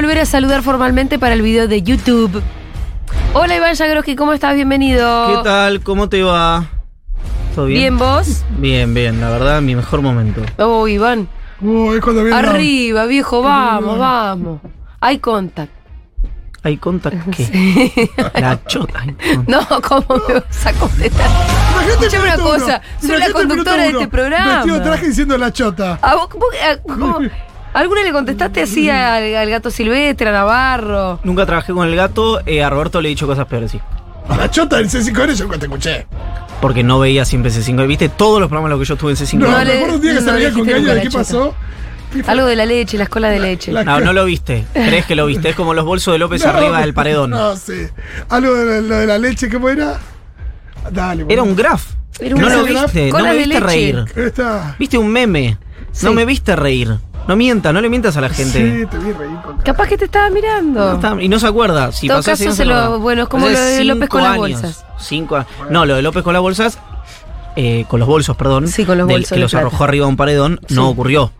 volver 0.00 0.18
a 0.20 0.24
saludar 0.24 0.62
formalmente 0.62 1.18
para 1.18 1.34
el 1.34 1.42
video 1.42 1.68
de 1.68 1.82
YouTube. 1.82 2.42
Hola 3.34 3.56
Iván 3.56 3.76
Jagroski, 3.76 4.16
¿cómo 4.16 4.32
estás? 4.32 4.54
Bienvenido. 4.54 5.28
¿Qué 5.28 5.44
tal? 5.44 5.82
¿Cómo 5.82 6.08
te 6.08 6.22
va? 6.22 6.64
¿Todo 7.54 7.66
bien? 7.66 7.80
¿Bien 7.80 7.98
vos? 7.98 8.42
Bien, 8.56 8.94
bien, 8.94 9.20
la 9.20 9.28
verdad, 9.28 9.60
mi 9.60 9.74
mejor 9.76 10.00
momento. 10.00 10.40
Oh, 10.58 10.88
Iván. 10.88 11.28
Es 11.60 12.00
cuando 12.00 12.24
viene 12.24 12.30
la- 12.42 12.50
Arriba, 12.50 13.04
viejo, 13.04 13.42
vamos, 13.42 13.98
vamos. 13.98 14.60
Hay 15.00 15.18
contact. 15.18 15.70
¿Hay 16.62 16.78
contact 16.78 17.16
qué? 17.36 18.10
La 18.40 18.58
chota. 18.64 19.04
no. 19.46 19.60
¿cómo 19.86 20.22
me 20.28 20.34
vas 20.40 20.66
a 20.66 20.72
contestar? 20.72 21.28
Imagínate 21.74 22.18
una 22.20 22.36
cosa, 22.38 22.80
soy 23.02 23.18
la 23.18 23.30
conductora 23.32 23.82
de 23.82 23.88
este 23.90 24.08
programa. 24.08 24.54
Vestido 24.56 24.76
de 24.78 24.80
traje 24.82 25.06
diciendo 25.08 25.36
la 25.36 25.52
chota. 25.52 25.98
¿A 26.00 26.14
vos, 26.14 26.28
vos- 26.30 26.54
a- 26.66 26.78
cómo- 26.78 27.18
¿Alguna 27.72 28.02
le 28.02 28.12
contestaste 28.12 28.62
así 28.62 28.90
al, 28.90 29.34
al 29.34 29.48
gato 29.50 29.70
silvestre, 29.70 30.28
a 30.28 30.32
Navarro? 30.32 31.20
Nunca 31.22 31.46
trabajé 31.46 31.72
con 31.72 31.86
el 31.88 31.94
gato, 31.94 32.40
eh, 32.46 32.62
a 32.64 32.70
Roberto 32.70 33.00
le 33.00 33.08
he 33.08 33.10
dicho 33.10 33.26
cosas 33.26 33.46
peores, 33.46 33.70
sí. 33.70 33.80
La 34.36 34.50
chota 34.50 34.76
del 34.76 34.88
C5N 34.88 35.34
yo 35.34 35.44
nunca 35.44 35.58
te 35.58 35.66
escuché. 35.66 36.06
Porque 36.60 36.82
no 36.82 36.98
veía 36.98 37.24
siempre 37.24 37.50
C5. 37.50 37.86
¿Viste 37.86 38.08
todos 38.08 38.38
los 38.40 38.48
programas 38.48 38.68
en 38.68 38.78
los 38.78 38.80
que 38.80 38.88
yo 38.88 38.94
estuve 38.94 39.10
en 39.12 39.16
C5? 39.16 39.38
No, 39.38 39.50
No 39.50 39.58
me 39.58 39.64
le- 39.64 39.74
acuerdo 39.76 39.94
un 39.96 40.00
día 40.00 40.10
que 40.14 40.20
no 40.20 40.26
se 40.26 40.32
veía 40.32 40.48
le 40.48 40.54
con 40.54 40.66
nunca 40.66 40.94
de 40.94 41.00
qué 41.02 41.08
chota. 41.08 41.18
pasó. 41.18 41.54
Algo 42.26 42.46
de 42.46 42.56
la 42.56 42.66
leche, 42.66 42.98
la 42.98 43.04
escuela 43.04 43.28
de 43.28 43.38
leche. 43.40 43.72
la- 43.72 43.84
No, 43.84 44.00
no 44.00 44.12
lo 44.12 44.24
viste. 44.24 44.64
¿Crees 44.72 45.06
que 45.06 45.14
lo 45.14 45.26
viste? 45.26 45.50
Es 45.50 45.56
como 45.56 45.74
los 45.74 45.84
bolsos 45.84 46.12
de 46.12 46.18
López 46.18 46.42
No, 46.44 46.50
arriba 46.50 46.80
del 46.80 46.92
paredón. 46.94 47.30
No 47.30 47.56
sé. 47.56 47.92
Algo 48.28 48.54
de 48.54 48.64
la, 48.66 48.80
lo 48.88 48.94
de 48.96 49.06
la 49.06 49.18
leche, 49.18 49.48
¿cómo 49.48 49.68
era? 49.68 49.98
Dale, 50.90 51.24
Era 51.28 51.42
un 51.42 51.54
graf. 51.56 51.86
Era 52.18 52.34
un 52.34 52.40
no 52.42 52.48
lo 52.48 52.64
viste, 52.64 53.10
no 53.12 53.18
me 53.20 53.32
viste 53.34 53.48
leche. 53.48 53.60
reír. 53.66 54.04
Esta. 54.16 54.76
Viste 54.78 54.98
un 54.98 55.08
meme. 55.08 55.56
Sí. 55.92 56.04
No 56.06 56.12
me 56.12 56.24
viste 56.24 56.54
reír. 56.56 56.98
No 57.30 57.36
mientas, 57.36 57.72
no 57.72 57.80
le 57.80 57.88
mientas 57.88 58.16
a 58.16 58.20
la 58.20 58.28
gente. 58.28 58.80
Sí, 58.80 58.86
te 58.90 58.98
vi 58.98 59.12
reír 59.12 59.36
con 59.44 59.58
Capaz 59.58 59.86
que 59.86 59.96
te 59.96 60.06
estaba 60.06 60.28
mirando. 60.30 60.80
No 60.80 60.94
está- 60.96 61.22
y 61.22 61.28
no 61.28 61.38
se 61.38 61.46
acuerda. 61.46 61.92
Si 61.92 62.06
En 62.06 62.12
todo 62.14 62.22
caso, 62.24 62.44
no 62.44 62.52
se 62.52 62.64
lo- 62.64 62.98
bueno, 62.98 63.22
es 63.22 63.28
como 63.28 63.46
Hace 63.46 63.54
lo 63.54 63.60
de 63.60 63.84
López 63.84 64.00
cinco 64.02 64.08
con 64.16 64.22
las 64.22 64.32
años. 64.32 64.40
bolsas. 64.62 64.84
Cinco 64.98 65.36
a- 65.36 65.46
No, 65.70 65.86
lo 65.86 65.94
de 65.94 66.02
López 66.02 66.24
con 66.24 66.32
las 66.32 66.42
bolsas. 66.42 66.78
eh, 67.54 67.84
con 67.88 68.00
los 68.00 68.08
bolsos, 68.08 68.36
perdón. 68.36 68.66
Sí, 68.66 68.84
con 68.84 68.98
los 68.98 69.06
del- 69.06 69.18
bolsos 69.18 69.28
Que 69.28 69.34
de 69.36 69.40
los 69.42 69.50
plata. 69.52 69.66
arrojó 69.68 69.84
arriba 69.84 70.06
de 70.06 70.10
un 70.10 70.16
paredón. 70.16 70.60
Sí. 70.66 70.74
No 70.74 70.88
ocurrió. 70.88 71.30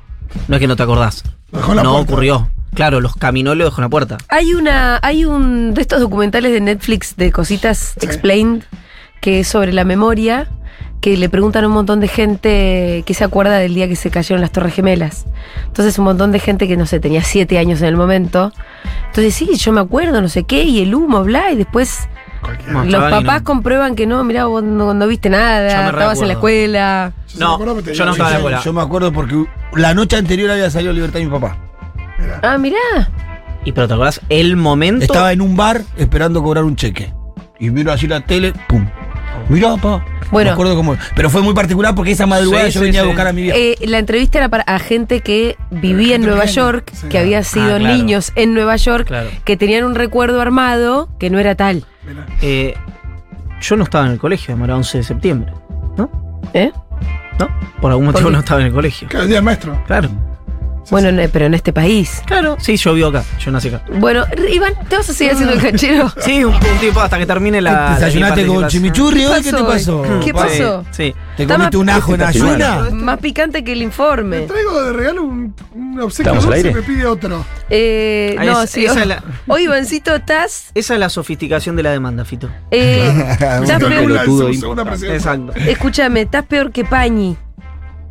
No 0.47 0.55
es 0.55 0.61
que 0.61 0.69
no 0.69 0.77
te 0.77 0.83
acordás. 0.85 1.25
Dejó 1.51 1.75
la 1.75 1.83
no 1.83 1.93
puerta. 1.95 2.13
ocurrió. 2.13 2.51
Claro, 2.75 3.01
los 3.01 3.17
caminó 3.17 3.53
y 3.53 3.57
lo 3.57 3.65
dejó 3.65 3.81
en 3.81 3.83
la 3.87 3.89
puerta. 3.89 4.19
Hay 4.29 4.55
una, 4.55 5.01
hay 5.03 5.25
un 5.25 5.75
de 5.75 5.81
estos 5.83 5.99
documentales 6.01 6.53
de 6.53 6.61
Netflix 6.61 7.17
de 7.17 7.33
cositas 7.33 7.95
explained 8.01 8.63
que 9.21 9.41
es 9.41 9.49
sobre 9.49 9.73
la 9.73 9.83
memoria, 9.83 10.49
que 11.01 11.17
le 11.17 11.29
preguntan 11.29 11.65
a 11.65 11.69
un 11.69 11.73
montón 11.73 12.01
de 12.01 12.09
gente 12.09 13.03
que 13.07 13.15
se 13.15 13.25
acuerda 13.25 13.59
del 13.59 13.75
día 13.75 13.89
que 13.89 13.97
se 13.97 14.11
cayeron 14.11 14.41
las 14.41 14.53
Torres 14.53 14.75
Gemelas. 14.75 15.27
Entonces 15.67 15.99
un 15.99 16.05
montón 16.05 16.31
de 16.31 16.39
gente 16.39 16.69
que 16.69 16.77
no 16.77 16.87
sé, 16.87 17.01
tenía 17.01 17.23
siete 17.23 17.59
años 17.59 17.81
en 17.81 17.89
el 17.89 17.97
momento. 17.97 18.53
Entonces 19.07 19.35
sí, 19.35 19.57
yo 19.57 19.73
me 19.73 19.81
acuerdo, 19.81 20.21
no 20.21 20.29
sé 20.29 20.45
qué, 20.45 20.63
y 20.63 20.83
el 20.83 20.95
humo, 20.95 21.25
bla, 21.25 21.51
y 21.53 21.57
después 21.57 22.09
cualquiera. 22.43 22.73
No, 22.73 22.85
los 22.85 23.11
papás 23.11 23.41
no. 23.41 23.45
comprueban 23.45 23.95
que 23.95 24.07
no, 24.07 24.23
mirá, 24.25 24.45
vos 24.45 24.63
no, 24.63 24.93
no 24.93 25.07
viste 25.07 25.31
Yo 25.31 25.37
nada, 25.37 25.89
estabas 25.89 26.21
en 26.21 26.29
la 26.29 26.35
escuela. 26.35 27.13
Yo 27.29 27.41
No, 27.41 27.59
que 27.59 27.83
tenía 27.83 27.93
yo 27.95 28.05
no 28.05 28.13
estaba 28.13 28.29
en 28.29 28.35
la 28.35 28.39
escuela. 28.39 28.61
Yo 28.63 28.73
me 28.73 28.83
acuerdo 28.83 29.13
porque 29.13 29.45
la 29.75 29.95
noche 29.95 30.17
anterior 30.17 30.51
había 30.51 30.71
salido 30.71 30.93
Libertad 30.93 31.19
de 31.19 31.25
mi 31.25 31.31
papá. 31.31 31.57
Ah, 32.43 32.59
mirá. 32.59 32.79
Y 33.65 33.73
pero 33.73 33.89
te 33.89 33.95
acordás 33.95 34.21
el 34.29 34.57
momento. 34.57 35.05
Estaba 35.05 35.33
en 35.33 35.41
un 35.41 35.57
bar 35.57 35.83
esperando 35.97 36.43
cobrar 36.43 36.65
un 36.65 36.77
cheque. 36.77 37.13
Y 37.59 37.71
miro 37.71 37.93
así 37.93 38.07
la 38.07 38.21
tele, 38.21 38.53
¡pum! 38.69 38.87
Mirá, 39.51 39.77
papá. 39.77 40.05
Bueno. 40.31 40.51
Me 40.51 40.53
acuerdo 40.53 40.77
cómo. 40.77 40.97
Pero 41.17 41.29
fue 41.29 41.43
muy 41.43 41.55
particular 41.55 41.95
porque 41.95 42.13
esa 42.13 42.25
madrugada 42.27 42.67
Sí, 42.67 42.73
yo 42.73 42.81
sí, 42.81 42.87
venía 42.87 43.01
sí. 43.01 43.05
a 43.05 43.09
buscar 43.09 43.27
a 43.27 43.33
mi 43.33 43.43
vieja. 43.43 43.59
Eh, 43.59 43.77
la 43.87 43.99
entrevista 43.99 44.39
era 44.39 44.49
para 44.49 44.63
a 44.63 44.79
gente 44.79 45.21
que 45.21 45.57
vivía 45.71 46.15
en 46.17 46.23
Nueva 46.23 46.45
York, 46.47 46.91
sí. 46.95 47.09
que 47.09 47.19
había 47.19 47.43
sido 47.43 47.75
Ah, 47.75 47.79
claro. 47.79 47.97
niños 47.97 48.33
en 48.37 48.55
Nueva 48.55 48.77
York, 48.77 49.07
Claro. 49.09 49.29
que 49.45 49.57
tenían 49.57 49.85
un 49.85 49.95
recuerdo 49.97 50.41
armado 50.41 51.09
que 51.19 51.31
no 51.31 51.39
era 51.39 51.55
tal. 51.57 51.85
Eh, 52.43 52.75
yo 53.61 53.77
no 53.77 53.85
estaba 53.85 54.07
en 54.07 54.13
el 54.13 54.19
colegio, 54.19 54.57
era 54.63 54.77
11 54.77 54.99
de 54.99 55.05
septiembre. 55.05 55.53
¿No? 55.97 56.09
¿Eh? 56.55 56.71
¿No? 57.39 57.49
Por 57.81 57.91
algún 57.91 58.07
motivo 58.07 58.31
no 58.31 58.39
estaba 58.39 58.61
en 58.61 58.69
el 58.69 58.73
colegio. 58.73 59.09
Claro, 59.09 59.25
el 59.25 59.29
día 59.29 59.37
del 59.39 59.45
maestro. 59.45 59.83
Claro. 59.87 60.09
Bueno, 60.91 61.13
no, 61.13 61.23
pero 61.33 61.47
en 61.47 61.55
este 61.55 61.73
país. 61.73 62.23
Claro. 62.27 62.57
Sí, 62.61 62.77
yo 62.77 62.95
vivo 62.95 63.09
acá. 63.09 63.23
Yo 63.39 63.51
nací 63.51 63.69
acá. 63.69 63.83
Bueno, 63.99 64.25
Iván, 64.53 64.73
¿te 64.89 64.97
vas 64.97 65.09
a 65.09 65.13
seguir 65.13 65.33
haciendo 65.35 65.55
el 65.55 65.61
canchero? 65.63 66.13
Sí, 66.21 66.45
un, 66.45 66.55
un 66.55 66.79
tiempo 66.81 67.01
hasta 67.01 67.19
que 67.19 67.27
termine 67.27 67.61
la. 67.61 67.95
¿Desayunaste 67.95 68.47
con 68.47 68.69
chimichurri 68.69 69.25
hoy? 69.27 69.43
¿Qué 69.43 69.53
te 69.53 69.63
pasó? 69.63 70.05
¿Qué 70.25 70.33
pasó? 70.33 70.85
Sí. 70.91 71.15
¿Te 71.37 71.47
comiste 71.47 71.77
un 71.77 71.89
ajo 71.91 72.15
en 72.15 72.23
ayuna? 72.23 72.89
Más 72.93 73.19
picante 73.19 73.65
que 73.65 73.73
el 73.73 73.79
Me 73.79 73.85
informe. 73.85 74.41
traigo 74.43 74.83
de 74.83 74.93
regalo 74.93 75.23
un, 75.23 75.55
un 75.75 76.01
obsequio 76.01 76.33
¿Estamos 76.35 76.45
al 76.55 76.63
dulce 76.63 76.71
y 76.71 76.75
me 76.75 76.83
pide 76.83 77.07
otro. 77.07 77.45
Eh, 77.71 78.37
Ah, 78.39 78.45
no, 78.45 78.63
es- 78.63 78.71
sí. 78.71 78.85
esa 78.85 79.01
Hoy, 79.01 79.07
la- 79.07 79.23
hoy, 79.47 79.63
Ivancito, 79.65 80.15
estás. 80.15 80.71
Esa 80.75 80.95
es 80.95 81.01
la 81.01 81.09
sofisticación 81.09 81.77
de 81.77 81.83
la 81.83 81.91
demanda, 81.93 82.25
Fito. 82.25 82.51
eh, 82.71 83.09
estás 83.31 83.67
Segunda- 83.67 84.25
peor. 84.25 85.05
Exacto. 85.05 85.53
escúchame, 85.67 86.23
estás 86.23 86.45
peor 86.47 86.73
que 86.73 86.85
Pañi. 86.85 87.37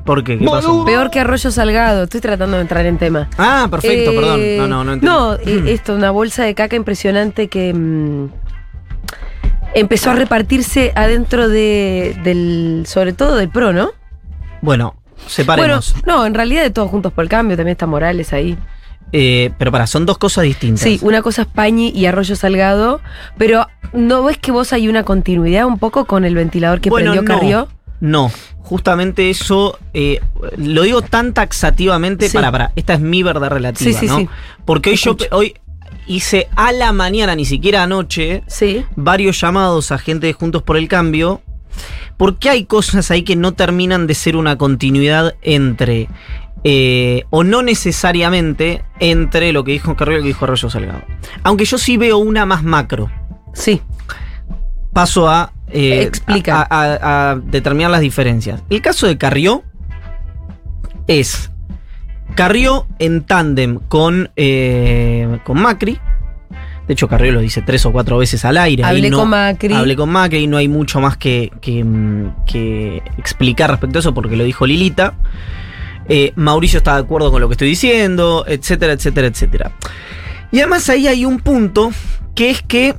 ¿Por 0.09 0.23
qué? 0.23 0.39
¿Qué 0.39 0.45
pasó? 0.45 0.83
Peor 0.85 1.11
que 1.11 1.19
Arroyo 1.19 1.51
Salgado. 1.51 2.05
Estoy 2.05 2.19
tratando 2.19 2.55
de 2.55 2.63
entrar 2.63 2.83
en 2.87 2.97
tema. 2.97 3.29
Ah, 3.37 3.67
perfecto, 3.69 4.09
Eh, 4.09 4.15
perdón. 4.15 4.57
No, 4.57 4.67
no, 4.67 4.83
no 4.83 4.93
entendí. 4.93 5.05
No, 5.05 5.35
eh, 5.35 5.71
esto, 5.71 5.93
una 5.93 6.09
bolsa 6.09 6.43
de 6.45 6.55
caca 6.55 6.75
impresionante 6.75 7.47
que 7.47 7.71
mm, 7.71 8.29
empezó 9.75 10.09
a 10.09 10.15
repartirse 10.15 10.93
adentro 10.95 11.47
de, 11.47 12.19
del, 12.23 12.85
sobre 12.87 13.13
todo 13.13 13.35
del 13.35 13.49
PRO, 13.49 13.71
¿no? 13.71 13.91
Bueno, 14.63 14.95
separemos. 15.27 15.93
Bueno, 15.93 16.21
no, 16.21 16.25
en 16.25 16.33
realidad 16.33 16.63
de 16.63 16.71
todos 16.71 16.89
juntos 16.89 17.13
por 17.13 17.23
el 17.23 17.29
cambio, 17.29 17.55
también 17.55 17.73
está 17.73 17.85
Morales 17.85 18.33
ahí. 18.33 18.57
Eh, 19.11 19.51
pero 19.59 19.71
para, 19.71 19.85
son 19.85 20.07
dos 20.07 20.17
cosas 20.17 20.43
distintas. 20.43 20.81
Sí, 20.81 20.97
una 21.03 21.21
cosa 21.21 21.43
es 21.43 21.47
Pañi 21.47 21.91
y 21.95 22.07
Arroyo 22.07 22.35
Salgado, 22.35 22.99
pero 23.37 23.67
¿no 23.93 24.23
ves 24.23 24.39
que 24.39 24.51
vos 24.51 24.73
hay 24.73 24.87
una 24.87 25.03
continuidad 25.03 25.67
un 25.67 25.77
poco 25.77 26.05
con 26.05 26.25
el 26.25 26.33
ventilador 26.33 26.81
que 26.81 26.89
Bueno, 26.89 27.11
prendió 27.11 27.21
no. 27.21 27.39
Carrió? 27.39 27.67
No, 28.01 28.31
justamente 28.59 29.29
eso 29.29 29.77
eh, 29.93 30.21
lo 30.57 30.83
digo 30.83 31.01
tan 31.01 31.33
taxativamente 31.33 32.29
Sí. 32.29 32.35
para, 32.37 32.51
para, 32.51 32.71
esta 32.75 32.93
es 32.93 32.99
mi 33.01 33.23
verdad 33.23 33.49
relativa, 33.49 33.91
Sí, 33.91 33.97
sí, 33.97 34.07
¿no? 34.07 34.27
Porque 34.65 34.91
hoy 34.91 34.95
yo 34.95 35.17
hoy 35.31 35.55
hice 36.07 36.47
a 36.55 36.71
la 36.71 36.91
mañana, 36.93 37.35
ni 37.35 37.45
siquiera 37.45 37.83
anoche, 37.83 38.43
Sí. 38.47 38.85
varios 38.95 39.39
llamados 39.41 39.91
a 39.91 39.97
gente 39.97 40.27
de 40.27 40.33
Juntos 40.33 40.63
por 40.63 40.77
el 40.77 40.88
Cambio, 40.88 41.41
porque 42.17 42.49
hay 42.49 42.65
cosas 42.65 43.11
ahí 43.11 43.23
que 43.23 43.35
no 43.35 43.53
terminan 43.53 44.07
de 44.07 44.13
ser 44.15 44.35
una 44.35 44.57
continuidad 44.57 45.35
entre, 45.41 46.07
eh, 46.63 47.23
o 47.29 47.43
no 47.43 47.61
necesariamente, 47.61 48.83
entre 48.99 49.51
lo 49.53 49.63
que 49.63 49.73
dijo 49.73 49.95
Carrillo 49.95 50.17
y 50.17 50.19
lo 50.19 50.23
que 50.23 50.27
dijo 50.29 50.45
Arroyo 50.45 50.69
Salgado. 50.69 51.01
Aunque 51.43 51.65
yo 51.65 51.77
sí 51.77 51.97
veo 51.97 52.17
una 52.17 52.45
más 52.45 52.63
macro. 52.63 53.09
Sí. 53.53 53.81
Paso 54.93 55.29
a, 55.29 55.53
eh, 55.72 56.02
Explica. 56.03 56.62
a, 56.62 56.68
a- 56.69 57.31
a 57.31 57.35
determinar 57.35 57.91
las 57.91 58.02
diferencias. 58.02 58.63
El 58.69 58.81
caso 58.81 59.07
de 59.07 59.18
Carrió 59.18 59.63
es 61.07 61.52
Carrió 62.35 62.88
en 63.00 63.24
tándem 63.24 63.80
con, 63.88 64.30
eh, 64.35 65.40
con 65.44 65.59
Macri. 65.62 66.00
De 66.88 66.94
hecho, 66.94 67.07
Carrió 67.07 67.31
lo 67.31 67.40
dice 67.41 67.62
tres 67.62 67.85
o 67.85 67.91
cuatro 67.91 68.18
veces 68.18 68.46
al 68.46 68.57
aire. 68.57 68.84
Hablé 68.84 69.09
no- 69.09 69.19
con 69.19 69.30
Macri. 69.30 69.74
Hablé 69.74 69.96
con 69.96 70.09
Macri 70.09 70.40
y 70.40 70.47
no 70.47 70.57
hay 70.57 70.68
mucho 70.68 71.00
más 71.00 71.18
que, 71.18 71.52
que, 71.62 71.86
que 72.47 73.03
explicar 73.18 73.69
respecto 73.69 73.97
a 73.97 74.01
eso 74.01 74.13
porque 74.13 74.36
lo 74.36 74.44
dijo 74.44 74.66
Lilita. 74.66 75.13
Eh, 76.07 76.34
Mauricio 76.36 76.78
está 76.78 76.96
de 76.96 77.01
acuerdo 77.01 77.30
con 77.31 77.41
lo 77.41 77.47
que 77.47 77.53
estoy 77.53 77.68
diciendo, 77.69 78.44
etcétera, 78.47 78.94
etcétera, 78.94 79.28
etcétera. 79.28 79.72
Y 80.51 80.59
además 80.59 80.90
ahí 80.90 81.07
hay 81.07 81.25
un 81.25 81.40
punto 81.40 81.91
que 82.34 82.50
es 82.50 82.63
que 82.63 82.96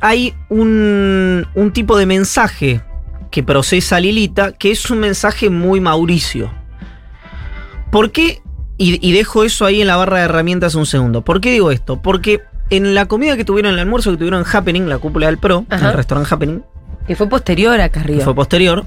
hay 0.00 0.34
un, 0.48 1.46
un 1.54 1.72
tipo 1.72 1.96
de 1.98 2.06
mensaje 2.06 2.82
que 3.30 3.42
procesa 3.42 4.00
Lilita 4.00 4.52
que 4.52 4.70
es 4.70 4.90
un 4.90 5.00
mensaje 5.00 5.50
muy 5.50 5.80
Mauricio. 5.80 6.50
¿Por 7.90 8.10
qué? 8.12 8.40
Y, 8.76 9.06
y 9.06 9.12
dejo 9.12 9.44
eso 9.44 9.64
ahí 9.66 9.80
en 9.80 9.86
la 9.86 9.96
barra 9.96 10.18
de 10.18 10.24
herramientas 10.24 10.74
un 10.74 10.86
segundo. 10.86 11.22
¿Por 11.22 11.40
qué 11.40 11.50
digo 11.50 11.70
esto? 11.70 12.00
Porque 12.00 12.42
en 12.70 12.94
la 12.94 13.06
comida 13.06 13.36
que 13.36 13.44
tuvieron, 13.44 13.72
el 13.74 13.80
almuerzo 13.80 14.10
que 14.12 14.18
tuvieron 14.18 14.40
en 14.40 14.46
Happening, 14.56 14.88
la 14.88 14.98
cúpula 14.98 15.26
del 15.26 15.38
Pro, 15.38 15.64
Ajá. 15.68 15.88
el 15.90 15.96
restaurante 15.96 16.32
Happening, 16.32 16.62
Que 17.06 17.16
fue 17.16 17.28
posterior 17.28 17.80
a 17.80 17.88
que 17.88 17.98
Carrió. 18.00 18.20
fue 18.20 18.34
posterior, 18.34 18.86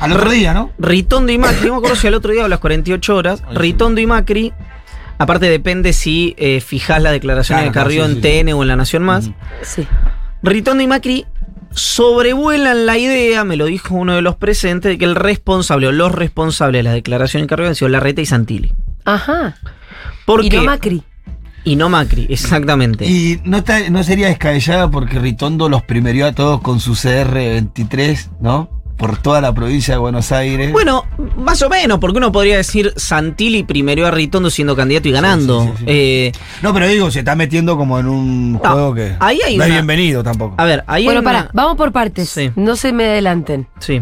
Al 0.00 0.12
otro 0.12 0.30
día, 0.30 0.52
¿no? 0.54 0.70
Ritondo 0.78 1.30
y 1.30 1.38
Macri, 1.38 1.66
no 1.68 1.72
me 1.74 1.78
acuerdo 1.78 1.96
si 1.96 2.06
al 2.06 2.14
otro 2.14 2.32
día 2.32 2.42
o 2.42 2.46
a 2.46 2.48
las 2.48 2.58
48 2.60 3.14
horas, 3.14 3.42
Ay. 3.46 3.56
Ritondo 3.56 4.00
y 4.00 4.06
Macri, 4.06 4.52
aparte 5.18 5.48
depende 5.50 5.92
si 5.92 6.34
eh, 6.38 6.60
fijás 6.60 7.00
la 7.02 7.12
declaración 7.12 7.58
Claro, 7.58 7.70
de 7.70 7.74
Carrió 7.74 7.98
claro, 8.04 8.10
en 8.14 8.22
sí, 8.22 8.28
sí. 8.28 8.42
TN 8.44 8.52
o 8.54 8.62
en 8.62 8.68
La 8.68 8.76
Nación 8.76 9.02
Más. 9.04 9.30
Sí. 9.62 9.86
Ritondo 10.44 10.82
y 10.82 10.86
Macri 10.86 11.24
sobrevuelan 11.70 12.84
la 12.84 12.98
idea, 12.98 13.44
me 13.44 13.56
lo 13.56 13.64
dijo 13.64 13.94
uno 13.94 14.14
de 14.14 14.20
los 14.20 14.36
presentes, 14.36 14.92
de 14.92 14.98
que 14.98 15.06
el 15.06 15.14
responsable 15.14 15.86
o 15.86 15.92
los 15.92 16.12
responsables 16.12 16.80
de 16.80 16.82
la 16.82 16.92
declaración 16.92 17.42
de 17.42 17.46
Carrió 17.46 17.66
han 17.66 17.74
sido 17.74 17.88
Larreta 17.88 18.20
y 18.20 18.26
Santilli. 18.26 18.72
Ajá. 19.06 19.56
¿Por 20.26 20.44
y 20.44 20.50
qué? 20.50 20.58
no 20.58 20.64
Macri. 20.64 21.02
Y 21.64 21.76
no 21.76 21.88
Macri, 21.88 22.26
exactamente. 22.30 23.06
Y 23.06 23.40
no, 23.44 23.56
está, 23.56 23.88
no 23.88 24.04
sería 24.04 24.28
descabellada 24.28 24.90
porque 24.90 25.18
Ritondo 25.18 25.70
los 25.70 25.82
primerió 25.82 26.26
a 26.26 26.32
todos 26.32 26.60
con 26.60 26.78
su 26.78 26.92
CR23, 26.92 28.28
¿no? 28.40 28.83
Por 28.96 29.18
toda 29.18 29.40
la 29.40 29.52
provincia 29.52 29.94
de 29.94 29.98
Buenos 29.98 30.30
Aires. 30.32 30.72
Bueno, 30.72 31.04
más 31.36 31.60
o 31.62 31.68
menos, 31.68 31.98
porque 31.98 32.18
uno 32.18 32.30
podría 32.30 32.56
decir 32.56 32.92
Santilli 32.96 33.64
primero 33.64 34.06
a 34.06 34.10
Ritondo 34.10 34.50
siendo 34.50 34.76
candidato 34.76 35.08
y 35.08 35.12
ganando. 35.12 35.62
sí, 35.62 35.68
sí, 35.68 35.76
sí. 35.78 35.84
Eh, 35.86 36.32
no, 36.62 36.72
pero 36.72 36.86
digo, 36.86 37.10
se 37.10 37.20
está 37.20 37.34
metiendo 37.34 37.76
como 37.76 37.98
en 37.98 38.06
un 38.06 38.58
juego 38.58 38.94
que 38.94 39.16
ahí 39.20 39.40
hay 39.44 39.56
no 39.56 39.64
es 39.64 39.70
bienvenido 39.70 40.22
tampoco. 40.22 40.54
a 40.58 40.64
ver, 40.64 40.84
ahí 40.86 41.04
Bueno, 41.04 41.20
hay 41.20 41.24
pará, 41.24 41.50
vamos 41.52 41.76
por 41.76 41.92
partes. 41.92 42.28
Sí. 42.28 42.50
No 42.56 42.76
se 42.76 42.92
me 42.92 43.04
adelanten. 43.04 43.66
Sí. 43.80 44.00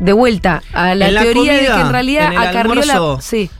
De 0.00 0.12
vuelta 0.12 0.62
a 0.72 0.94
la 0.94 1.08
teoría 1.22 1.54
de 1.54 1.66
que 1.66 1.80
en 1.80 1.90
realidad 1.90 2.32
en 2.32 2.86
la. 2.86 3.18
Sí. 3.20 3.50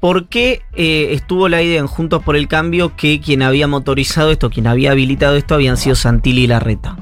¿Por 0.00 0.28
qué 0.28 0.60
eh, 0.74 1.08
estuvo 1.12 1.48
la 1.48 1.62
idea 1.62 1.80
en 1.80 1.86
Juntos 1.86 2.22
por 2.22 2.36
el 2.36 2.46
Cambio 2.46 2.94
que 2.94 3.20
quien 3.20 3.40
había 3.40 3.66
motorizado 3.66 4.30
esto, 4.32 4.50
quien 4.50 4.66
había 4.66 4.90
habilitado 4.90 5.34
esto, 5.36 5.54
habían 5.54 5.78
sido 5.78 5.96
Santilli 5.96 6.42
y 6.42 6.46
Larreta? 6.46 6.98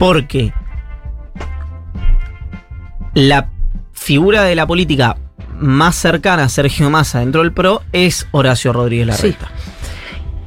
Porque 0.00 0.52
la 3.14 3.50
figura 3.92 4.42
de 4.42 4.54
la 4.54 4.66
política 4.66 5.16
más 5.58 5.96
cercana 5.96 6.44
a 6.44 6.48
Sergio 6.48 6.90
Massa 6.90 7.20
dentro 7.20 7.42
del 7.42 7.52
PRO 7.52 7.82
es 7.92 8.26
Horacio 8.32 8.72
Rodríguez 8.72 9.06
Larreta. 9.06 9.50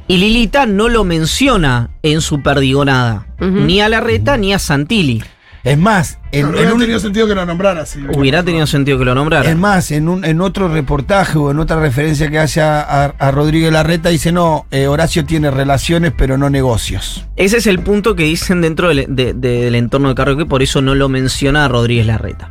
Y 0.08 0.18
Lilita 0.18 0.66
no 0.66 0.88
lo 0.88 1.04
menciona 1.04 1.90
en 2.02 2.20
su 2.20 2.42
perdigonada, 2.42 3.26
ni 3.40 3.80
a 3.80 3.88
Larreta 3.88 4.36
ni 4.36 4.52
a 4.52 4.58
Santilli. 4.58 5.22
Es 5.66 5.76
más, 5.76 6.18
en, 6.30 6.42
No, 6.42 6.48
en 6.48 6.54
hubiera 6.54 6.72
un- 6.74 6.80
tenido 6.80 6.98
sentido 7.00 7.26
que 7.26 7.34
lo 7.34 7.44
nombrara. 7.44 7.84
Hubiera 8.16 8.42
tenido 8.44 8.66
sentido 8.68 8.98
que 8.98 9.04
lo 9.04 9.14
nombrara. 9.16 9.50
es 9.50 9.56
más, 9.56 9.90
en, 9.90 10.08
un, 10.08 10.24
en 10.24 10.40
otro 10.40 10.68
reportaje 10.68 11.36
o 11.38 11.50
en 11.50 11.58
otra 11.58 11.80
referencia 11.80 12.30
que 12.30 12.38
hace 12.38 12.60
a, 12.62 12.80
a- 12.80 13.14
a 13.18 13.30
Rodríguez 13.32 13.72
Larreta, 13.72 14.08
dice, 14.10 14.30
no, 14.30 14.66
eh, 14.70 14.86
Horacio 14.86 15.24
tiene 15.24 15.50
relaciones 15.50 16.12
pero 16.16 16.38
no 16.38 16.50
negocios. 16.50 17.26
Ese 17.34 17.56
es 17.56 17.66
el 17.66 17.80
punto 17.80 18.14
que 18.14 18.22
dicen 18.22 18.60
dentro 18.60 18.88
del, 18.88 19.06
de- 19.08 19.34
de- 19.34 19.64
del 19.64 19.74
entorno 19.74 20.08
de 20.08 20.14
Carrió, 20.14 20.36
que 20.36 20.46
por 20.46 20.62
eso 20.62 20.80
no 20.82 20.94
lo 20.94 21.08
menciona 21.08 21.64
a 21.64 21.68
Rodríguez 21.68 22.06
Larreta. 22.06 22.48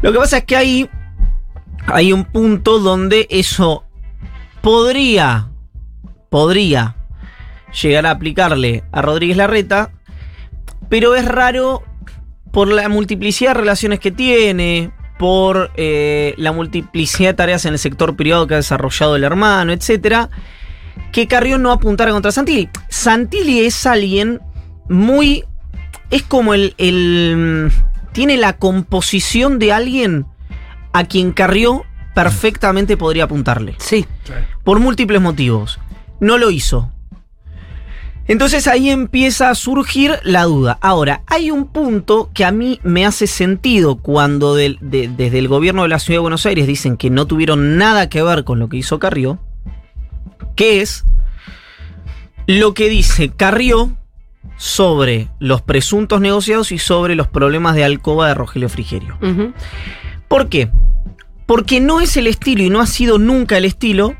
Lo 0.00 0.12
que 0.12 0.18
pasa 0.18 0.38
es 0.38 0.44
que 0.44 0.54
ahí 0.56 0.88
hay 1.86 2.12
un 2.12 2.24
punto 2.24 2.78
donde 2.78 3.26
eso 3.30 3.84
podría, 4.60 5.48
podría 6.30 6.94
llegar 7.82 8.06
a 8.06 8.10
aplicarle 8.12 8.84
a 8.92 9.02
Rodríguez 9.02 9.36
Larreta, 9.36 9.90
pero 10.88 11.14
es 11.16 11.24
raro 11.24 11.82
por 12.54 12.68
la 12.72 12.88
multiplicidad 12.88 13.50
de 13.50 13.60
relaciones 13.60 14.00
que 14.00 14.10
tiene, 14.10 14.90
por 15.18 15.70
eh, 15.76 16.32
la 16.38 16.52
multiplicidad 16.52 17.30
de 17.30 17.34
tareas 17.34 17.66
en 17.66 17.74
el 17.74 17.78
sector 17.78 18.16
privado 18.16 18.46
que 18.46 18.54
ha 18.54 18.58
desarrollado 18.58 19.16
el 19.16 19.24
hermano, 19.24 19.72
etcétera, 19.72 20.30
que 21.12 21.26
Carrión 21.28 21.62
no 21.62 21.70
apuntara 21.72 22.12
contra 22.12 22.32
Santilli. 22.32 22.68
Santilli 22.88 23.60
es 23.66 23.84
alguien 23.86 24.40
muy. 24.88 25.44
Es 26.10 26.22
como 26.22 26.54
el. 26.54 26.74
el- 26.78 27.70
tiene 28.12 28.36
la 28.36 28.52
composición 28.54 29.58
de 29.58 29.72
alguien 29.72 30.24
a 30.92 31.04
quien 31.04 31.32
Carrió 31.32 31.82
perfectamente 32.14 32.96
podría 32.96 33.24
apuntarle. 33.24 33.74
Sí. 33.78 34.06
Por 34.62 34.78
múltiples 34.78 35.20
motivos. 35.20 35.80
No 36.20 36.38
lo 36.38 36.50
hizo. 36.52 36.92
Entonces 38.26 38.66
ahí 38.66 38.88
empieza 38.88 39.50
a 39.50 39.54
surgir 39.54 40.18
la 40.22 40.44
duda. 40.44 40.78
Ahora, 40.80 41.22
hay 41.26 41.50
un 41.50 41.66
punto 41.66 42.30
que 42.32 42.44
a 42.46 42.52
mí 42.52 42.80
me 42.82 43.04
hace 43.04 43.26
sentido 43.26 43.96
cuando 43.96 44.54
del- 44.54 44.78
de- 44.80 45.08
desde 45.08 45.38
el 45.38 45.48
gobierno 45.48 45.82
de 45.82 45.88
la 45.88 45.98
Ciudad 45.98 46.16
de 46.16 46.22
Buenos 46.22 46.46
Aires 46.46 46.66
dicen 46.66 46.96
que 46.96 47.10
no 47.10 47.26
tuvieron 47.26 47.76
nada 47.76 48.08
que 48.08 48.22
ver 48.22 48.44
con 48.44 48.58
lo 48.58 48.68
que 48.70 48.78
hizo 48.78 48.98
Carrió, 48.98 49.38
que 50.56 50.80
es 50.80 51.04
lo 52.46 52.72
que 52.72 52.88
dice 52.88 53.30
Carrió 53.30 53.94
sobre 54.56 55.28
los 55.38 55.60
presuntos 55.62 56.20
negociados 56.20 56.72
y 56.72 56.78
sobre 56.78 57.14
los 57.16 57.28
problemas 57.28 57.74
de 57.74 57.84
alcoba 57.84 58.28
de 58.28 58.34
Rogelio 58.34 58.68
Frigerio. 58.70 59.18
¿Por 60.28 60.48
qué? 60.48 60.70
Porque 61.46 61.80
no 61.80 62.00
es 62.00 62.16
el 62.16 62.26
estilo 62.26 62.62
y 62.62 62.70
no 62.70 62.80
ha 62.80 62.86
sido 62.86 63.18
nunca 63.18 63.58
el 63.58 63.66
estilo 63.66 64.14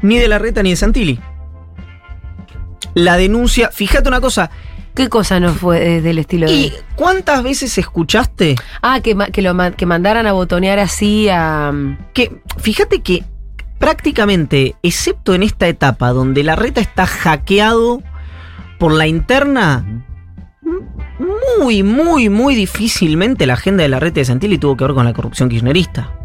ni 0.00 0.18
de 0.18 0.28
Larreta 0.28 0.62
ni 0.62 0.70
de 0.70 0.76
Santilli. 0.76 1.18
La 2.98 3.16
denuncia, 3.16 3.70
fíjate 3.70 4.08
una 4.08 4.20
cosa, 4.20 4.50
¿Qué 4.94 5.08
cosa 5.08 5.38
no 5.38 5.54
fue 5.54 5.98
eh, 5.98 6.00
del 6.00 6.18
estilo 6.18 6.50
¿y 6.50 6.70
de.? 6.70 6.76
cuántas 6.96 7.44
veces 7.44 7.78
escuchaste 7.78 8.56
Ah, 8.82 8.98
que, 9.00 9.16
que, 9.32 9.42
lo, 9.42 9.54
que 9.76 9.86
mandaran 9.86 10.26
a 10.26 10.32
botonear 10.32 10.80
así 10.80 11.28
a. 11.28 11.72
que, 12.14 12.40
fíjate 12.56 13.00
que 13.00 13.22
prácticamente, 13.78 14.74
excepto 14.82 15.34
en 15.36 15.44
esta 15.44 15.68
etapa 15.68 16.08
donde 16.10 16.42
Larreta 16.42 16.80
está 16.80 17.06
hackeado 17.06 18.02
por 18.80 18.92
la 18.92 19.06
interna, 19.06 20.04
muy, 21.60 21.84
muy, 21.84 22.28
muy 22.28 22.56
difícilmente 22.56 23.46
la 23.46 23.54
agenda 23.54 23.84
de 23.84 23.90
Larreta 23.90 24.18
y 24.18 24.22
de 24.22 24.26
Santilli 24.26 24.58
tuvo 24.58 24.76
que 24.76 24.84
ver 24.84 24.94
con 24.94 25.04
la 25.04 25.12
corrupción 25.12 25.48
kirchnerista. 25.48 26.17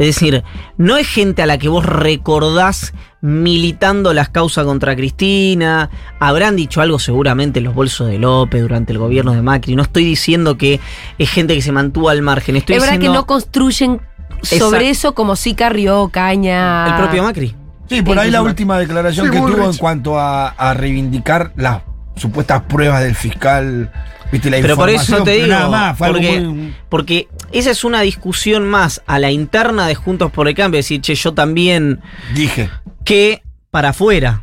Es 0.00 0.06
decir, 0.06 0.42
no 0.78 0.96
es 0.96 1.06
gente 1.06 1.42
a 1.42 1.46
la 1.46 1.58
que 1.58 1.68
vos 1.68 1.84
recordás 1.84 2.94
militando 3.20 4.12
las 4.14 4.30
causas 4.30 4.64
contra 4.64 4.96
Cristina. 4.96 5.90
Habrán 6.18 6.56
dicho 6.56 6.80
algo 6.80 6.98
seguramente 6.98 7.58
en 7.58 7.66
los 7.66 7.74
bolsos 7.74 8.08
de 8.08 8.18
López 8.18 8.62
durante 8.62 8.92
el 8.92 8.98
gobierno 8.98 9.32
de 9.32 9.42
Macri. 9.42 9.76
No 9.76 9.82
estoy 9.82 10.04
diciendo 10.04 10.56
que 10.56 10.80
es 11.18 11.30
gente 11.30 11.54
que 11.54 11.60
se 11.62 11.70
mantuvo 11.70 12.08
al 12.08 12.22
margen. 12.22 12.56
Estoy 12.56 12.76
es 12.76 12.80
verdad 12.82 12.94
diciendo 12.94 13.12
que 13.12 13.18
no 13.20 13.26
construyen 13.26 14.00
sobre 14.42 14.56
Exacto. 14.56 14.78
eso 14.78 15.14
como 15.14 15.36
si 15.36 15.52
Carrió, 15.54 16.08
Caña. 16.08 16.86
el 16.88 16.94
propio 16.94 17.22
Macri. 17.22 17.54
Sí, 17.88 18.00
por 18.02 18.18
ahí 18.18 18.30
la 18.30 18.40
última 18.42 18.78
declaración 18.78 19.26
Sí, 19.26 19.32
que 19.32 19.38
tuvo 19.38 19.70
en 19.70 19.76
cuanto 19.76 20.18
a, 20.18 20.48
a 20.48 20.72
reivindicar 20.74 21.52
las 21.56 21.82
supuestas 22.16 22.62
pruebas 22.62 23.02
del 23.02 23.14
fiscal, 23.16 23.90
viste, 24.32 24.48
la 24.48 24.58
Pero 24.62 24.76
por 24.76 24.88
eso 24.88 25.22
te 25.24 25.32
digo, 25.32 25.48
nada 25.48 25.68
más, 25.68 25.96
porque, 25.98 26.40
muy- 26.40 26.74
porque 26.88 27.28
esa 27.52 27.70
es 27.70 27.84
una 27.84 28.00
discusión 28.02 28.66
más 28.68 29.02
a 29.06 29.18
la 29.18 29.30
interna 29.30 29.86
de 29.86 29.94
Juntos 29.94 30.30
por 30.32 30.48
el 30.48 30.54
Cambio, 30.54 30.78
decir, 30.78 31.00
che, 31.00 31.14
yo 31.14 31.32
también, 31.34 32.00
dije. 32.34 32.70
que 33.04 33.42
para 33.70 33.90
afuera. 33.90 34.40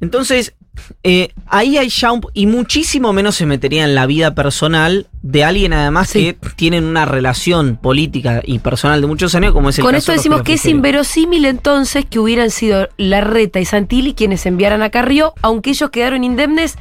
Entonces, 0.00 0.54
eh, 1.04 1.28
ahí 1.46 1.78
hay 1.78 1.88
ya 1.88 2.10
un, 2.10 2.20
y 2.34 2.46
muchísimo 2.46 3.12
menos 3.12 3.36
se 3.36 3.46
metería 3.46 3.84
en 3.84 3.94
la 3.94 4.06
vida 4.06 4.34
personal 4.34 5.06
de 5.22 5.44
alguien 5.44 5.72
además 5.72 6.08
Sí. 6.10 6.34
que 6.34 6.48
tienen 6.56 6.84
una 6.84 7.04
relación 7.06 7.76
política 7.76 8.42
y 8.44 8.58
personal 8.58 9.00
de 9.00 9.06
muchos 9.06 9.34
años 9.36 9.52
como 9.52 9.68
es 9.70 9.78
el 9.78 9.84
Con 9.84 9.92
caso 9.92 9.98
esto 9.98 10.12
de 10.12 10.16
decimos 10.18 10.42
que 10.42 10.54
es 10.54 10.66
inverosímil 10.66 11.44
entonces 11.44 12.04
que 12.04 12.18
hubieran 12.18 12.50
sido 12.50 12.88
Larreta 12.96 13.60
y 13.60 13.64
Santilli 13.64 14.14
quienes 14.14 14.44
enviaran 14.46 14.82
a 14.82 14.90
Carrió, 14.90 15.32
aunque 15.42 15.70
ellos 15.70 15.90
quedaron 15.90 16.24
indemnes, 16.24 16.76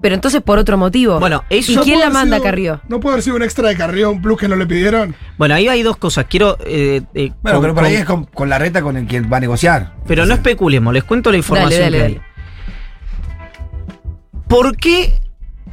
pero 0.00 0.14
entonces 0.14 0.40
por 0.42 0.58
otro 0.58 0.76
motivo. 0.78 1.18
Bueno, 1.20 1.44
eso- 1.50 1.72
¿Y 1.72 1.76
¿No 1.76 1.82
quién 1.82 2.00
la 2.00 2.10
manda 2.10 2.36
sido- 2.36 2.44
Carrió? 2.44 2.80
¿No 2.88 3.00
puede 3.00 3.14
haber 3.14 3.22
sido 3.24 3.36
un 3.36 3.42
extra 3.42 3.68
de 3.68 3.76
Carrió, 3.76 4.10
un 4.10 4.22
plus 4.22 4.38
que 4.38 4.48
no 4.48 4.56
le 4.56 4.66
pidieron? 4.66 5.14
Bueno, 5.38 5.54
ahí 5.54 5.68
hay 5.68 5.82
dos 5.82 5.96
cosas. 5.96 6.26
Quiero. 6.28 6.56
eh, 6.64 7.02
eh, 7.14 7.32
Bueno, 7.42 7.58
con- 7.58 7.62
pero 7.62 7.74
por 7.74 7.84
ahí 7.84 7.94
es 7.96 8.04
con, 8.04 8.24
con 8.24 8.48
la 8.48 8.58
reta 8.58 8.82
con 8.82 8.96
el 8.96 9.06
que 9.06 9.20
va 9.20 9.36
a 9.36 9.40
negociar. 9.40 9.94
Pero 10.06 10.26
no 10.26 10.34
especulemos, 10.34 10.92
les 10.94 11.04
cuento 11.04 11.30
la 11.30 11.36
información 11.38 11.80
Dale, 11.80 11.98
dale, 11.98 12.14
que 12.14 12.20
hay. 12.20 12.26
¿Por 14.48 14.76
qué 14.76 15.20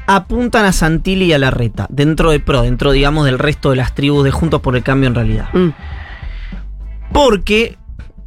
apuntan 0.05 0.65
a 0.65 0.71
Santilli 0.71 1.25
y 1.25 1.33
a 1.33 1.39
Larreta 1.39 1.87
dentro 1.89 2.31
de 2.31 2.39
PRO, 2.39 2.61
dentro, 2.61 2.91
digamos, 2.91 3.25
del 3.25 3.39
resto 3.39 3.71
de 3.71 3.75
las 3.77 3.95
tribus 3.95 4.23
de 4.23 4.31
Juntos 4.31 4.61
por 4.61 4.75
el 4.75 4.83
Cambio 4.83 5.07
en 5.07 5.15
realidad? 5.15 5.49
Mm. 5.53 5.69
Porque 7.11 7.77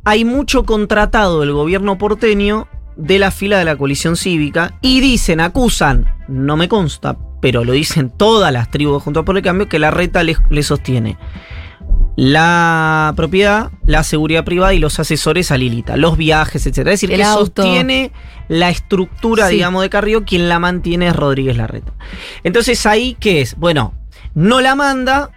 hay 0.04 0.24
mucho 0.24 0.64
contratado 0.64 1.40
del 1.40 1.52
gobierno 1.52 1.98
porteño 1.98 2.66
de 3.00 3.18
la 3.18 3.30
fila 3.30 3.58
de 3.58 3.64
la 3.64 3.76
coalición 3.76 4.16
cívica 4.16 4.74
y 4.82 5.00
dicen, 5.00 5.40
acusan, 5.40 6.06
no 6.28 6.56
me 6.56 6.68
consta, 6.68 7.16
pero 7.40 7.64
lo 7.64 7.72
dicen 7.72 8.10
todas 8.10 8.52
las 8.52 8.70
tribus 8.70 8.98
de 8.98 9.00
Juntos 9.04 9.24
por 9.24 9.36
el 9.36 9.42
Cambio, 9.42 9.68
que 9.68 9.78
Larreta 9.78 10.22
le, 10.22 10.36
le 10.50 10.62
sostiene 10.62 11.16
la 12.16 13.12
propiedad, 13.16 13.70
la 13.86 14.02
seguridad 14.04 14.44
privada 14.44 14.74
y 14.74 14.78
los 14.78 14.98
asesores 15.00 15.50
a 15.50 15.56
Lilita, 15.56 15.96
los 15.96 16.16
viajes, 16.16 16.66
etc. 16.66 16.78
Es 16.78 16.84
decir, 16.84 17.10
El 17.12 17.18
que 17.18 17.22
auto. 17.24 17.62
sostiene 17.62 18.12
la 18.48 18.68
estructura, 18.68 19.48
Sí. 19.48 19.54
digamos, 19.54 19.82
de 19.82 19.90
Carrió, 19.90 20.24
quien 20.24 20.48
la 20.48 20.58
mantiene 20.58 21.08
es 21.08 21.16
Rodríguez 21.16 21.56
Larreta. 21.56 21.92
Entonces, 22.44 22.84
ahí, 22.84 23.16
¿qué 23.20 23.40
es? 23.40 23.56
Bueno, 23.56 23.94
no 24.34 24.60
la 24.60 24.74
manda, 24.74 25.30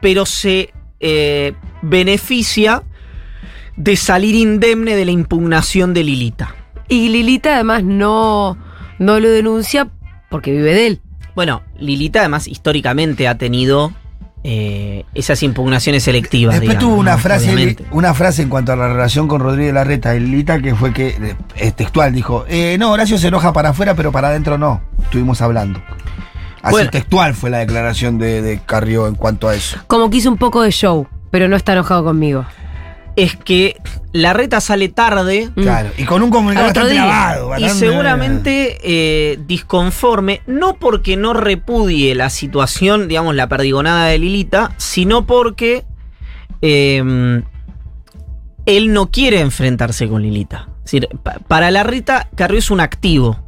pero 0.00 0.24
se 0.24 0.72
eh, 1.00 1.52
beneficia 1.82 2.82
de 3.76 3.96
salir 3.96 4.34
indemne 4.34 4.94
de 4.96 5.04
la 5.04 5.10
impugnación 5.10 5.92
de 5.92 6.04
Lilita. 6.04 6.54
Y 6.92 7.08
Lilita 7.08 7.54
además 7.54 7.84
no, 7.84 8.58
no 8.98 9.18
lo 9.18 9.30
denuncia 9.30 9.88
porque 10.28 10.50
vive 10.50 10.74
de 10.74 10.86
él. 10.88 11.00
Bueno, 11.34 11.62
Lilita 11.78 12.18
además 12.20 12.46
históricamente 12.46 13.28
ha 13.28 13.38
tenido 13.38 13.94
eh, 14.44 15.06
esas 15.14 15.42
impugnaciones 15.42 16.02
selectivas. 16.02 16.56
Después 16.56 16.76
digamos, 16.76 16.90
tuvo 16.90 17.00
una 17.00 17.12
¿no? 17.12 17.18
frase, 17.18 17.46
Obviamente. 17.54 17.86
una 17.92 18.12
frase 18.12 18.42
en 18.42 18.50
cuanto 18.50 18.72
a 18.72 18.76
la 18.76 18.88
relación 18.88 19.26
con 19.26 19.40
Rodríguez 19.40 19.72
Larreta, 19.72 20.12
Lilita, 20.12 20.60
que 20.60 20.74
fue 20.74 20.92
que, 20.92 21.08
eh, 21.08 21.36
es 21.56 21.74
textual, 21.74 22.12
dijo, 22.12 22.44
eh, 22.46 22.76
no, 22.78 22.92
Horacio 22.92 23.16
se 23.16 23.28
enoja 23.28 23.54
para 23.54 23.70
afuera, 23.70 23.94
pero 23.94 24.12
para 24.12 24.28
adentro 24.28 24.58
no. 24.58 24.82
Estuvimos 25.02 25.40
hablando. 25.40 25.80
Así 26.60 26.72
Bueno. 26.72 26.90
textual 26.90 27.32
fue 27.32 27.48
la 27.48 27.60
declaración 27.60 28.18
de, 28.18 28.42
de 28.42 28.60
Carrió 28.66 29.06
en 29.08 29.14
cuanto 29.14 29.48
a 29.48 29.54
eso. 29.54 29.78
Como 29.86 30.10
que 30.10 30.18
hizo 30.18 30.30
un 30.30 30.36
poco 30.36 30.60
de 30.60 30.72
show, 30.72 31.06
pero 31.30 31.48
no 31.48 31.56
está 31.56 31.72
enojado 31.72 32.04
conmigo. 32.04 32.44
Es 33.16 33.36
que 33.36 33.76
la 34.12 34.32
reta 34.32 34.60
sale 34.60 34.88
tarde 34.88 35.50
Mm. 35.54 35.62
Claro. 35.62 35.90
Y 35.98 36.04
con 36.04 36.22
un 36.22 36.30
comunicado 36.30 36.66
bastante 36.68 36.92
día. 36.92 37.04
lavado. 37.06 37.58
y 37.58 37.68
seguramente 37.70 38.78
eh, 38.82 39.38
disconforme, 39.46 40.40
no 40.46 40.74
porque 40.74 41.16
no 41.16 41.32
repudie 41.34 42.14
la 42.14 42.30
situación, 42.30 43.08
digamos, 43.08 43.34
la 43.34 43.48
perdigonada 43.48 44.06
de 44.06 44.18
Lilita, 44.18 44.72
sino 44.78 45.26
porque 45.26 45.84
eh, 46.62 47.42
él 48.66 48.92
no 48.92 49.10
quiere 49.10 49.40
enfrentarse 49.40 50.08
con 50.08 50.22
Lilita. 50.22 50.68
Es 50.78 50.92
decir, 50.92 51.08
pa- 51.22 51.38
para 51.48 51.70
la 51.70 51.82
Rita, 51.82 52.28
Carrió 52.34 52.58
es 52.58 52.70
un 52.70 52.80
activo. 52.80 53.38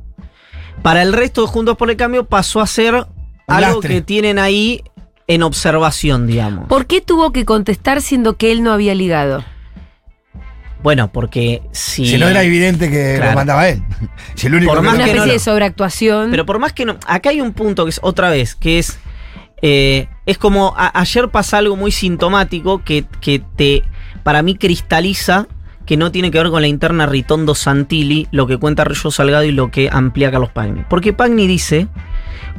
Para 0.83 1.03
el 1.03 1.13
resto 1.13 1.43
de 1.43 1.49
Juntos 1.49 1.77
por 1.77 1.91
el 1.91 1.97
Cambio 1.97 2.25
pasó 2.27 2.61
a 2.61 2.67
ser 2.67 2.95
algo 2.95 3.09
lastre. 3.81 3.95
que 3.95 4.01
tienen 4.03 4.39
ahí 4.39 4.83
en 5.27 5.43
observación, 5.43 6.27
digamos. 6.27 6.69
¿Por 6.69 6.87
qué 6.87 7.01
tuvo 7.01 7.33
que 7.33 7.45
contestar 7.45 8.03
siendo 8.03 8.37
que 8.37 8.53
él 8.53 8.63
no 8.63 8.73
había 8.73 8.95
ligado? 8.95 9.45
Bueno, 10.85 11.11
porque 11.11 11.63
si... 11.73 12.07
Si 12.07 12.19
no 12.19 12.29
era 12.29 12.43
evidente 12.45 12.89
que 12.91 13.15
Claro. 13.17 13.33
lo 13.33 13.37
mandaba 13.39 13.69
él. 13.69 13.83
Si 14.37 14.47
el 14.47 14.55
único 14.55 14.71
Por 14.73 14.81
que 14.83 14.87
más 14.87 14.95
Una 14.95 15.05
no 15.05 15.11
especie 15.11 15.27
lo- 15.27 15.33
de 15.33 15.39
sobreactuación. 15.41 16.31
Pero 16.31 16.47
por 16.47 16.61
más 16.61 16.73
que 16.73 16.85
no. 16.85 16.99
Acá 17.09 17.31
hay 17.31 17.41
un 17.41 17.53
punto 17.55 17.85
que 17.85 17.91
es 17.91 17.99
otra 18.03 18.31
vez, 18.31 18.55
que 18.55 18.79
es. 18.79 18.99
eh, 19.63 20.07
es 20.27 20.39
como. 20.39 20.75
a- 20.77 20.93
ayer 21.01 21.29
pasa 21.31 21.59
algo 21.59 21.75
muy 21.75 21.91
sintomático 21.91 22.85
que, 22.85 23.05
que 23.21 23.43
te. 23.57 23.83
Para 24.23 24.43
mí 24.43 24.55
cristaliza 24.57 25.49
que 25.87 25.97
no 25.97 26.13
tiene 26.13 26.31
que 26.31 26.39
ver 26.39 26.51
con 26.51 26.61
la 26.63 26.69
interna 26.69 27.07
Ritondo 27.07 27.55
Santilli, 27.55 28.29
lo 28.31 28.47
que 28.47 28.57
cuenta 28.59 28.85
Rollo 28.85 29.11
Salgado 29.11 29.45
y 29.45 29.53
lo 29.53 29.71
que 29.71 29.89
amplía 29.93 30.31
Carlos 30.31 30.51
Pagni. 30.51 30.83
Porque 30.89 31.13
Pagni 31.13 31.47
dice, 31.47 31.89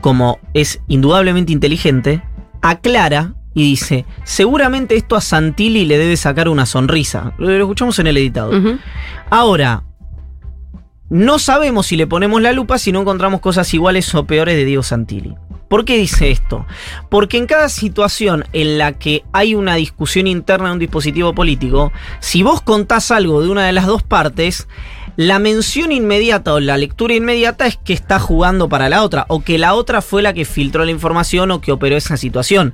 como 0.01 0.39
es 0.53 0.79
indudablemente 0.87 1.51
inteligente, 1.51 2.21
aclara 2.61 3.33
y 3.55 3.63
dice: 3.63 4.05
seguramente 4.23 4.95
esto 4.95 5.15
a 5.15 5.21
Santilli 5.21 5.85
le 5.85 5.97
debe 5.97 6.15
sacar 6.17 6.47
una 6.49 6.67
sonrisa. 6.67 7.33
Lo, 7.39 7.49
lo 7.49 7.63
escuchamos 7.63 7.97
en 7.97 8.05
el 8.05 8.17
editado. 8.17 8.51
Ahora, 9.31 9.83
no 11.09 11.39
sabemos 11.39 11.87
si 11.87 11.95
le 11.95 12.05
ponemos 12.05 12.41
la 12.41 12.51
lupa 12.51 12.77
si 12.77 12.91
no 12.91 13.01
encontramos 13.01 13.39
cosas 13.39 13.73
iguales 13.73 14.13
o 14.13 14.25
peores 14.25 14.55
de 14.55 14.65
Diego 14.65 14.83
Santilli. 14.83 15.35
¿Por 15.67 15.83
qué 15.83 15.97
dice 15.97 16.29
esto? 16.29 16.65
Porque 17.09 17.37
en 17.37 17.47
cada 17.47 17.69
situación 17.69 18.45
en 18.53 18.77
la 18.77 18.93
que 18.93 19.23
hay 19.33 19.55
una 19.55 19.75
discusión 19.75 20.27
interna 20.27 20.67
de 20.67 20.73
un 20.73 20.79
dispositivo 20.79 21.33
político, 21.33 21.91
si 22.19 22.43
vos 22.43 22.61
contás 22.61 23.09
algo 23.09 23.41
de 23.41 23.49
una 23.49 23.65
de 23.65 23.71
las 23.71 23.87
dos 23.87 24.03
partes, 24.03 24.67
la 25.17 25.39
mención 25.39 25.91
inmediata 25.91 26.53
o 26.53 26.59
la 26.59 26.77
lectura 26.77 27.13
inmediata 27.13 27.65
es 27.67 27.77
que 27.77 27.93
está 27.93 28.19
jugando 28.19 28.67
para 28.69 28.89
la 28.89 29.03
otra, 29.03 29.25
o 29.29 29.41
que 29.43 29.57
la 29.57 29.73
otra 29.73 30.01
fue 30.01 30.21
la 30.21 30.33
que 30.33 30.45
filtró 30.45 30.83
la 30.85 30.91
información 30.91 31.51
o 31.51 31.61
que 31.61 31.71
operó 31.71 31.95
esa 31.95 32.17
situación. 32.17 32.73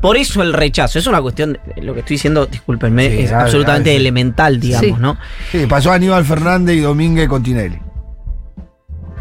Por 0.00 0.16
eso 0.16 0.42
el 0.42 0.52
rechazo. 0.52 0.98
Es 0.98 1.06
una 1.06 1.20
cuestión, 1.22 1.58
de- 1.76 1.82
lo 1.82 1.94
que 1.94 2.00
estoy 2.00 2.14
diciendo, 2.14 2.46
discúlpenme, 2.46 3.08
Sí, 3.10 3.18
es 3.22 3.30
dale, 3.30 3.44
absolutamente 3.44 3.94
elemental, 3.96 4.58
digamos, 4.60 4.86
Sí. 4.98 5.02
¿no? 5.02 5.16
Sí, 5.52 5.66
pasó 5.68 5.92
a 5.92 5.94
Aníbal 5.94 6.24
Fernández 6.24 6.76
y 6.76 6.80
Domínguez 6.80 7.28
con 7.28 7.42
Tinelli. 7.42 7.78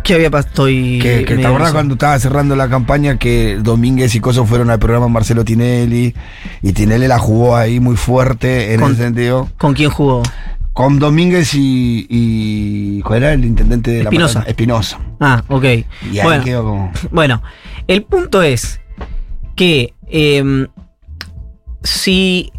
¿Qué 0.04 0.14
había 0.16 0.32
pasado? 0.32 0.66
Que, 0.68 1.26
que 1.28 1.36
te 1.36 1.46
acordás 1.46 1.74
cuando 1.74 1.96
estaba 1.96 2.18
cerrando 2.18 2.56
la 2.56 2.70
campaña 2.70 3.18
que 3.18 3.58
Domínguez 3.62 4.16
y 4.16 4.22
Coso 4.22 4.46
fueron 4.46 4.70
al 4.70 4.80
programa 4.80 5.10
Marcelo 5.10 5.44
Tinelli 5.44 6.16
y 6.62 6.72
Tinelli 6.72 7.08
la 7.08 7.20
jugó 7.20 7.58
ahí 7.58 7.82
muy 7.82 7.98
fuerte 7.98 8.74
en 8.74 8.80
Con- 8.80 8.94
ese 8.94 9.04
sentido. 9.04 9.50
¿Con 9.58 9.74
quién 9.74 9.90
jugó? 9.90 10.24
Con 10.78 11.00
Domínguez 11.00 11.56
y, 11.56 12.06
y. 12.08 13.02
¿Cuál 13.02 13.24
era 13.24 13.34
el 13.34 13.44
intendente 13.44 13.90
de 13.90 14.04
la 14.04 14.10
Espinosa. 14.10 14.40
Matanza? 14.42 14.50
Espinosa. 14.52 15.00
Ah, 15.20 15.44
ok. 15.48 15.64
Y 15.64 16.20
ahí 16.20 16.24
bueno, 16.24 16.44
quedó 16.44 16.64
como. 16.64 16.92
bueno, 17.10 17.42
el 17.88 18.04
punto 18.04 18.44
es 18.44 18.80
que 19.56 19.96
em, 20.06 20.68
si 21.82 22.52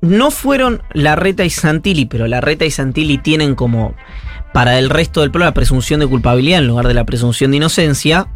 no 0.00 0.30
fueron 0.30 0.80
Larreta 0.94 1.44
y 1.44 1.50
Santilli, 1.50 2.06
pero 2.06 2.26
Larreta 2.26 2.64
y 2.64 2.70
Santilli 2.70 3.18
tienen 3.18 3.54
como 3.54 3.94
para 4.54 4.78
el 4.78 4.88
resto 4.88 5.20
del 5.20 5.30
pueblo 5.30 5.44
la 5.44 5.52
presunción 5.52 6.00
de 6.00 6.06
culpabilidad 6.06 6.60
en 6.60 6.68
lugar 6.68 6.88
de 6.88 6.94
la 6.94 7.04
presunción 7.04 7.50
de 7.50 7.58
inocencia, 7.58 8.28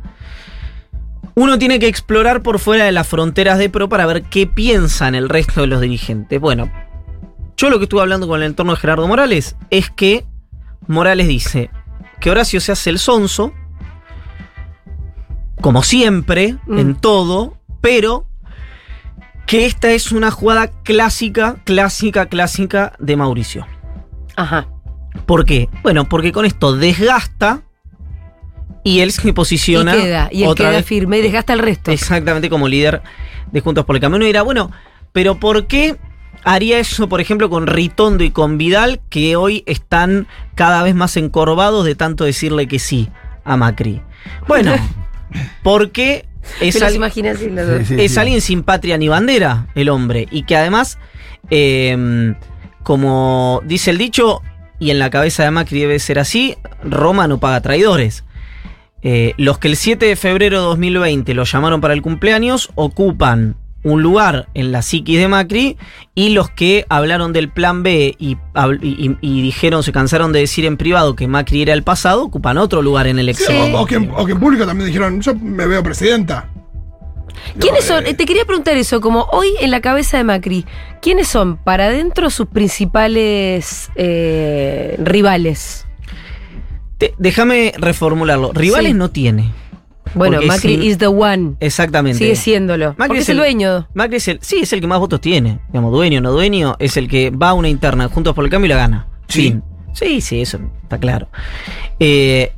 uno 1.35 1.59
tiene 1.59 1.79
que 1.79 1.87
explorar 1.87 2.43
por 2.43 2.59
fuera 2.59 2.85
de 2.85 2.93
las 2.93 3.09
fronteras 3.09 3.57
de 3.57 3.71
PRO 3.71 3.89
para 3.89 4.05
ver 4.05 4.25
qué 4.25 4.47
piensan 4.47 5.15
el 5.15 5.31
resto 5.31 5.63
de 5.63 5.69
los 5.69 5.81
dirigentes. 5.81 6.39
Bueno, 6.39 6.71
yo 7.57 7.71
lo 7.71 7.79
que 7.79 7.85
estuve 7.85 8.01
hablando 8.03 8.27
con 8.27 8.41
el 8.41 8.47
entorno 8.47 8.73
de 8.75 8.81
Gerardo 8.81 9.07
Morales 9.07 9.57
es 9.71 9.91
que 9.91 10.25
Morales 10.89 11.29
dice 11.29 11.71
que 12.21 12.31
Horacio 12.31 12.61
se 12.61 12.73
hace 12.73 12.91
el 12.91 12.99
sonso, 12.99 13.53
como 15.61 15.83
siempre, 15.83 16.57
Mm. 16.67 16.79
en 16.79 16.95
todo, 16.97 17.59
pero 17.81 18.27
que 19.47 19.67
esta 19.67 19.91
es 19.93 20.13
una 20.13 20.31
jugada 20.31 20.69
clásica, 20.83 21.57
clásica, 21.65 22.27
clásica 22.27 22.93
de 22.99 23.17
Mauricio. 23.17 23.67
Ajá. 24.37 24.67
¿Por 25.27 25.45
qué? 25.45 25.69
Bueno, 25.83 26.09
porque 26.09 26.33
con 26.33 26.45
esto 26.47 26.75
desgasta 26.77 27.63
y 28.83 29.01
él 29.01 29.13
se 29.13 29.33
posiciona 29.33 29.97
y 29.97 30.01
queda, 30.03 30.29
y 30.33 30.43
él 30.45 30.49
otra 30.49 30.67
queda 30.69 30.77
vez 30.79 30.87
firme 30.87 31.19
y 31.19 31.23
desgasta 31.23 31.53
el 31.53 31.59
resto. 31.59 31.91
exactamente 31.91 32.49
como 32.51 32.67
líder 32.67 33.03
de 33.53 33.61
Juntos 33.61 33.85
por 33.85 33.95
el 33.97 34.01
Camino. 34.01 34.17
Uno 34.17 34.25
dirá, 34.27 34.43
bueno, 34.43 34.71
pero 35.13 35.39
¿por 35.39 35.67
qué 35.67 35.97
haría 36.45 36.79
eso, 36.79 37.09
por 37.09 37.21
ejemplo, 37.21 37.49
con 37.51 37.67
Ritondo 37.67 38.25
y 38.25 38.31
con 38.31 38.59
Vidal, 38.59 39.01
que 39.09 39.37
hoy 39.37 39.63
están 39.67 40.27
cada 40.55 40.83
vez 40.83 40.95
más 40.95 41.17
encorvados 41.17 41.85
de 41.85 41.95
tanto 41.95 42.25
decirle 42.25 42.69
que 42.69 42.79
sí 42.79 43.09
a 43.45 43.57
Macri? 43.57 44.01
Bueno, 44.47 44.75
porque 45.63 46.27
es, 46.61 46.81
al- 46.83 46.99
dos. 46.99 47.79
Sí, 47.87 47.95
sí, 47.97 48.01
es 48.03 48.13
sí. 48.13 48.19
alguien 48.19 48.41
sin 48.41 48.63
patria 48.63 48.99
ni 48.99 49.09
bandera, 49.09 49.69
el 49.75 49.89
hombre, 49.89 50.27
y 50.31 50.43
que 50.45 50.57
además, 50.57 50.99
eh, 51.51 52.35
como 52.83 53.63
dice 53.65 53.91
el 53.91 53.99
dicho, 53.99 54.43
y 54.79 54.91
en 54.91 54.99
la 54.99 55.11
cabeza 55.11 55.45
de 55.45 55.51
Macri 55.53 55.81
debe 55.81 55.99
ser 55.99 56.19
así, 56.19 56.57
Roma 56.83 57.29
no 57.29 57.39
paga 57.39 57.61
traidores. 57.61 58.25
Eh, 59.05 59.35
los 59.37 59.59
que 59.59 59.69
el 59.69 59.77
7 59.77 60.07
de 60.07 60.17
febrero 60.17 60.59
de 60.61 60.65
2020 60.67 61.35
lo 61.35 61.45
llamaron 61.45 61.81
para 61.81 61.95
el 61.95 62.03
cumpleaños 62.03 62.71
ocupan 62.77 63.57
un 63.85 64.03
lugar 64.03 64.49
en 64.55 64.71
la 64.73 64.81
psiquis 64.83 65.19
de 65.19 65.29
Macri 65.29 65.77
y 66.15 66.31
los 66.31 66.51
que 66.51 66.87
hablaron 66.89 67.33
del 67.33 67.49
plan 67.49 67.83
B 67.83 68.15
y, 68.19 68.37
dijeron, 69.43 69.83
se 69.83 69.93
cansaron 69.93 70.33
de 70.33 70.41
decir 70.41 70.65
en 70.65 70.77
privado 70.77 71.17
que 71.17 71.27
Macri 71.27 71.63
era 71.63 71.73
el 71.73 71.83
pasado, 71.83 72.25
ocupan 72.25 72.59
otro 72.59 72.81
lugar 72.83 73.07
en 73.09 73.19
el 73.19 73.27
Sí, 73.35 73.43
exilio. 73.45 73.77
o, 73.77 73.83
o 73.83 73.87
que, 73.87 73.97
en- 73.97 74.11
o 74.15 74.25
que 74.25 74.33
en 74.33 74.41
público 74.41 74.65
también 74.67 74.87
dijeron, 74.87 75.21
yo 75.21 75.35
me 75.35 75.67
veo 75.67 75.83
presidenta. 75.83 76.49
¿Quiénes 77.59 77.85
son? 77.85 78.07
eh, 78.07 78.11
Eh, 78.11 78.15
Te 78.15 78.25
quería 78.25 78.45
preguntar 78.45 78.77
eso, 78.77 79.01
como 79.01 79.23
hoy 79.33 79.49
en 79.61 79.71
la 79.71 79.81
cabeza 79.81 80.17
de 80.17 80.25
Macri, 80.25 80.65
¿quiénes 81.01 81.27
son 81.29 81.57
para 81.57 81.87
adentro 81.87 82.31
sus 82.31 82.47
principales 82.47 83.91
eh, 83.97 84.97
rivales? 85.03 85.87
Te- 86.99 87.15
Déjame 87.19 87.73
reformularlo. 87.79 88.53
Rivales 88.53 88.93
Sí. 88.93 88.99
no 88.99 89.11
tiene. 89.11 89.51
Bueno, 90.15 90.37
Porque 90.37 90.47
Macri 90.47 90.75
sin- 90.75 90.83
is 90.83 90.99
the 90.99 91.07
one. 91.07 91.55
Exactamente. 91.61 92.19
Sigue 92.19 92.37
siéndolo. 92.37 92.89
Macri 92.99 93.07
Porque 93.09 93.19
es 93.21 93.23
es 93.25 93.29
el 93.31 93.37
dueño. 93.39 93.89
Macri 93.95 94.17
es 94.17 94.29
el, 94.29 94.39
sí, 94.43 94.61
es 94.63 94.73
el 94.73 94.81
que 94.81 94.87
más 94.87 94.99
votos 94.99 95.21
tiene. 95.21 95.61
Digamos, 95.69 95.93
dueño 95.93 96.19
o 96.19 96.23
no 96.23 96.33
dueño, 96.33 96.77
es 96.79 96.97
el 96.97 97.09
que 97.09 97.31
va 97.31 97.51
a 97.51 97.55
una 97.55 97.69
interna 97.69 98.09
juntos 98.09 98.35
por 98.35 98.45
el 98.45 98.51
cambio 98.51 98.67
y 98.67 98.69
la 98.71 98.77
gana. 98.77 99.07
Sí. 99.29 99.43
Fin. 99.43 99.63
Sí, 99.95 100.21
sí, 100.21 100.41
eso 100.41 100.59
está 100.83 100.99
claro. 100.99 101.29
Eh, 101.99 102.53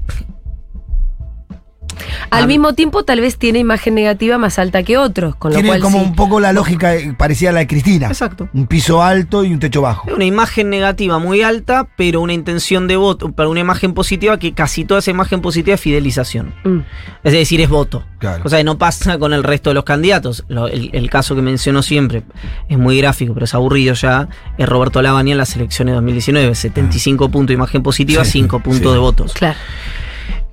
Al 2.31 2.45
Ah, 2.45 2.47
mismo 2.47 2.73
tiempo, 2.75 3.05
tal 3.05 3.21
vez 3.21 3.39
tiene 3.39 3.59
imagen 3.59 3.95
negativa 3.95 4.39
más 4.39 4.59
alta 4.59 4.83
que 4.83 4.99
otros, 4.99 5.35
con 5.37 5.51
lo 5.53 5.57
Tiene 5.57 5.69
cual 5.69 5.81
como 5.81 5.99
sí. 6.01 6.05
un 6.05 6.15
poco 6.15 6.41
la 6.41 6.53
lógica 6.53 6.95
eh, 6.95 7.15
parecida 7.17 7.51
a 7.51 7.53
la 7.53 7.61
de 7.61 7.67
Cristina. 7.67 8.09
exacto. 8.09 8.49
Un 8.53 8.67
piso 8.67 9.03
alto 9.03 9.45
y 9.45 9.53
un 9.53 9.59
techo 9.61 9.81
bajo. 9.83 10.09
Una 10.15 10.25
imagen 10.25 10.71
negativa 10.71 11.19
muy 11.19 11.43
alta, 11.43 11.87
pero 11.97 12.21
una 12.21 12.33
intención 12.33 12.87
de 12.89 12.97
voto, 12.97 13.33
para 13.33 13.49
una 13.49 13.61
imagen 13.61 13.95
positiva 13.95 14.39
que 14.39 14.53
casi 14.55 14.85
toda 14.85 15.01
esa 15.01 15.11
imagen 15.11 15.41
positiva 15.41 15.75
es 15.75 15.81
fidelización. 15.81 16.55
Mm. 16.65 16.79
Es 17.23 17.33
decir, 17.33 17.61
es 17.61 17.69
voto. 17.69 18.05
Claro. 18.19 18.43
O 18.45 18.49
sea, 18.49 18.63
no 18.65 18.79
pasa 18.79 19.19
con 19.19 19.33
el 19.33 19.45
resto 19.45 19.71
de 19.71 19.75
los 19.75 19.85
candidatos. 19.85 20.45
Lo- 20.49 20.69
el, 20.69 20.91
el 20.93 21.11
caso 21.11 21.35
que 21.35 21.43
menciono 21.43 21.83
siempre 21.83 22.23
es 22.69 22.79
muy 22.79 22.99
gráfico, 22.99 23.35
pero 23.35 23.45
es 23.45 23.55
aburrido 23.55 23.95
ya. 23.95 24.29
Es 24.59 24.69
Roberto 24.69 25.03
Lavagna 25.03 25.33
en 25.33 25.39
las 25.39 25.55
elecciones 25.57 25.93
de 25.93 25.97
2019. 25.97 26.55
75 26.55 27.29
puntos 27.29 27.49
de 27.49 27.55
imagen 27.55 27.83
positiva, 27.83 28.23
Ah. 28.23 28.25
Sí, 28.25 28.33
5 28.33 28.61
puntos 28.61 28.89
sí. 28.91 28.93
de 28.95 28.99
votos. 28.99 29.33
Claro. 29.35 29.59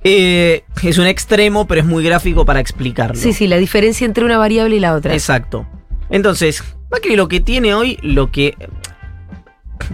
Eh, 0.04 0.64
es 0.82 0.98
un 0.98 1.06
extremo, 1.06 1.66
pero 1.66 1.80
es 1.80 1.86
muy 1.86 2.02
gráfico 2.04 2.44
para 2.44 2.60
explicarlo. 2.60 3.14
Sí, 3.14 3.32
sí, 3.32 3.46
la 3.46 3.56
diferencia 3.56 4.04
entre 4.04 4.24
una 4.24 4.36
variable 4.38 4.76
y 4.76 4.80
la 4.80 4.94
otra. 4.94 5.12
Exacto. 5.14 5.66
Entonces, 6.10 6.62
Macri 6.90 7.16
lo 7.16 7.28
que 7.28 7.40
tiene 7.40 7.74
hoy, 7.74 7.98
lo 8.02 8.30
que 8.30 8.54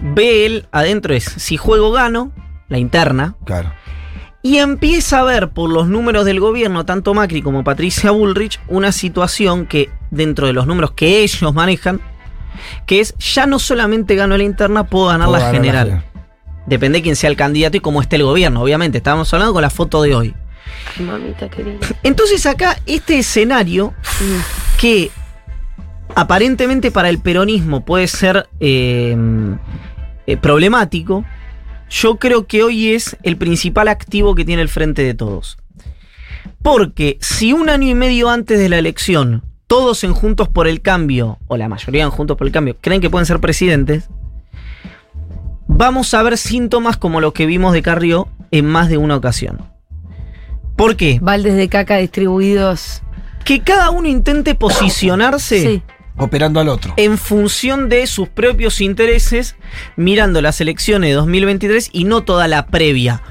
ve 0.01 0.45
él 0.45 0.67
adentro 0.71 1.13
es, 1.13 1.23
si 1.25 1.57
juego 1.57 1.91
gano, 1.91 2.31
la 2.69 2.77
interna, 2.77 3.35
Claro. 3.45 3.71
y 4.41 4.57
empieza 4.57 5.19
a 5.19 5.23
ver 5.23 5.49
por 5.49 5.69
los 5.69 5.87
números 5.87 6.25
del 6.25 6.39
gobierno, 6.39 6.85
tanto 6.85 7.13
Macri 7.13 7.41
como 7.41 7.63
Patricia 7.63 8.11
Bullrich, 8.11 8.59
una 8.67 8.91
situación 8.91 9.65
que 9.65 9.89
dentro 10.11 10.47
de 10.47 10.53
los 10.53 10.67
números 10.67 10.91
que 10.91 11.23
ellos 11.23 11.53
manejan, 11.53 12.01
que 12.85 12.99
es 12.99 13.15
ya 13.17 13.45
no 13.45 13.59
solamente 13.59 14.15
gano 14.15 14.35
la 14.37 14.43
interna, 14.43 14.85
puedo 14.85 15.07
ganar 15.07 15.27
Puedo 15.27 15.39
la 15.39 15.45
ganar 15.45 15.53
la 15.53 15.59
general. 15.61 15.87
general. 15.87 16.08
Depende 16.69 16.99
de 16.99 17.03
quién 17.03 17.15
sea 17.15 17.31
el 17.31 17.35
candidato 17.35 17.77
y 17.77 17.79
cómo 17.79 17.99
esté 17.99 18.17
el 18.17 18.23
gobierno, 18.23 18.61
obviamente. 18.61 18.99
Estábamos 18.99 19.33
hablando 19.33 19.53
con 19.53 19.63
la 19.63 19.71
foto 19.71 20.03
de 20.03 20.13
hoy. 20.13 20.35
Mamita 20.99 21.49
querida. 21.49 21.79
Entonces 22.03 22.45
acá 22.45 22.77
este 22.85 23.17
escenario 23.17 23.93
que 24.79 25.09
aparentemente 26.13 26.91
para 26.91 27.09
el 27.09 27.19
peronismo 27.19 27.83
puede 27.83 28.07
ser 28.07 28.47
eh, 28.59 29.17
eh, 30.27 30.37
problemático, 30.37 31.25
yo 31.89 32.17
creo 32.17 32.45
que 32.45 32.61
hoy 32.61 32.93
es 32.93 33.17
el 33.23 33.35
principal 33.35 33.87
activo 33.87 34.35
que 34.35 34.45
tiene 34.45 34.61
el 34.61 34.69
frente 34.69 35.01
de 35.01 35.15
todos. 35.15 35.57
Porque 36.61 37.17
si 37.19 37.51
un 37.51 37.69
año 37.69 37.87
y 37.87 37.95
medio 37.95 38.29
antes 38.29 38.59
de 38.59 38.69
la 38.69 38.77
elección 38.77 39.43
todos 39.65 40.03
en 40.03 40.13
Juntos 40.13 40.49
por 40.49 40.67
el 40.67 40.81
Cambio, 40.81 41.37
o 41.47 41.55
la 41.57 41.69
mayoría 41.69 42.03
en 42.03 42.09
Juntos 42.09 42.37
por 42.37 42.45
el 42.47 42.53
Cambio, 42.53 42.75
creen 42.81 43.01
que 43.01 43.09
pueden 43.09 43.25
ser 43.25 43.39
presidentes, 43.39 44.09
vamos 45.69 46.13
a 46.13 46.23
ver 46.23 46.37
síntomas 46.37 46.97
como 46.97 47.21
los 47.21 47.31
que 47.31 47.45
vimos 47.45 47.71
de 47.73 47.81
Carrió 47.81 48.27
en 48.51 48.65
más 48.65 48.89
de 48.89 48.97
una 48.97 49.15
ocasión. 49.15 49.61
¿Por 50.75 50.95
qué? 50.95 51.19
Baldes 51.21 51.55
de 51.55 51.69
caca 51.69 51.97
distribuidos. 51.97 53.01
Que 53.45 53.61
cada 53.61 53.89
uno 53.91 54.07
intente 54.07 54.55
posicionarse 54.55 55.61
Sí. 55.61 55.83
Operando 56.17 56.59
al 56.59 56.67
otro. 56.67 56.93
en 56.97 57.17
función 57.17 57.87
de 57.87 58.05
sus 58.07 58.27
propios 58.27 58.81
intereses, 58.81 59.55
mirando 59.95 60.41
las 60.41 60.59
elecciones 60.59 61.11
de 61.11 61.13
2023 61.13 61.89
y 61.93 62.03
no 62.03 62.21
toda 62.23 62.47
la 62.49 62.65
previa 62.67 63.21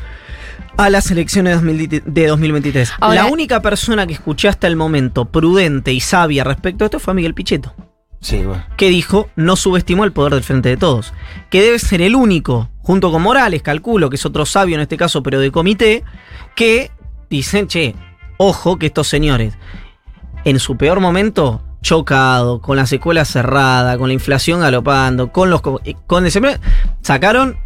a 0.79 0.89
las 0.89 1.11
elecciones 1.11 1.51
de 1.51 1.57
2000 1.57 2.03
de 2.07 2.27
2023. 2.29 2.93
Ahora- 3.01 3.25
la 3.25 3.27
única 3.27 3.61
persona 3.61 4.07
que 4.07 4.15
escuché 4.15 4.49
hasta 4.49 4.67
el 4.69 4.77
momento 4.77 5.27
prudente 5.27 5.93
y 5.93 6.01
sabia 6.01 6.45
respecto 6.45 6.85
a 6.85 6.87
esto 6.87 6.99
fue 7.01 7.13
Miguel 7.15 7.35
Pichetto, 7.35 7.75
Sí, 8.21 8.39
bueno. 8.45 8.65
que 8.77 8.89
dijo 8.91 9.29
no 9.37 9.55
subestimó 9.55 10.05
el 10.05 10.13
poder 10.13 10.35
del 10.35 10.43
Frente 10.43 10.71
de 10.71 10.77
Todos, 10.77 11.13
que 11.51 11.63
debe 11.63 11.79
ser 11.79 12.03
el 12.03 12.15
único, 12.15 12.69
junto 12.83 13.13
con 13.13 13.23
Morales, 13.23 13.63
calculo 13.63 14.11
que 14.11 14.17
es 14.17 14.27
otro 14.27 14.45
sabio 14.45 14.75
en 14.75 14.81
este 14.81 14.97
caso, 14.97 15.23
pero 15.23 15.39
de 15.41 15.53
comité, 15.53 16.05
que 16.57 16.91
dicen, 17.31 17.69
che, 17.69 17.95
ojo 18.37 18.79
que 18.79 18.87
estos 18.87 19.07
señores, 19.09 19.55
en 20.45 20.59
su 20.59 20.77
peor 20.77 21.01
momento, 21.01 21.63
chocado, 21.83 22.61
con 22.61 22.77
las 22.77 22.93
escuelas 22.93 23.29
cerradas, 23.29 23.97
con 23.99 24.09
la 24.09 24.15
inflación 24.15 24.61
galopando, 24.61 25.33
con 25.33 25.51
los 25.51 25.61
eh, 25.85 25.95
con 26.07 26.25
desempleo, 26.25 26.59
sacaron 27.03 27.57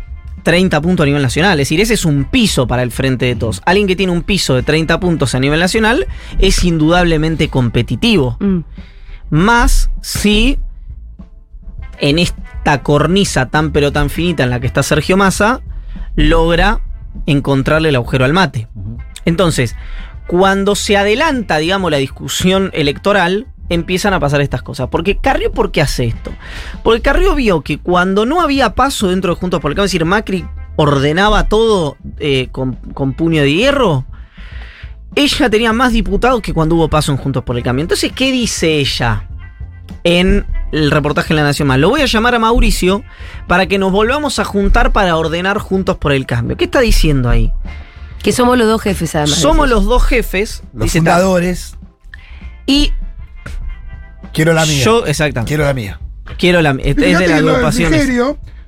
30 0.43 0.81
puntos 0.81 1.05
a 1.05 1.07
nivel 1.07 1.23
nacional. 1.23 1.53
Es 1.61 1.69
decir, 1.69 1.81
ese 1.81 1.95
es 1.95 2.05
un 2.05 2.25
piso 2.25 2.67
para 2.67 2.83
el 2.83 2.91
frente 2.91 3.27
de 3.27 3.37
todos. 3.37 3.63
Alguien 3.65 3.87
que 3.87 3.97
tiene 3.97 4.13
un 4.13 4.23
piso 4.23 4.55
de 4.55 4.63
30 4.63 5.01
puntos 5.01 5.35
a 5.35 5.41
nivel 5.41 5.61
nacional 5.61 6.07
es 6.39 6.65
indudablemente 6.65 7.49
competitivo. 7.49 8.37
Mm. 8.41 8.59
Más 9.33 9.91
si 10.03 10.59
en 12.01 12.19
esta 12.19 12.83
cornisa 12.83 13.49
tan 13.49 13.73
pero 13.73 13.91
tan 13.91 14.11
finita 14.11 14.43
en 14.43 14.51
la 14.51 14.61
que 14.61 14.67
está 14.67 14.83
Sergio 14.83 15.17
Massa, 15.17 15.63
logra 16.17 16.83
encontrarle 17.25 17.89
el 17.89 17.97
agujero 17.97 18.27
al 18.27 18.35
mate. 18.35 18.69
Entonces, 19.25 19.75
cuando 20.27 20.75
se 20.75 20.99
adelanta, 20.99 21.57
digamos, 21.57 21.91
la 21.91 21.97
discusión 21.97 22.69
electoral, 22.75 23.47
empiezan 23.71 24.13
a 24.13 24.21
pasar 24.21 24.43
estas 24.43 24.61
cosas. 24.61 24.89
Porque 24.91 25.17
Carrió, 25.17 25.51
¿por 25.51 25.73
qué 25.73 25.81
hace 25.81 26.05
esto? 26.05 26.31
Porque 26.83 27.01
Carrió 27.01 27.35
vio 27.35 27.63
que 27.63 27.79
cuando 27.79 28.27
no 28.27 28.43
había 28.43 28.75
paso 28.75 29.09
dentro 29.09 29.35
de 29.35 29.41
Juntos 29.41 29.61
por 29.61 29.71
el 29.71 29.77
Cambio, 29.77 29.87
es 29.87 29.93
decir, 29.93 30.05
Macri 30.05 30.45
ordenaba 30.77 31.49
todo 31.49 31.97
eh, 32.19 32.49
con, 32.53 32.75
con 32.75 33.15
puño 33.15 33.41
de 33.41 33.55
hierro, 33.55 34.05
ella 35.15 35.51
tenía 35.51 35.73
más 35.73 35.93
diputados 35.93 36.41
que 36.41 36.55
cuando 36.55 36.77
hubo 36.77 36.89
paso 36.89 37.13
en 37.13 37.19
Juntos 37.19 37.45
por 37.45 37.57
el 37.57 37.63
Cambio. 37.63 37.83
Entonces, 37.83 38.13
¿qué 38.13 38.33
dice 38.33 38.79
ella? 38.79 39.29
En 40.05 40.47
el 40.73 40.91
reportaje 40.91 41.33
en 41.33 41.37
La 41.37 41.43
Nación 41.43 41.69
Más. 41.69 41.79
Lo 41.79 41.91
voy 41.91 42.01
a 42.01 42.07
llamar 42.07 42.35
a 42.35 42.39
Mauricio 42.39 43.05
para 43.47 43.67
que 43.67 43.79
nos 43.79 43.93
volvamos 43.93 44.39
a 44.39 44.45
juntar 44.45 44.93
para 44.93 45.17
ordenar 45.17 45.59
Juntos 45.59 45.99
por 45.99 46.13
el 46.13 46.27
Cambio. 46.27 46.57
¿Qué 46.57 46.65
está 46.65 46.81
diciendo 46.81 47.29
ahí? 47.29 47.53
Que 48.23 48.33
somos 48.33 48.57
los 48.57 48.67
dos 48.67 48.81
jefes, 48.81 49.15
además. 49.15 49.39
Somos 49.39 49.69
los 49.69 49.85
dos 49.85 50.05
jefes. 50.05 50.63
Los 50.73 50.85
dice, 50.85 50.99
fundadores. 50.99 51.77
y 52.67 52.93
Quiero 54.33 54.55
la 54.55 54.65
mía. 54.65 54.85
yo, 54.85 55.05
exactamente. 55.07 55.49
Quiero 55.49 55.65
la 55.65 55.75
mía. 55.75 56.01
Quiero 56.39 56.63
la. 56.63 56.71
Es 56.81 56.97
es 56.97 57.19
de 57.19 57.29
la 57.29 57.37
agrupación. 57.37 57.93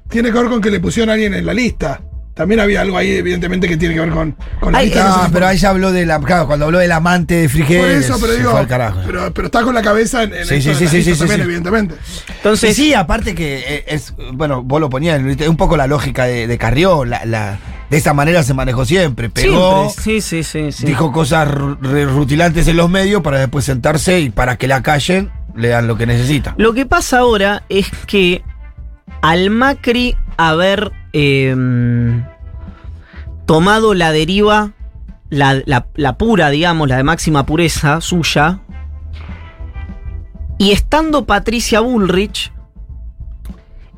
tiene 0.09 0.31
que 0.31 0.39
ver 0.39 0.49
con 0.49 0.61
que 0.61 0.71
le 0.71 0.81
pusieron 0.81 1.11
a 1.11 1.15
alguien 1.15 1.35
en 1.35 1.47
la 1.47 1.55
lista. 1.55 2.03
También 2.35 2.59
había 2.59 2.81
algo 2.81 2.99
ahí, 2.99 3.13
evidentemente, 3.13 3.69
que 3.69 3.77
tiene 3.77 3.95
que 3.95 4.01
ver 4.01 4.11
con, 4.11 4.37
con 4.59 4.73
la 4.73 4.81
Ay, 4.81 4.89
eh, 4.89 4.95
no 4.97 5.03
sé 5.03 5.09
Ah, 5.09 5.21
pero 5.29 5.33
por- 5.33 5.45
ahí 5.45 5.57
ya 5.57 5.71
habló 5.71 5.93
de 5.93 6.05
la. 6.05 6.19
Claro, 6.21 6.47
cuando 6.49 6.65
habló 6.67 6.79
del 6.81 6.91
amante 6.91 7.35
de 7.37 7.43
Por 7.43 7.51
Frigeres. 7.53 8.05
eso, 8.07 8.17
pero 8.21 8.33
se 8.33 8.39
digo. 8.41 8.51
fue 8.51 8.61
al 8.61 8.67
carajo. 8.67 9.01
Pero, 9.07 9.33
pero 9.33 9.47
está 9.47 9.63
con 9.63 9.73
la 9.75 9.83
cabeza 9.83 10.25
en, 10.25 10.35
en 10.35 10.45
Sí, 10.45 10.61
sí, 10.61 10.69
de 10.71 10.75
sí, 10.75 10.85
la 10.85 10.91
sí, 10.91 11.03
sí, 11.05 11.11
también, 11.17 11.39
sí. 11.41 11.45
evidentemente. 11.45 11.95
Entonces, 12.37 12.75
sí, 12.75 12.87
sí, 12.87 12.95
aparte 12.95 13.37
que 13.37 13.59
eh, 13.67 13.85
es, 13.87 14.15
bueno, 14.33 14.63
vos 14.65 14.81
lo 14.81 14.91
ponías, 14.91 15.21
es 15.23 15.47
un 15.49 15.57
poco 15.57 15.77
la 15.77 15.87
lógica 15.87 16.25
de, 16.25 16.49
de 16.49 16.59
Carrió, 16.59 17.05
la, 17.05 17.25
la- 17.25 17.59
de 17.89 17.99
esa 17.99 18.15
manera 18.15 18.43
se 18.43 18.53
manejó 18.55 18.85
siempre, 18.85 19.31
pegó, 19.31 19.89
siempre, 19.91 20.21
sí, 20.21 20.43
sí, 20.43 20.43
sí, 20.43 20.73
sí. 20.73 20.87
dijo 20.87 21.13
cosas 21.13 21.47
rutilantes 21.49 22.67
en 22.67 22.77
los 22.77 22.91
medios 22.91 23.23
para 23.23 23.39
después 23.39 23.65
sentarse 23.65 24.19
y 24.21 24.31
para 24.31 24.57
que 24.57 24.67
la 24.67 24.83
callen 24.83 25.31
le 25.55 25.69
dan 25.69 25.87
lo 25.87 25.97
que 25.97 26.07
necesita. 26.07 26.55
Lo 26.59 26.73
que 26.75 26.87
pasa 26.87 27.19
ahora 27.19 27.63
es 27.69 27.87
que 28.07 28.43
al 29.23 29.51
Macri 29.51 30.17
haber 30.37 30.91
em, 31.15 32.25
tomado 33.47 33.95
la 33.95 34.11
deriva, 34.13 34.73
la, 35.31 35.63
la- 35.65 35.87
la 35.95 36.19
pura, 36.19 36.51
digamos, 36.51 36.89
la 36.89 36.97
de 36.97 37.05
máxima 37.05 37.47
pureza 37.47 38.01
suya, 38.01 38.59
y 40.59 40.73
estando 40.73 41.25
Patricia 41.25 41.81
Bullrich, 41.81 42.53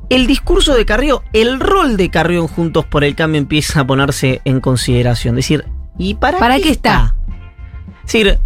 el 0.09 0.25
discurso 0.27 0.73
de 0.73 0.85
Carrió, 0.85 1.21
el 1.33 1.59
rol 1.59 1.97
de 1.97 2.09
Carrió 2.09 2.41
en 2.41 2.47
Juntos 2.47 2.85
por 2.85 3.03
el 3.03 3.15
Cambio 3.15 3.39
empieza 3.41 3.81
a 3.81 3.87
ponerse 3.87 4.41
en 4.45 4.61
consideración. 4.61 5.37
Es 5.37 5.45
decir, 5.45 5.65
¿y 5.97 6.13
para, 6.15 6.39
¿Para 6.39 6.59
qué 6.59 6.69
está? 6.69 7.15
Es 8.05 8.13
decir, 8.13 8.39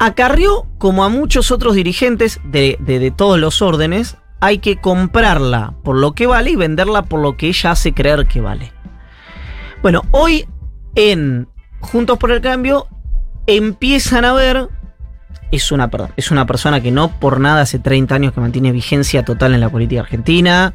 a 0.00 0.14
Carrió, 0.14 0.66
como 0.78 1.04
a 1.04 1.08
muchos 1.08 1.50
otros 1.50 1.74
dirigentes 1.74 2.40
de, 2.44 2.76
de- 2.80 2.98
de 2.98 3.10
todos 3.10 3.38
los 3.38 3.62
órdenes, 3.62 4.16
hay 4.40 4.58
que 4.58 4.80
comprarla 4.80 5.74
por 5.82 5.96
lo 5.96 6.12
que 6.12 6.26
vale 6.26 6.50
y 6.50 6.56
venderla 6.56 7.02
por 7.02 7.20
lo 7.20 7.36
que 7.36 7.48
ella 7.48 7.72
hace 7.72 7.92
creer 7.92 8.26
que 8.26 8.40
vale. 8.40 8.72
Bueno, 9.82 10.02
hoy 10.10 10.46
en 10.94 11.48
Juntos 11.80 12.18
por 12.18 12.30
el 12.30 12.40
Cambio 12.40 12.88
empiezan 13.46 14.24
a 14.24 14.32
ver. 14.32 14.68
Es 15.50 15.72
una, 15.72 15.88
perdón, 15.90 16.12
es 16.16 16.30
una 16.30 16.46
persona 16.46 16.80
que 16.80 16.90
no 16.90 17.08
por 17.18 17.40
nada 17.40 17.62
hace 17.62 17.78
30 17.78 18.14
años 18.14 18.32
que 18.32 18.40
mantiene 18.40 18.70
vigencia 18.72 19.24
total 19.24 19.54
en 19.54 19.60
la 19.60 19.70
política 19.70 20.02
argentina, 20.02 20.74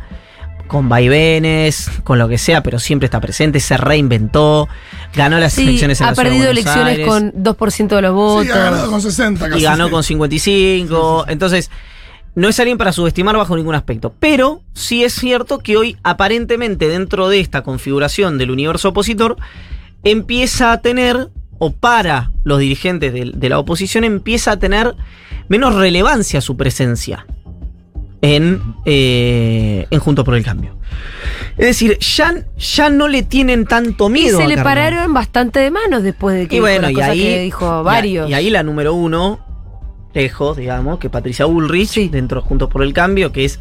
con 0.68 0.90
vaivenes, 0.90 1.92
con 2.04 2.18
lo 2.18 2.28
que 2.28 2.38
sea, 2.40 2.64
pero 2.64 2.80
siempre 2.80 3.06
está 3.06 3.22
presente, 3.22 3.60
se 3.60 3.78
reinventó, 3.78 4.68
ganó 5.14 5.38
las 5.38 5.54
Sí, 5.54 5.62
elecciones 5.64 6.02
en 6.02 6.08
ha 6.08 6.10
la 6.12 6.16
ciudad 6.16 6.24
de 6.24 6.30
perdido 6.30 6.54
Buenos 6.54 6.66
elecciones 6.66 6.98
Aires 6.98 7.08
con 7.08 7.34
2% 7.34 7.96
de 7.96 8.02
los 8.02 8.14
votos. 8.14 8.46
Sí, 8.46 8.52
ha 8.52 8.64
ganado 8.64 8.90
con 8.90 9.02
60 9.02 9.50
casi. 9.50 9.60
y 9.60 9.64
ganó 9.64 9.86
sí. 9.86 9.92
con 9.92 10.04
55. 10.04 11.26
Entonces, 11.28 11.70
no 12.36 12.50
es 12.50 12.60
alguien 12.60 12.78
para 12.78 12.92
subestimar 12.92 13.38
bajo 13.38 13.56
ningún 13.56 13.76
aspecto. 13.76 14.14
Pero 14.20 14.62
sí 14.74 15.04
es 15.04 15.14
cierto 15.14 15.60
que 15.60 15.78
hoy, 15.78 15.98
aparentemente, 16.04 16.88
dentro 16.88 17.30
de 17.30 17.40
esta 17.40 17.62
configuración 17.64 18.38
del 18.38 18.52
universo 18.52 18.90
opositor, 18.90 19.38
empieza 20.04 20.72
a 20.72 20.82
tener, 20.82 21.30
o 21.60 21.72
para 21.72 22.32
los 22.44 22.60
dirigentes 22.60 23.14
de, 23.14 23.32
de 23.34 23.50
la 23.50 23.60
oposición, 23.60 24.04
empieza 24.04 24.52
a 24.54 24.60
tener 24.60 24.96
menos 25.48 25.76
relevancia 25.76 26.42
su 26.42 26.58
presencia 26.58 27.26
en, 28.22 28.62
eh, 28.86 29.86
en 29.90 30.00
Juntos 30.00 30.26
por 30.26 30.36
el 30.36 30.44
Cambio. 30.44 30.76
Es 31.58 31.68
decir, 31.68 31.98
ya, 32.00 32.34
ya 32.58 32.90
no 32.90 33.08
le 33.08 33.24
tienen 33.24 33.66
tanto 33.66 34.08
Y 34.10 34.14
miedo. 34.14 34.38
se 34.38 34.44
a 34.44 34.48
le 34.48 34.58
pararon 34.58 35.14
bastante 35.14 35.60
de 35.60 35.72
manos 35.72 36.02
después 36.04 36.36
de 36.36 36.48
que 36.48 36.56
Y 36.56 36.60
dijo 36.60 36.64
bueno, 36.64 36.90
y 36.90 37.00
ahí. 37.02 37.22
que 37.22 37.40
dijo 37.42 37.82
y- 37.82 37.84
varios. 37.84 38.30
Y, 38.30 38.34
ahí 38.34 38.50
la 38.50 38.64
número 38.64 38.94
uno, 38.94 39.40
lejos, 40.14 40.58
digamos, 40.58 41.00
que 41.00 41.10
Patricia 41.10 41.46
Bullrich, 41.46 41.88
Sí. 41.90 42.10
dentro 42.10 42.42
de 42.42 42.48
Juntos 42.48 42.70
por 42.70 42.84
el 42.84 42.94
Cambio, 42.94 43.32
que 43.32 43.46
es. 43.46 43.60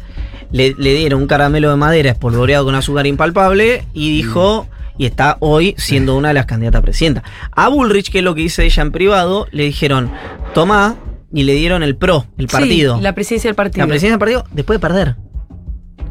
Le, 0.51 0.75
le 0.77 0.93
dieron 0.93 1.21
un 1.21 1.27
caramelo 1.27 1.69
de 1.71 1.75
madera 1.77 2.11
espolvoreado 2.11 2.65
con 2.65 2.75
azúcar 2.75 3.07
impalpable 3.07 3.85
y 3.93 4.15
dijo. 4.17 4.67
Y 4.95 5.07
está 5.07 5.37
hoy 5.39 5.73
siendo 5.79 6.15
una 6.15 6.27
de 6.27 6.35
las 6.35 6.45
candidatas 6.45 6.79
a 6.79 6.83
presidenta. 6.83 7.23
A 7.51 7.67
Bullrich, 7.69 8.11
que 8.11 8.19
es 8.19 8.23
lo 8.23 8.35
que 8.35 8.41
dice 8.41 8.63
ella 8.63 8.83
en 8.83 8.91
privado, 8.91 9.47
le 9.51 9.63
dijeron: 9.63 10.11
Tomá, 10.53 10.95
y 11.33 11.41
le 11.43 11.53
dieron 11.55 11.81
el 11.81 11.95
PRO, 11.95 12.27
el 12.37 12.47
Sí, 12.47 12.51
partido. 12.55 12.99
la 13.01 13.15
presidencia 13.15 13.47
del 13.47 13.55
partido. 13.55 13.83
La 13.83 13.89
presidencia 13.89 14.11
del 14.11 14.19
partido 14.19 14.45
después 14.51 14.77
de 14.79 14.87
perder. 14.87 15.15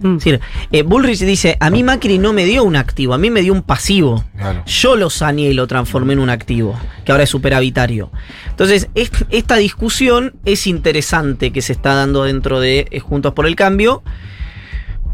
Mm. 0.03 0.17
Es 0.17 0.25
decir, 0.25 0.41
eh, 0.73 0.83
Bullrich 0.83 1.21
dice: 1.21 1.57
A 1.61 1.71
mí 1.71 1.83
Macri 1.83 2.19
no 2.19 2.33
me 2.33 2.45
dio 2.45 2.65
un 2.65 2.77
activo, 2.77 3.15
a 3.15 3.19
mí 3.19 3.31
me 3.31 3.43
dio 3.43 3.53
un 3.53 3.63
pasivo. 3.63 4.25
Claro. 4.37 4.65
Yo 4.67 4.97
lo 4.97 5.11
saneé 5.11 5.51
y 5.51 5.55
lo 5.55 5.67
transformé 5.67 6.13
en 6.15 6.19
un 6.19 6.31
activo, 6.31 6.79
que 7.05 7.13
ahora 7.13 7.25
es 7.25 7.31
superavitario. 7.31 8.11
Entonces, 8.51 8.89
es- 8.95 9.11
esta 9.31 9.57
discusión 9.57 10.35
es 10.45 10.67
interesante 10.67 11.53
que 11.53 11.63
se 11.63 11.73
está 11.73 11.95
dando 11.95 12.25
dentro 12.25 12.61
de 12.61 12.87
eh, 12.91 13.01
Juntos 13.01 13.33
por 13.35 13.47
el 13.47 13.57
Cambio, 13.57 14.03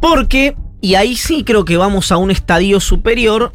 porque, 0.01 0.57
y 0.81 0.95
ahí 0.95 1.17
sí 1.17 1.45
creo 1.45 1.65
que 1.65 1.77
vamos 1.77 2.13
a 2.13 2.17
un 2.17 2.31
estadio 2.31 2.81
superior, 2.81 3.53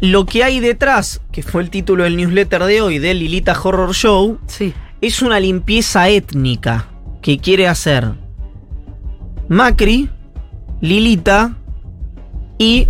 lo 0.00 0.26
que 0.26 0.42
hay 0.42 0.58
detrás, 0.58 1.20
que 1.30 1.42
fue 1.42 1.62
el 1.62 1.70
título 1.70 2.04
del 2.04 2.16
newsletter 2.16 2.64
de 2.64 2.80
hoy, 2.80 2.98
de 2.98 3.14
Lilita 3.14 3.56
Horror 3.62 3.94
Show, 3.94 4.38
Sí. 4.46 4.72
es 5.00 5.22
una 5.22 5.38
limpieza 5.38 6.08
étnica 6.08 6.88
que 7.22 7.38
quiere 7.38 7.68
hacer 7.68 8.08
Macri, 9.48 10.08
Lilita 10.82 11.54
y... 12.58 12.88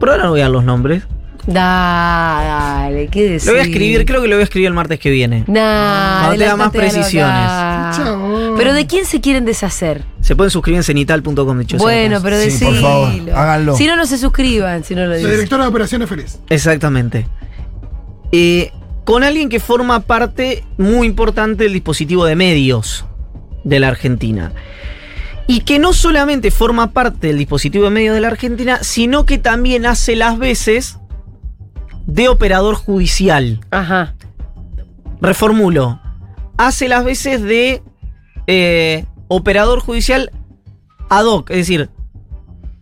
Por 0.00 0.08
ahora 0.10 0.24
no 0.24 0.30
voy 0.30 0.40
a 0.40 0.44
dar 0.44 0.50
los 0.52 0.64
nombres. 0.64 1.04
Da, 1.46 2.82
dale, 2.84 3.08
¿qué 3.08 3.24
decís? 3.24 3.46
Lo 3.46 3.52
voy 3.52 3.60
a 3.60 3.64
escribir, 3.64 4.04
creo 4.06 4.22
que 4.22 4.28
lo 4.28 4.36
voy 4.36 4.42
a 4.42 4.44
escribir 4.44 4.68
el 4.68 4.74
martes 4.74 4.98
que 5.00 5.10
viene. 5.10 5.44
Nah, 5.48 6.20
Cuando 6.26 6.38
tenga 6.38 6.56
más 6.56 6.68
adelántate 6.68 6.78
a 6.78 6.82
lo 6.82 6.88
precisiones. 6.92 7.96
Chao. 7.96 8.54
Pero 8.56 8.72
¿de 8.74 8.86
quién 8.86 9.04
se 9.06 9.20
quieren 9.20 9.44
deshacer? 9.44 10.04
Se 10.20 10.36
pueden 10.36 10.50
suscribir 10.50 10.78
en 10.78 10.84
cenital.com, 10.84 11.58
dicho 11.58 11.78
bueno, 11.78 12.20
pero 12.22 12.36
Sí, 12.38 12.44
decilo. 12.44 12.70
por 12.70 12.80
favor, 12.80 13.10
háganlo. 13.34 13.76
Si 13.76 13.86
no, 13.86 13.96
no 13.96 14.06
se 14.06 14.18
suscriban, 14.18 14.84
si 14.84 14.94
no 14.94 15.02
lo 15.02 15.08
La 15.10 15.16
dicen. 15.16 15.30
directora 15.32 15.64
de 15.64 15.68
operaciones 15.70 16.08
feliz. 16.08 16.38
Exactamente. 16.48 17.26
Eh, 18.30 18.70
con 19.04 19.24
alguien 19.24 19.48
que 19.48 19.58
forma 19.58 19.98
parte 20.00 20.64
muy 20.78 21.06
importante 21.08 21.64
del 21.64 21.72
dispositivo 21.72 22.24
de 22.24 22.36
medios 22.36 23.04
de 23.64 23.80
la 23.80 23.88
Argentina. 23.88 24.52
Y 25.46 25.60
que 25.60 25.78
no 25.78 25.92
solamente 25.92 26.50
forma 26.50 26.92
parte 26.92 27.26
del 27.28 27.38
dispositivo 27.38 27.84
de 27.84 27.90
medios 27.90 28.14
de 28.14 28.20
la 28.20 28.28
Argentina, 28.28 28.78
sino 28.82 29.26
que 29.26 29.38
también 29.38 29.86
hace 29.86 30.16
las 30.16 30.38
veces 30.38 30.98
de 32.06 32.28
operador 32.28 32.74
judicial. 32.74 33.60
Ajá. 33.70 34.14
Reformulo. 35.20 36.00
Hace 36.56 36.88
las 36.88 37.04
veces 37.04 37.42
de 37.42 37.82
eh, 38.46 39.04
operador 39.28 39.80
judicial 39.80 40.30
ad 41.08 41.24
hoc, 41.26 41.50
es 41.50 41.56
decir, 41.58 41.90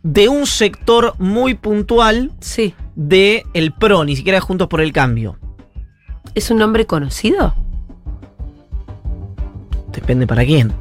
de 0.03 0.29
un 0.29 0.47
sector 0.47 1.15
muy 1.19 1.55
puntual 1.55 2.33
Sí. 2.41 2.75
de 2.95 3.45
el 3.55 3.73
PRO, 3.73 4.05
ni 4.05 4.17
siquiera 4.17 4.37
de 4.37 4.41
Juntos 4.41 4.69
por 4.69 4.81
el 4.81 4.93
Cambio. 4.93 5.39
¿Es 6.35 6.51
un 6.51 6.59
nombre 6.59 6.87
conocido? 6.87 7.55
Depende 9.93 10.27
para 10.27 10.45
quién. 10.45 10.73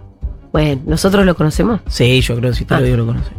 Bueno, 0.52 0.82
nosotros 0.86 1.26
lo 1.26 1.36
conocemos. 1.36 1.82
Sí, 1.88 2.22
yo 2.22 2.36
creo 2.38 2.52
que 2.52 2.58
si 2.58 2.66
te 2.66 2.74
Ah. 2.74 2.80
lo 2.80 2.86
digo 2.86 2.98
lo 2.98 3.06
conoce. 3.08 3.32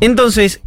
Entonces, 0.00 0.60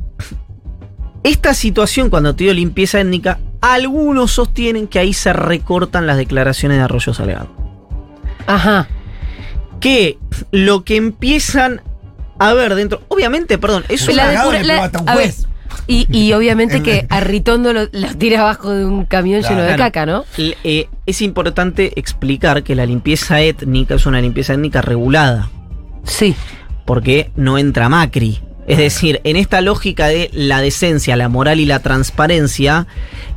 esta 1.24 1.54
situación 1.54 2.10
cuando 2.10 2.36
te 2.36 2.44
digo 2.46 2.54
limpieza 2.54 3.00
étnica, 3.00 3.40
algunos 3.62 4.32
sostienen 4.32 4.88
que 4.88 5.00
ahí 5.00 5.14
se 5.14 5.34
recortan 5.34 6.08
las 6.08 6.18
declaraciones 6.18 6.78
de 6.78 6.84
Arroyo 6.84 7.14
Salgado. 7.14 7.50
Ajá. 8.48 8.88
Que 9.80 10.18
lo 10.52 10.84
que 10.84 10.96
empiezan 10.96 11.82
a 12.40 12.54
ver 12.54 12.76
dentro, 12.76 13.02
obviamente, 13.10 13.58
perdón, 13.58 13.84
eso 13.90 14.12
La 14.12 14.26
Salgado 14.26 14.52
depura- 14.52 14.90
la- 14.90 15.12
a 15.12 15.16
ver. 15.16 15.34
Y, 15.88 16.08
y 16.12 16.34
obviamente 16.34 16.82
que 16.84 17.06
a 17.10 17.20
Ritondo 17.20 17.74
lo, 17.74 17.82
lo 17.92 18.16
tira 18.18 18.42
abajo 18.42 18.72
de 18.72 18.86
un 18.86 19.06
camión 19.06 19.42
lleno 19.42 19.62
de 19.62 19.68
Claro. 19.76 19.84
caca, 19.84 20.06
¿no? 20.06 20.26
L- 20.38 20.58
eh, 20.64 20.88
es 21.06 21.22
importante 21.22 21.94
explicar 22.00 22.64
que 22.64 22.76
la 22.76 22.86
limpieza 22.86 23.42
étnica 23.42 23.96
es 23.96 24.06
una 24.06 24.22
limpieza 24.22 24.54
étnica 24.54 24.82
regulada. 24.82 25.50
Sí. 26.04 26.34
porque 26.86 27.30
no 27.36 27.58
entra 27.58 27.88
Macri. 27.90 28.40
Es 28.68 28.78
decir, 28.78 29.20
en 29.24 29.36
esta 29.36 29.62
lógica 29.62 30.08
de 30.08 30.30
la 30.34 30.62
decencia, 30.62 31.16
la 31.16 31.28
moral 31.30 31.60
y 31.60 31.66
la 31.66 31.80
transparencia 31.80 32.88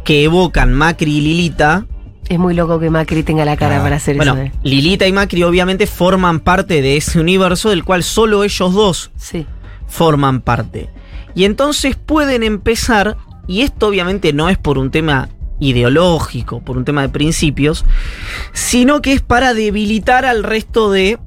que 0.05 0.25
evocan 0.25 0.73
Macri 0.75 1.19
y 1.19 1.21
Lilita, 1.21 1.87
Es 2.29 2.39
muy 2.39 2.55
loco 2.55 2.79
que 2.79 2.89
Macri 2.91 3.23
tenga 3.23 3.45
la 3.45 3.57
cara 3.57 3.81
Ah, 3.81 3.83
para 3.83 3.97
hacer 3.97 4.17
bueno, 4.17 4.35
eso. 4.35 4.43
¿eh? 4.45 4.53
Lilita 4.63 5.07
y 5.07 5.13
Macri 5.13 5.43
obviamente 5.43 5.87
forman 5.87 6.41
parte 6.41 6.81
de 6.83 6.97
ese 6.97 7.19
universo 7.21 7.69
del 7.71 7.85
cual 7.85 8.03
solo 8.05 8.45
ellos 8.45 8.73
dos 8.73 9.11
Sí. 9.17 9.45
forman 9.87 10.41
parte. 10.41 10.89
Y 11.35 11.45
entonces 11.45 11.97
pueden 11.97 12.43
empezar, 12.43 13.17
y 13.47 13.63
esto 13.63 13.89
obviamente 13.89 14.33
no 14.33 14.49
es 14.49 14.59
por 14.59 14.79
un 14.79 14.91
tema 14.91 15.29
ideológico, 15.61 16.61
por 16.61 16.77
un 16.77 16.85
tema 16.85 17.03
de 17.03 17.09
principios, 17.09 17.85
sino 18.53 19.01
que 19.01 19.13
es 19.13 19.23
para 19.23 19.55
debilitar 19.55 20.25
al 20.25 20.43
resto 20.43 20.91
de 20.91 21.19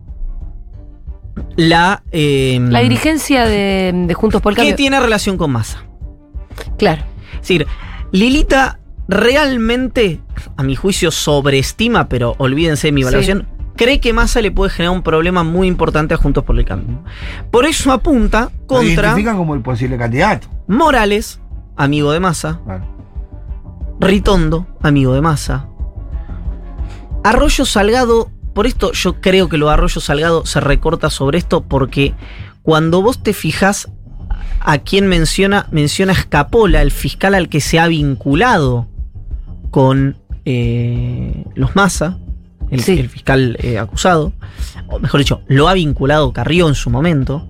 la... 1.56 2.04
eh, 2.12 2.60
La 2.70 2.82
dirigencia 2.82 3.46
de, 3.46 3.92
de 3.94 4.14
Juntos 4.14 4.42
por 4.42 4.54
el 4.54 4.58
que 4.58 4.74
tiene 4.74 5.00
relación 5.00 5.38
con 5.38 5.52
Massa. 5.52 5.86
Claro. 6.78 7.04
Es 7.34 7.42
decir, 7.42 7.68
Lilita 8.12 8.80
realmente, 9.08 10.20
a 10.58 10.64
mi 10.64 10.76
juicio, 10.76 11.12
sobreestima, 11.12 12.10
pero 12.10 12.36
olvídense 12.38 12.88
de 12.88 12.92
mi 12.92 13.04
Sí. 13.04 13.32
Cree 13.76 14.00
que 14.00 14.14
Massa 14.14 14.42
le 14.42 14.52
puede 14.52 14.72
generar 14.72 14.96
un 14.96 15.04
problema 15.04 15.44
muy 15.44 15.68
importante 15.68 16.14
a 16.14 16.18
Juntos 16.18 16.44
por 16.44 16.58
el 16.58 16.66
Cambio. 16.66 17.04
Por 17.52 17.66
eso 17.66 17.92
apunta 17.92 18.50
contra 18.68 19.08
identifican 19.08 19.38
como 19.38 19.54
el 19.56 19.62
posible 19.62 19.98
candidato. 19.98 20.48
Morales, 20.68 21.40
amigo 21.76 22.12
de 22.12 22.20
Massa. 22.20 22.60
Ritondo, 24.00 24.68
amigo 24.82 25.14
de 25.14 25.22
Massa. 25.22 25.68
Arroyo 27.24 27.66
Salgado, 27.66 28.30
por 28.54 28.68
esto 28.68 28.92
yo 28.92 29.20
creo 29.20 29.50
que 29.50 29.58
lo 29.58 29.68
de 29.68 29.74
Arroyo 29.74 30.00
Salgado 30.00 30.46
se 30.46 30.60
recorta 30.60 31.10
sobre 31.10 31.38
esto 31.38 31.64
porque 31.64 32.14
cuando 32.62 33.02
vos 33.02 33.22
te 33.22 33.34
fijas 33.34 33.90
a 34.60 34.78
quién 34.80 35.08
menciona, 35.08 35.68
menciona 35.72 36.14
Escapola, 36.14 36.82
el 36.82 36.92
fiscal 36.92 37.36
al 37.36 37.50
que 37.50 37.62
se 37.62 37.80
ha 37.80 37.88
vinculado 37.88 38.88
con 39.72 40.18
eh, 40.46 41.46
los 41.56 41.76
Massa, 41.76 42.20
el, 42.72 42.82
Sí. 42.82 43.00
el 43.00 43.10
fiscal 43.10 43.58
eh, 43.62 43.78
acusado, 43.80 44.34
o 44.88 45.00
mejor 45.00 45.20
dicho, 45.20 45.42
lo 45.48 45.68
ha 45.68 45.74
vinculado 45.74 46.34
Carrió 46.34 46.68
en 46.68 46.76
su 46.76 46.90
momento, 46.90 47.48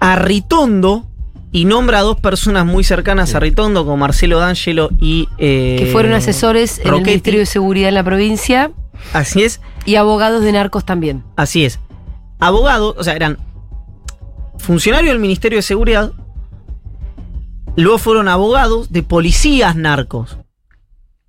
a 0.00 0.16
Ritondo 0.16 1.04
y 1.50 1.64
nombra 1.64 2.00
a 2.00 2.02
dos 2.02 2.20
personas 2.20 2.66
muy 2.66 2.84
cercanas 2.84 3.34
a 3.34 3.40
Ritondo, 3.40 3.84
como 3.84 3.96
Marcelo 3.96 4.38
D'Angelo 4.38 4.90
y... 5.00 5.28
eh, 5.38 5.76
Que 5.78 5.86
fueron 5.92 6.12
asesores 6.12 6.78
en 6.80 6.88
el. 6.94 7.02
Ministerio 7.02 7.40
de 7.40 7.46
Seguridad 7.46 7.88
en 7.88 7.94
la 7.94 8.04
provincia 8.04 8.70
Así 9.12 9.42
es, 9.44 9.60
y 9.86 9.94
abogados 9.94 10.42
de 10.42 10.52
narcos 10.52 10.84
también. 10.84 11.24
así 11.36 11.64
es. 11.64 11.78
Abogados, 12.40 12.94
o 12.98 13.02
sea, 13.04 13.14
eran 13.14 13.38
funcionarios 14.58 15.12
del 15.12 15.20
Ministerio 15.20 15.58
de 15.58 15.62
Seguridad, 15.62 16.12
luego 17.76 17.98
fueron 17.98 18.28
abogados 18.28 18.92
de 18.92 19.02
policías 19.02 19.74
narcos, 19.76 20.36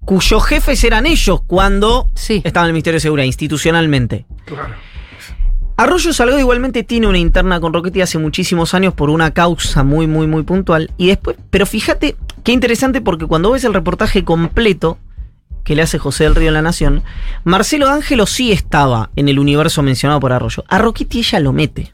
cuyos 0.06 0.44
jefes 0.46 0.84
eran 0.84 1.06
ellos 1.06 1.42
cuando 1.46 2.10
Sí. 2.16 2.42
estaban 2.44 2.66
en 2.66 2.70
el 2.70 2.74
Ministerio 2.74 2.96
de 2.98 3.02
Seguridad, 3.02 3.26
institucionalmente. 3.26 4.26
Claro. 4.46 4.74
Arroyo 5.78 6.12
Salgado 6.12 6.40
igualmente 6.40 6.84
tiene 6.84 7.08
una 7.08 7.20
interna 7.20 7.62
con 7.62 7.72
Roquetti 7.72 8.02
hace 8.02 8.18
muchísimos 8.18 8.74
años 8.74 8.94
por 8.94 9.10
una 9.10 9.32
causa 9.32 9.84
muy, 9.84 10.08
muy, 10.08 10.28
muy 10.28 10.44
puntual. 10.44 10.92
Y 10.98 11.08
después, 11.08 11.38
pero 11.50 11.66
fíjate 11.66 12.18
qué 12.44 12.52
interesante 12.52 13.00
porque 13.00 13.26
cuando 13.28 13.52
ves 13.52 13.64
el 13.64 13.74
reportaje 13.74 14.26
completo 14.26 14.98
que 15.64 15.76
le 15.76 15.82
hace 15.84 15.98
José 15.98 16.26
del 16.26 16.36
Río 16.36 16.50
en 16.50 16.56
La 16.56 16.62
Nación, 16.62 17.04
Marcelo 17.46 17.86
D'Angelo 17.86 18.26
sí 18.26 18.52
estaba 18.52 19.10
en 19.16 19.30
el 19.30 19.40
universo 19.40 19.82
mencionado 19.82 20.20
por 20.20 20.34
Arroyo. 20.34 20.66
A 20.68 20.80
Roquetti 20.80 21.20
ella 21.20 21.40
lo 21.40 21.54
mete. 21.54 21.94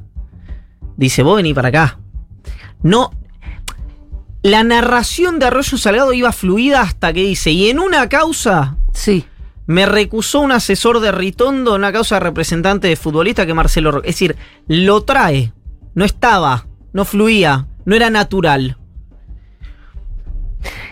Dice, 0.97 1.21
vos 1.21 1.35
vení 1.35 1.53
para 1.53 1.67
acá. 1.69 1.99
No. 2.81 3.11
La 4.45 4.63
narración 4.63 5.39
de 5.39 5.47
Arroyo 5.47 5.75
Salgado 5.79 6.13
iba 6.13 6.31
fluida 6.31 6.81
hasta 6.81 7.11
que 7.13 7.21
dice, 7.21 7.49
y 7.49 7.71
en 7.71 7.79
una 7.79 8.07
causa 8.09 8.77
Sí. 8.93 9.25
me 9.65 9.87
recusó 9.87 10.41
un 10.41 10.51
asesor 10.51 10.99
de 10.99 11.11
Ritondo 11.11 11.71
en 11.75 11.81
una 11.81 11.91
causa 11.91 12.17
de 12.17 12.19
representante 12.19 12.87
de 12.87 12.95
futbolista 12.95 13.47
que 13.47 13.55
Marcelo 13.55 13.91
Roque. 13.91 14.07
Es 14.09 14.15
decir, 14.15 14.35
lo 14.67 15.01
trae. 15.03 15.51
No 15.95 16.05
estaba, 16.05 16.67
no 16.93 17.05
fluía, 17.05 17.65
no 17.85 17.95
era 17.95 18.11
natural. 18.11 18.77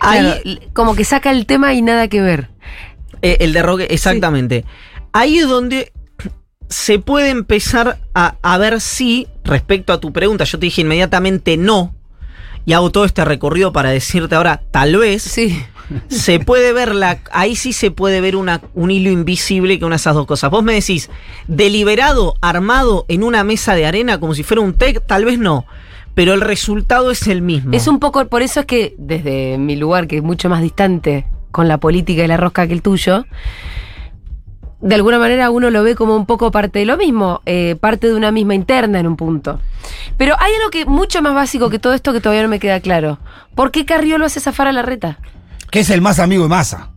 Ahí, 0.00 0.40
Claro, 0.42 0.60
como 0.72 0.96
que 0.96 1.04
saca 1.04 1.30
el 1.30 1.46
tema 1.46 1.74
y 1.74 1.82
nada 1.82 2.08
que 2.08 2.20
ver. 2.22 2.50
eh, 3.22 3.36
el 3.38 3.52
de 3.52 3.62
Roque, 3.62 3.86
exactamente. 3.88 4.64
Ahí 5.12 5.38
es 5.38 5.46
donde 5.48 5.92
se 6.68 6.98
puede 6.98 7.28
empezar 7.30 8.00
a, 8.14 8.34
a 8.42 8.58
ver 8.58 8.80
si, 8.80 9.28
respecto 9.44 9.92
a 9.92 10.00
tu 10.00 10.12
pregunta, 10.12 10.42
yo 10.42 10.58
te 10.58 10.66
dije 10.66 10.80
inmediatamente 10.80 11.56
no. 11.56 11.94
Y 12.66 12.72
hago 12.72 12.90
todo 12.90 13.04
este 13.04 13.24
recorrido 13.24 13.72
para 13.72 13.90
decirte 13.90 14.34
ahora, 14.34 14.62
tal 14.70 14.96
vez. 14.96 15.22
Sí. 15.22 15.62
se 16.08 16.40
puede 16.40 16.72
ver 16.72 16.94
la. 16.94 17.18
Ahí 17.32 17.56
sí 17.56 17.72
se 17.72 17.90
puede 17.90 18.20
ver 18.20 18.36
una, 18.36 18.60
un 18.74 18.90
hilo 18.90 19.10
invisible 19.10 19.78
que 19.78 19.84
una 19.84 19.94
de 19.94 20.00
esas 20.00 20.14
dos 20.14 20.26
cosas. 20.26 20.50
Vos 20.50 20.64
me 20.64 20.74
decís, 20.74 21.10
deliberado, 21.46 22.36
armado 22.40 23.04
en 23.08 23.22
una 23.22 23.44
mesa 23.44 23.74
de 23.74 23.86
arena 23.86 24.18
como 24.18 24.34
si 24.34 24.42
fuera 24.42 24.62
un 24.62 24.74
tech, 24.74 25.04
tal 25.06 25.24
vez 25.24 25.38
no. 25.38 25.66
Pero 26.14 26.32
el 26.32 26.40
resultado 26.40 27.10
es 27.10 27.26
el 27.26 27.42
mismo. 27.42 27.72
Es 27.72 27.88
un 27.88 27.98
poco, 27.98 28.24
por 28.28 28.42
eso 28.42 28.60
es 28.60 28.66
que 28.66 28.94
desde 28.98 29.58
mi 29.58 29.74
lugar, 29.74 30.06
que 30.06 30.18
es 30.18 30.22
mucho 30.22 30.48
más 30.48 30.62
distante 30.62 31.26
con 31.50 31.66
la 31.66 31.78
política 31.78 32.24
y 32.24 32.28
la 32.28 32.36
rosca 32.36 32.66
que 32.66 32.72
el 32.72 32.82
tuyo, 32.82 33.26
de 34.84 34.94
alguna 34.94 35.18
manera 35.18 35.50
uno 35.50 35.70
lo 35.70 35.82
ve 35.82 35.94
como 35.94 36.14
un 36.14 36.26
poco 36.26 36.50
parte 36.50 36.80
de 36.80 36.84
lo 36.84 36.98
mismo, 36.98 37.40
eh, 37.46 37.74
parte 37.80 38.06
de 38.06 38.14
una 38.14 38.30
misma 38.30 38.54
interna 38.54 39.00
en 39.00 39.06
un 39.06 39.16
punto. 39.16 39.58
Pero 40.18 40.34
hay 40.38 40.52
algo 40.54 40.70
que 40.70 40.84
mucho 40.84 41.22
más 41.22 41.34
básico 41.34 41.70
que 41.70 41.78
todo 41.78 41.94
esto 41.94 42.12
que 42.12 42.20
todavía 42.20 42.42
no 42.42 42.50
me 42.50 42.60
queda 42.60 42.80
claro. 42.80 43.18
¿Por 43.54 43.70
qué 43.70 43.86
Carrió 43.86 44.18
lo 44.18 44.26
hace 44.26 44.40
zafar 44.40 44.68
a 44.68 44.72
la 44.72 44.82
reta? 44.82 45.18
Que 45.70 45.80
es 45.80 45.88
el 45.88 46.02
más 46.02 46.18
amigo 46.18 46.42
de 46.42 46.50
Massa. 46.50 46.90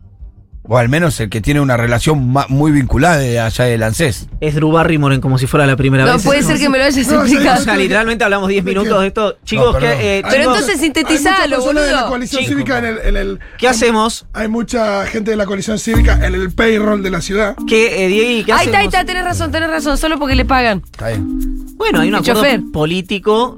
O 0.70 0.76
al 0.76 0.90
menos 0.90 1.18
el 1.20 1.30
que 1.30 1.40
tiene 1.40 1.60
una 1.60 1.78
relación 1.78 2.34
muy 2.50 2.70
vinculada 2.72 3.16
de 3.16 3.40
allá 3.40 3.64
del 3.64 3.82
ANSES. 3.82 4.28
Es 4.40 4.54
Drew 4.54 4.70
Barrymore 4.70 5.18
como 5.18 5.38
si 5.38 5.46
fuera 5.46 5.66
la 5.66 5.76
primera 5.76 6.04
No, 6.04 6.12
vez. 6.14 6.22
puede 6.24 6.42
ser 6.42 6.58
que 6.58 6.68
me 6.68 6.76
lo 6.76 6.84
hayas 6.84 7.08
No, 7.08 7.22
explicado. 7.22 7.60
O 7.60 7.64
sea, 7.64 7.74
literalmente 7.76 8.22
hablamos 8.22 8.48
10 8.50 8.62
minutos 8.64 9.00
de 9.00 9.06
esto. 9.06 9.38
Chicos, 9.46 9.64
No, 9.66 9.72
perdón. 9.80 9.98
¿qué, 9.98 10.04
eh, 10.04 10.16
Hay 10.16 10.22
Pero 10.30 10.34
chicos, 10.42 10.54
entonces 10.58 10.74
Hay 10.74 10.80
sintetizalo, 10.84 11.42
de 11.42 11.48
la 11.48 11.58
boludo. 11.80 12.08
coalición 12.10 12.42
Chico. 12.42 12.52
cívica 12.52 12.78
en 12.80 12.84
el, 12.84 12.98
en 12.98 13.16
el- 13.16 13.38
¿qué 13.56 13.66
hacemos? 13.68 14.26
Hay 14.34 14.48
mucha 14.48 15.06
gente 15.06 15.30
de 15.30 15.36
la 15.38 15.46
coalición 15.46 15.78
cívica 15.78 16.14
en 16.26 16.34
el 16.34 16.52
payroll 16.52 17.02
de 17.02 17.10
la 17.12 17.22
ciudad. 17.22 17.56
¿Qué, 17.66 18.04
eh, 18.04 18.08
Diego, 18.08 18.44
qué 18.46 18.52
Ahí 18.52 18.66
está, 18.66 18.78
ahí 18.80 18.86
está, 18.86 19.04
tenés 19.06 19.24
razón, 19.24 19.50
tenés 19.50 19.70
razón, 19.70 19.96
solo 19.96 20.18
porque 20.18 20.34
le 20.34 20.44
pagan. 20.44 20.82
Está 20.84 21.08
bien. 21.08 21.26
Bueno, 21.78 22.00
hay 22.00 22.08
un 22.08 22.14
El 22.16 22.20
acuerdo 22.20 22.42
chofer. 22.42 22.60
político. 22.74 23.56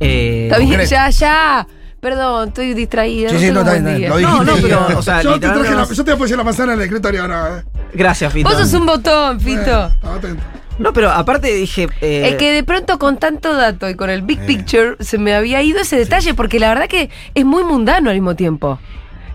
eh, 0.00 0.48
Está 0.50 0.58
bien, 0.58 0.80
ya, 0.86 1.08
ya. 1.10 1.66
Perdón, 2.08 2.48
estoy 2.48 2.74
distraída. 2.74 3.28
Sí, 3.30 3.34
no 3.34 3.40
sí, 3.40 3.50
no, 3.50 3.64
buen 3.64 3.76
está 3.76 3.88
bien, 3.88 3.96
día. 3.98 4.08
lo 4.08 4.14
No, 4.20 4.28
dijiste. 4.44 4.44
no, 4.44 4.56
pero, 4.86 4.98
o 4.98 5.02
sea, 5.02 5.22
yo, 5.22 5.32
te 5.38 5.48
traje 5.48 5.74
la, 5.74 5.84
yo 5.92 6.04
te 6.04 6.12
apoyé 6.12 6.36
la 6.36 6.44
manzana 6.44 6.72
en 6.72 6.78
el 6.78 6.84
escritorio 6.86 7.22
ahora. 7.22 7.58
eh. 7.58 7.80
Gracias, 7.92 8.32
Fito. 8.32 8.48
Vos 8.48 8.58
sos 8.58 8.72
un 8.74 8.86
botón, 8.86 9.40
Fito. 9.40 9.86
Eh, 9.86 9.90
atento. 10.16 10.42
No, 10.78 10.92
pero 10.92 11.10
aparte 11.10 11.52
dije. 11.52 11.88
eh, 12.00 12.28
Es 12.30 12.36
que 12.36 12.52
de 12.52 12.62
pronto 12.62 12.98
con 12.98 13.18
tanto 13.18 13.54
dato 13.54 13.88
y 13.90 13.94
con 13.94 14.10
el 14.10 14.22
big 14.22 14.38
picture 14.46 14.96
se 15.00 15.18
me 15.18 15.34
había 15.34 15.60
ido 15.60 15.80
ese 15.80 15.96
detalle 15.98 16.34
porque 16.34 16.58
la 16.60 16.68
verdad 16.68 16.86
que 16.88 17.10
es 17.34 17.44
muy 17.44 17.64
mundano 17.64 18.10
al 18.10 18.16
mismo 18.16 18.36
tiempo. 18.36 18.78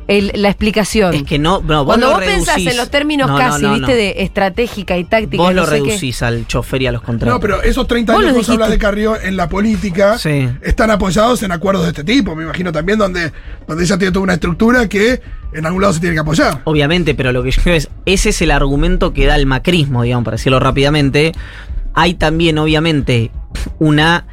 El- 0.07 0.31
la 0.35 0.49
explicación. 0.49 1.13
es 1.13 1.23
que 1.23 1.39
no. 1.39 1.61
no 1.61 1.85
Cuando 1.85 2.07
lo 2.07 2.13
vos 2.15 2.23
pensás 2.23 2.57
en 2.57 2.75
los 2.77 2.89
términos 2.89 3.27
No, 3.29 3.33
no, 3.33 3.39
casi, 3.39 3.63
no, 3.63 3.73
viste, 3.73 3.91
no. 3.91 3.97
de 3.97 4.15
estratégica 4.19 4.97
y 4.97 5.03
táctica. 5.05 5.41
Vos 5.41 5.53
lo 5.53 5.65
sé 5.65 5.81
qué. 5.81 5.89
reducís 5.89 6.21
al 6.23 6.45
chofer 6.47 6.81
y 6.81 6.87
a 6.87 6.91
los 6.91 7.01
contratos. 7.01 7.33
No, 7.35 7.39
pero 7.39 7.61
esos 7.63 7.87
30 7.87 8.13
Vos 8.13 8.21
años 8.21 8.33
que 8.33 8.37
vos 8.39 8.49
hablas 8.49 8.69
de. 8.69 8.77
Carrió 8.77 9.19
en 9.21 9.37
la 9.37 9.47
política 9.47 10.17
Sí. 10.17 10.49
están 10.61 10.91
apoyados 10.91 11.41
en 11.43 11.51
acuerdos 11.53 11.83
de 11.83 11.89
este 11.89 12.03
tipo, 12.03 12.35
me 12.35 12.43
imagino 12.43 12.71
también, 12.73 12.97
donde, 12.99 13.31
donde 13.67 13.83
ella 13.83 13.97
tiene 13.97 14.11
toda 14.11 14.23
una 14.23 14.33
estructura 14.33 14.89
que 14.89 15.21
en 15.53 15.65
algún 15.65 15.81
lado 15.81 15.93
se 15.93 15.99
tiene 16.01 16.15
que 16.15 16.19
apoyar. 16.19 16.61
Obviamente, 16.65 17.15
pero 17.15 17.31
lo 17.31 17.43
que 17.43 17.51
yo 17.51 17.61
creo 17.63 17.75
es, 17.75 17.87
ese 18.05 18.29
es 18.29 18.41
el 18.41 18.51
argumento 18.51 19.13
que 19.13 19.25
da 19.25 19.35
el 19.35 19.45
macrismo, 19.45 20.03
digamos, 20.03 20.25
para 20.25 20.35
decirlo 20.35 20.59
rápidamente. 20.59 21.31
Hay 21.93 22.15
también, 22.15 22.57
obviamente, 22.57 23.31
una, 23.79 24.25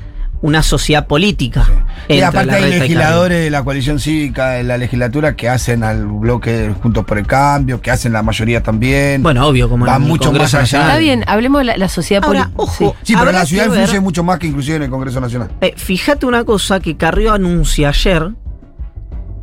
una 0.42 0.62
sociedad 0.62 1.06
política. 1.06 1.66
Y 2.08 2.14
entre 2.14 2.24
aparte 2.24 2.46
la 2.52 2.56
hay 2.66 2.70
legisladores 2.80 3.44
de 3.44 3.50
la 3.50 3.62
coalición 3.62 3.98
cívica 4.00 4.50
de 4.52 4.62
la 4.64 4.78
legislatura 4.78 5.36
que 5.36 5.48
hacen 5.48 5.82
al 5.84 6.06
bloque 6.06 6.74
Juntos 6.82 7.04
por 7.04 7.18
el 7.18 7.26
Cambio, 7.26 7.80
que 7.82 7.90
hacen 7.90 8.12
la 8.12 8.22
mayoría 8.22 8.62
también. 8.62 9.22
Bueno, 9.22 9.46
obvio, 9.46 9.68
como 9.68 9.84
Va 9.84 9.96
en 9.96 10.02
el 10.02 10.08
mucho 10.08 10.30
Congreso 10.30 10.44
más 10.44 10.54
allá. 10.54 10.62
Nacional. 10.62 10.88
Está 10.88 10.98
bien, 10.98 11.24
hablemos 11.26 11.60
de 11.60 11.64
la, 11.66 11.76
la 11.76 11.88
sociedad 11.88 12.24
Ahora, 12.24 12.50
política. 12.54 12.62
ojo, 12.84 12.96
sí, 13.02 13.14
pero 13.18 13.32
la 13.32 13.44
ciudad 13.44 13.66
influye 13.66 14.00
mucho 14.00 14.24
más 14.24 14.38
que 14.38 14.46
inclusive 14.46 14.76
en 14.76 14.82
el 14.84 14.90
Congreso 14.90 15.20
Nacional. 15.20 15.50
Eh, 15.60 15.74
fíjate 15.76 16.24
una 16.26 16.44
cosa 16.44 16.80
que 16.80 16.96
Carrió 16.96 17.32
anuncia 17.34 17.90
ayer 17.90 18.30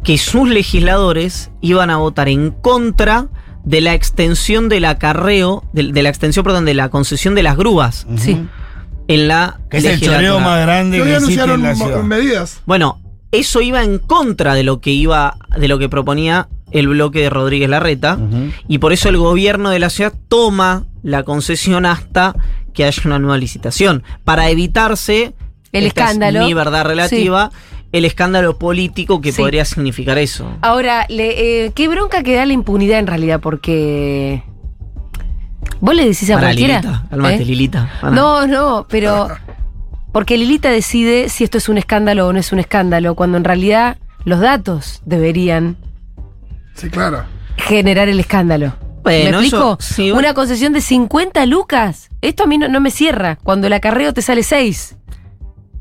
que 0.03 0.17
sus 0.17 0.47
legisladores 0.49 1.51
iban 1.62 1.89
a 1.89 1.97
votar 1.97 2.29
en 2.29 2.51
contra 2.51 3.27
de 3.65 3.81
la 3.81 3.93
extensión 3.93 4.69
del 4.69 4.86
acarreo, 4.86 5.63
de, 5.73 5.91
de 5.91 6.01
la 6.01 6.10
extensión, 6.10 6.43
perdón, 6.45 6.63
de 6.65 6.73
la 6.73 6.89
concesión 6.89 7.36
de 7.36 7.43
las 7.43 7.57
grúas 7.57 8.07
Sí. 8.17 8.47
En 9.07 9.27
la 9.27 9.59
Que 9.69 9.77
es 9.77 9.85
el 9.85 10.01
choreo 10.01 10.39
más 10.39 10.61
grande 10.61 11.01
hoy 11.01 11.07
que 11.09 11.15
anunciaron 11.15 11.55
en 11.61 11.63
la 11.63 11.75
mo- 11.75 11.85
ciudad. 11.85 12.03
medidas. 12.03 12.61
Bueno, 12.65 13.01
eso 13.31 13.61
iba 13.61 13.83
en 13.83 13.99
contra 13.99 14.53
de 14.53 14.63
lo 14.63 14.79
que 14.81 14.91
iba, 14.91 15.37
de 15.57 15.67
lo 15.67 15.79
que 15.79 15.89
proponía 15.89 16.47
el 16.71 16.87
bloque 16.89 17.21
de 17.21 17.29
Rodríguez 17.29 17.69
Larreta, 17.69 18.17
y 18.67 18.79
por 18.79 18.91
eso 18.91 19.07
el 19.09 19.17
gobierno 19.17 19.69
de 19.69 19.79
la 19.79 19.89
ciudad 19.89 20.13
toma 20.27 20.83
la 21.01 21.23
concesión 21.23 21.85
hasta 21.85 22.35
que 22.73 22.83
haya 22.83 23.01
una 23.05 23.19
nueva 23.19 23.37
licitación, 23.37 24.03
para 24.25 24.49
evitarse 24.49 25.33
El 25.71 25.85
esta 25.85 26.01
es 26.03 26.07
escándalo. 26.09 26.45
mi 26.45 26.53
verdad 26.53 26.83
relativa, 26.85 27.51
el 27.93 28.03
escándalo 28.03 28.57
político 28.59 29.21
que 29.21 29.31
Sí. 29.31 29.41
podría 29.41 29.63
significar 29.63 30.17
eso. 30.17 30.51
Ahora, 30.61 31.05
le, 31.07 31.65
eh, 31.65 31.71
qué 31.73 31.87
bronca 31.87 32.21
que 32.21 32.35
da 32.35 32.45
la 32.45 32.51
impunidad 32.53 32.99
en 32.99 33.07
realidad, 33.07 33.39
porque. 33.39 34.43
¿Vos 35.79 35.95
le 35.95 36.03
decís 36.05 36.29
a 36.31 36.35
Para 36.35 36.47
cualquiera? 36.47 36.81
Lilita, 36.81 37.03
calmate, 37.09 37.35
¿Eh? 37.35 37.45
Lilita. 37.45 37.89
Para. 38.01 38.15
No, 38.15 38.47
no, 38.47 38.85
pero. 38.89 39.27
Porque 40.11 40.37
Lilita 40.37 40.69
decide 40.71 41.29
si 41.29 41.43
esto 41.43 41.57
es 41.57 41.69
un 41.69 41.77
escándalo 41.77 42.27
o 42.27 42.33
no 42.33 42.39
es 42.39 42.51
un 42.51 42.59
escándalo, 42.59 43.13
cuando 43.15 43.37
en 43.37 43.43
realidad 43.43 43.97
los 44.23 44.39
datos 44.39 45.01
deberían 45.05 45.77
Sí, 46.73 46.89
claro. 46.89 47.23
generar 47.57 48.09
el 48.09 48.19
escándalo. 48.19 48.73
Bueno, 49.03 49.39
¿Me 49.39 49.45
explico? 49.45 49.77
eso, 49.79 49.93
sí, 49.95 50.11
Una 50.11 50.33
concesión 50.33 50.73
de 50.73 50.81
50 50.81 51.45
lucas. 51.45 52.09
Esto 52.21 52.43
a 52.43 52.47
mí 52.47 52.57
no, 52.57 52.67
no 52.67 52.79
me 52.81 52.89
cierra. 52.91 53.37
Cuando 53.43 53.67
el 53.67 53.73
acarreo 53.73 54.13
te 54.13 54.21
sale 54.21 54.43
6. 54.43 54.95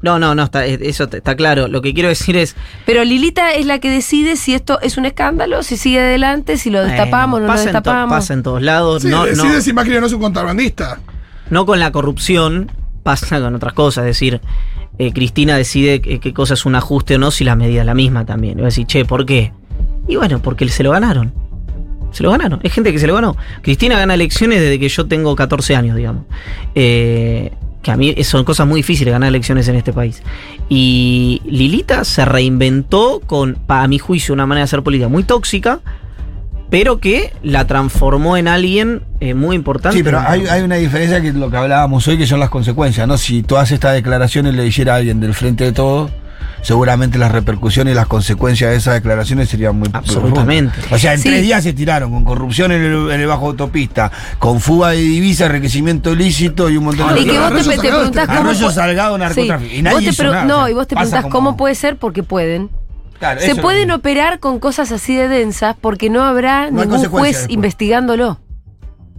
No, 0.03 0.19
no, 0.19 0.35
no, 0.35 0.45
está, 0.45 0.67
eso 0.67 1.05
está 1.05 1.35
claro. 1.37 1.69
Lo 1.69 1.83
que 1.83 1.95
quiero 1.95 2.09
decir 2.09 2.37
es, 2.37 2.55
Pero 2.85 3.05
Lilita 3.05 3.53
es 3.53 3.67
la 3.67 3.79
que 3.79 3.91
decide 3.91 4.37
si 4.37 4.55
esto 4.55 4.81
es 4.81 4.97
un 4.99 5.07
escándalo, 5.07 5.63
si 5.63 5.77
sigue 5.77 6.01
adelante, 6.01 6.59
si 6.59 6.71
lo 6.71 6.83
destapamos, 6.83 7.41
bueno, 7.41 7.47
no 7.47 7.55
lo 7.55 7.61
destapamos. 7.61 8.11
pasa 8.11 8.35
en 8.35 8.43
todos 8.43 8.63
lados. 8.63 9.03
Sí, 9.03 9.09
no, 9.09 9.19
no, 9.19 9.27
decide 9.27 9.63
si 9.63 9.73
Macri 9.73 9.99
no 9.99 10.07
es 10.07 10.13
un 10.13 10.21
contrabandista. 10.21 11.01
no 11.51 11.67
con 11.67 11.81
la 11.81 11.93
corrupción, 11.93 12.71
pasa 13.03 13.41
con 13.41 13.55
otras 13.55 13.73
cosas. 13.73 14.05
Es 14.05 14.09
decir, 14.09 14.41
eh, 14.99 15.13
Cristina 15.13 15.57
decide 15.57 16.01
qué, 16.01 16.21
qué 16.21 16.35
cosa 16.35 16.55
es 16.55 16.67
un 16.67 16.75
ajuste 16.75 17.17
o 17.17 17.19
no 17.19 17.31
si 17.31 17.45
la 17.45 17.57
medida 17.57 17.81
es 17.81 17.87
la 17.87 17.95
misma 17.95 18.27
también. 18.27 18.59
Y 18.59 18.63
va 18.63 18.67
a 18.67 18.71
decir, 18.71 18.87
che, 18.87 19.05
¿por 19.05 19.25
qué? 19.25 19.53
Y 20.09 20.17
bueno, 20.17 20.41
porque 20.41 20.69
se 20.69 20.83
lo 20.83 20.91
ganaron. 20.91 21.33
Se 22.13 22.23
lo 22.23 22.31
ganaron. 22.31 22.61
Es 22.63 22.73
gente 22.73 22.93
que 22.93 22.99
se 22.99 23.07
lo 23.07 23.15
ganó. 23.15 23.37
Cristina 23.63 23.99
gana 23.99 24.15
elecciones 24.15 24.61
desde 24.61 24.79
que 24.79 24.89
yo 24.89 25.07
tengo 25.07 25.35
14 25.35 25.77
años, 25.77 25.97
digamos. 25.97 26.25
Eh, 26.75 27.53
que 27.87 27.93
a 27.93 27.97
mí 27.97 28.17
son 28.25 28.43
cosas 28.43 28.67
muy 28.67 28.81
difíciles 28.81 29.13
ganar 29.13 29.29
elecciones 29.29 29.69
en 29.69 29.77
este 29.77 29.93
país. 29.93 30.21
Y 30.69 31.41
Lilita 31.45 32.05
se 32.05 32.25
reinventó 32.25 33.21
con, 33.25 33.59
a 33.69 33.87
mi 33.87 34.01
juicio, 34.01 34.35
una 34.35 34.45
manera 34.45 34.63
de 34.63 34.65
hacer 34.65 34.83
política 34.83 35.07
muy 35.07 35.23
tóxica, 35.23 35.79
pero 36.69 36.99
que 36.99 37.33
la 37.45 37.69
transformó 37.69 38.37
en 38.37 38.49
alguien 38.49 39.03
eh, 39.21 39.35
muy 39.35 39.55
importante. 39.55 39.97
Sí, 39.97 40.03
pero 40.03 40.19
hay, 40.19 40.49
hay 40.49 40.63
una 40.63 40.75
diferencia 40.75 41.21
que 41.21 41.29
es 41.29 41.37
lo 41.37 41.49
que 41.49 41.59
hablábamos 41.59 42.09
hoy, 42.09 42.19
que 42.19 42.27
son 42.27 42.41
las 42.41 42.51
consecuencias, 42.51 43.07
¿no? 43.07 43.19
Si 43.19 43.45
todas 43.45 43.71
estas 43.71 43.95
declaraciones 43.95 44.57
le 44.57 44.65
dijera 44.65 44.95
a 44.95 44.97
alguien 44.97 45.21
del 45.21 45.33
frente 45.33 45.63
de 45.63 45.71
todo, 45.71 46.11
seguramente 46.67 47.17
las 47.17 47.31
repercusiones 47.31 47.93
y 47.93 47.95
las 47.95 48.09
consecuencias 48.09 48.73
de 48.73 48.77
esas 48.79 48.95
declaraciones 48.95 49.49
serían 49.49 49.79
muy 49.79 49.89
Absolutamente. 49.93 50.73
profundas. 50.73 50.93
O 50.93 50.99
sea, 51.01 51.13
en 51.15 51.21
Sí. 51.21 51.29
tres 51.29 51.43
días 51.43 51.63
se 51.63 51.73
tiraron 51.73 52.11
con 52.11 52.25
corrupción 52.25 52.73
en 52.73 52.83
el, 52.83 53.11
en 53.13 53.21
el 53.21 53.27
bajo 53.29 53.47
autopista, 53.47 54.11
con 54.41 54.59
fuga 54.59 54.89
de 54.91 54.97
divisas, 54.97 55.47
enriquecimiento 55.49 56.13
ilícito 56.13 56.69
y 56.69 56.77
un 56.77 56.85
montón 56.87 57.15
de 57.15 57.21
Y 57.21 57.25
que 57.25 57.39
vos 57.39 57.51
te, 57.51 57.55
te 57.59 57.63
Salgado, 57.65 57.81
preguntás 57.99 58.27
cómo. 58.27 58.39
Arroyo 58.41 58.71
Salgado, 58.73 59.17
narcotráfico. 59.19 59.75
Y 59.75 59.83
nadie 59.83 59.95
Vos 59.95 60.05
te 60.05 60.11
hizo 60.11 60.25
nada, 60.25 60.45
no, 60.45 60.57
o 60.57 60.61
sea, 60.63 60.71
y 60.71 60.75
vos 60.75 60.87
te 60.89 60.97
preguntás 60.97 61.23
como- 61.23 61.33
cómo 61.33 61.57
puede 61.57 61.75
ser 61.77 61.97
porque 61.99 62.25
pueden. 62.25 62.69
Claro, 63.21 63.41
Se 63.41 63.55
pueden 63.55 63.93
operar 63.93 64.41
con 64.41 64.59
cosas 64.59 64.91
así 64.91 65.15
de 65.15 65.29
densas 65.29 65.77
porque 65.81 66.11
no 66.11 66.25
habrá 66.25 66.71
No 66.73 66.81
ningún 66.83 66.99
juez 67.09 67.37
después. 67.37 67.47
investigándolo. 67.49 68.41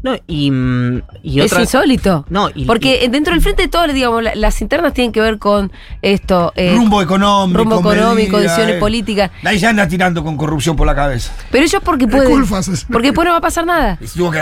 No, 0.08 0.18
y, 0.28 0.52
mm, 0.52 1.02
y 1.24 1.42
Es 1.42 1.52
insólito. 1.52 2.26
No, 2.30 2.50
y- 2.56 2.66
porque 2.66 3.08
dentro 3.12 3.34
del 3.34 3.42
frente 3.42 3.64
de 3.64 3.68
todo, 3.68 3.88
digamos, 3.88 4.24
la- 4.24 4.36
las 4.36 4.62
internas 4.62 4.94
tienen 4.94 5.12
que 5.12 5.20
ver 5.22 5.38
con 5.38 5.72
esto. 6.02 6.54
eh, 6.56 6.74
rumbo 6.76 7.02
económico. 7.02 7.58
rumbo 7.60 7.80
económico, 7.80 8.40
decisiones 8.40 8.76
eh. 8.76 8.80
políticas. 8.80 9.32
Nadie 9.44 9.60
se 9.60 9.68
anda 9.68 9.88
tirando 9.88 10.24
con 10.24 10.38
corrupción 10.38 10.76
por 10.76 10.88
la 10.88 10.96
cabeza. 10.96 11.34
Pero 11.52 11.66
ellos 11.66 11.82
porque 11.84 12.08
pueden. 12.08 12.46
Porque 12.92 13.08
después 13.10 13.26
no 13.26 13.32
va 13.32 13.38
a 13.38 13.42
pasar 13.42 13.66
nada. 13.66 14.00
Tuvo 14.16 14.32
que 14.32 14.42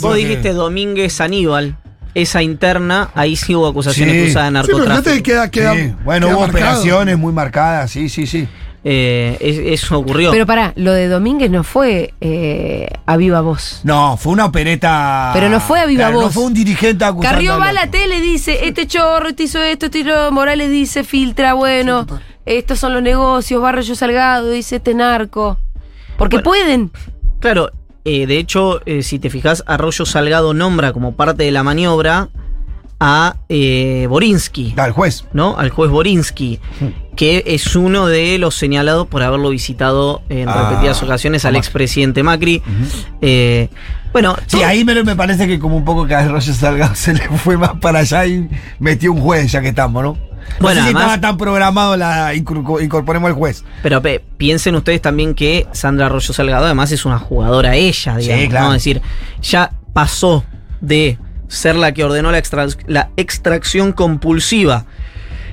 vos 0.00 0.12
que- 0.14 0.18
dijiste 0.18 0.52
Domínguez 0.52 1.20
Aníbal. 1.20 1.76
Esa 2.14 2.42
interna, 2.42 3.10
ahí 3.14 3.36
sí 3.36 3.54
hubo 3.54 3.68
acusaciones 3.68 4.14
Sí. 4.16 4.22
cruzadas 4.22 4.52
de 4.52 4.60
Sí, 4.60 4.66
pero 4.66 4.78
fíjate 4.78 4.88
narcotráfico. 4.88 5.24
que 5.24 5.30
queda, 5.30 5.50
queda, 5.50 5.74
Sí, 5.74 5.94
Bueno, 6.04 6.26
queda 6.26 6.36
hubo 6.36 6.46
marcado. 6.46 6.64
operaciones 6.70 7.18
muy 7.18 7.32
marcadas, 7.32 7.90
sí, 7.92 8.08
sí, 8.08 8.26
sí. 8.26 8.48
Eh, 8.84 9.36
es- 9.40 9.80
eso 9.82 9.98
ocurrió. 9.98 10.30
Pero 10.30 10.46
pará, 10.46 10.72
lo 10.76 10.92
de 10.92 11.08
Domínguez 11.08 11.50
no 11.50 11.64
fue 11.64 12.14
eh, 12.20 12.88
a 13.06 13.16
viva 13.16 13.40
voz. 13.40 13.80
No, 13.84 14.16
fue 14.16 14.32
una 14.32 14.46
opereta. 14.46 15.30
Pero 15.34 15.48
no 15.48 15.60
fue 15.60 15.80
a 15.80 15.86
viva 15.86 16.04
Claro, 16.04 16.16
voz. 16.16 16.24
No 16.26 16.30
fue 16.30 16.44
un 16.44 16.54
dirigente 16.54 17.04
acusando. 17.04 17.34
Carrió 17.36 17.54
al 17.54 17.60
va 17.60 17.68
a 17.68 17.72
la 17.72 17.90
tele 17.90 18.20
dice, 18.20 18.66
este 18.66 18.86
chorro, 18.86 19.30
este 19.30 19.42
hizo 19.44 19.60
esto, 19.60 19.86
este 19.86 19.98
hizo- 20.00 20.30
Morales 20.30 20.70
dice, 20.70 21.02
filtra, 21.04 21.54
bueno, 21.54 22.06
Sí, 22.08 22.14
estos 22.46 22.78
son 22.78 22.94
los 22.94 23.02
negocios, 23.02 23.60
Barrio 23.60 23.94
Salgado 23.94 24.50
dice, 24.50 24.76
este 24.76 24.94
narco. 24.94 25.58
Porque 26.16 26.36
Bueno. 26.36 26.44
pueden. 26.44 26.90
Claro, 27.40 27.70
eh, 28.04 28.26
de 28.26 28.38
hecho, 28.38 28.80
eh, 28.86 29.02
si 29.02 29.18
te 29.18 29.28
fijas, 29.28 29.64
Arroyo 29.66 30.06
Salgado 30.06 30.54
nombra 30.54 30.92
como 30.92 31.14
parte 31.14 31.42
de 31.44 31.50
la 31.50 31.62
maniobra 31.62 32.28
a 33.00 33.36
eh, 33.48 34.06
Borinsky, 34.08 34.72
Da, 34.74 34.86
el 34.86 34.92
juez. 34.92 35.24
¿no? 35.32 35.56
Al 35.58 35.70
juez 35.70 35.90
Borinsky, 35.90 36.58
que 37.18 37.42
es 37.46 37.74
uno 37.74 38.06
de 38.06 38.38
los 38.38 38.54
señalados 38.54 39.08
por 39.08 39.24
haberlo 39.24 39.50
visitado 39.50 40.22
en 40.28 40.48
Ah, 40.48 40.68
repetidas 40.70 41.02
ocasiones 41.02 41.44
al 41.44 41.54
Macri. 41.54 41.58
expresidente 41.58 42.22
Macri. 42.22 42.62
Eh, 43.20 43.68
bueno, 44.12 44.36
Sí, 44.46 44.62
ahí 44.62 44.84
me, 44.84 45.02
me 45.02 45.16
parece 45.16 45.48
que 45.48 45.58
como 45.58 45.76
un 45.76 45.84
poco 45.84 46.06
que 46.06 46.14
a 46.14 46.28
Roger 46.28 46.54
Salgado 46.54 46.94
se 46.94 47.14
le 47.14 47.20
fue 47.28 47.56
más 47.56 47.72
para 47.80 47.98
allá 47.98 48.24
y 48.24 48.48
metió 48.78 49.12
un 49.12 49.20
juez, 49.20 49.50
ya 49.50 49.60
que 49.60 49.68
estamos, 49.70 50.00
¿no? 50.02 50.12
No 50.12 50.18
Bueno, 50.60 50.76
sé 50.80 50.82
si 50.88 50.94
además- 50.94 51.02
estaba 51.14 51.20
tan 51.20 51.36
programado 51.36 51.96
la 51.96 52.32
incor- 52.34 52.82
incorporemos 52.82 53.28
al 53.28 53.34
juez. 53.34 53.64
Pero 53.82 54.00
pe- 54.00 54.22
piensen 54.36 54.76
ustedes 54.76 55.02
también 55.02 55.34
que 55.34 55.66
Sandra 55.72 56.06
Arroyo 56.06 56.32
Salgado 56.32 56.66
además 56.66 56.92
es 56.92 57.04
una 57.04 57.18
jugadora 57.18 57.74
ella, 57.74 58.14
Sí, 58.14 58.28
digamos. 58.28 58.48
claro. 58.48 58.66
¿no? 58.68 58.74
Es 58.74 58.84
decir, 58.84 59.02
ya 59.42 59.72
pasó 59.92 60.44
de 60.80 61.18
ser 61.48 61.74
la 61.74 61.92
que 61.92 62.04
ordenó 62.04 62.30
la, 62.30 62.38
extra- 62.38 62.66
la 62.86 63.10
extracción 63.16 63.92
compulsiva 63.92 64.86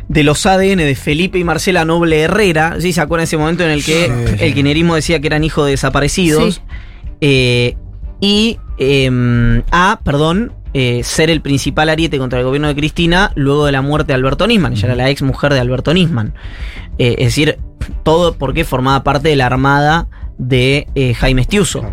de 0.07 0.23
los 0.23 0.45
ADN 0.45 0.77
de 0.77 0.95
Felipe 0.95 1.39
y 1.39 1.43
Marcela 1.43 1.85
Noble 1.85 2.21
Herrera. 2.21 2.75
¿Sí 2.79 2.93
se 2.93 3.01
acuerdan 3.01 3.23
ese 3.23 3.37
momento 3.37 3.63
en 3.63 3.71
el 3.71 3.83
que 3.83 4.05
Sí, 4.05 4.35
el 4.39 4.53
kirchnerismo 4.53 4.95
decía 4.95 5.19
que 5.19 5.27
eran 5.27 5.43
hijos 5.43 5.65
de 5.65 5.71
desaparecidos? 5.71 6.55
Sí. 6.55 6.61
Eh, 7.21 7.77
y 8.19 8.59
em, 8.77 9.63
a, 9.71 9.99
perdón, 10.03 10.53
eh, 10.73 11.03
ser 11.03 11.29
el 11.29 11.41
principal 11.41 11.89
ariete 11.89 12.17
contra 12.17 12.39
el 12.39 12.45
gobierno 12.45 12.67
de 12.67 12.75
Cristina 12.75 13.31
luego 13.35 13.65
de 13.65 13.71
la 13.71 13.81
muerte 13.81 14.07
de 14.07 14.15
Alberto 14.15 14.47
Nisman. 14.47 14.73
Ella 14.73 14.87
era 14.87 14.95
la 14.95 15.09
ex 15.09 15.21
mujer 15.21 15.53
de 15.53 15.59
Alberto 15.59 15.93
Nisman. 15.93 16.33
Eh, 16.97 17.15
es 17.19 17.25
decir, 17.27 17.59
todo 18.03 18.35
porque 18.35 18.63
formaba 18.63 19.03
parte 19.03 19.29
de 19.29 19.35
la 19.35 19.45
armada 19.45 20.07
de 20.37 20.87
eh, 20.95 21.13
Jaime 21.13 21.41
Estiuso. 21.41 21.83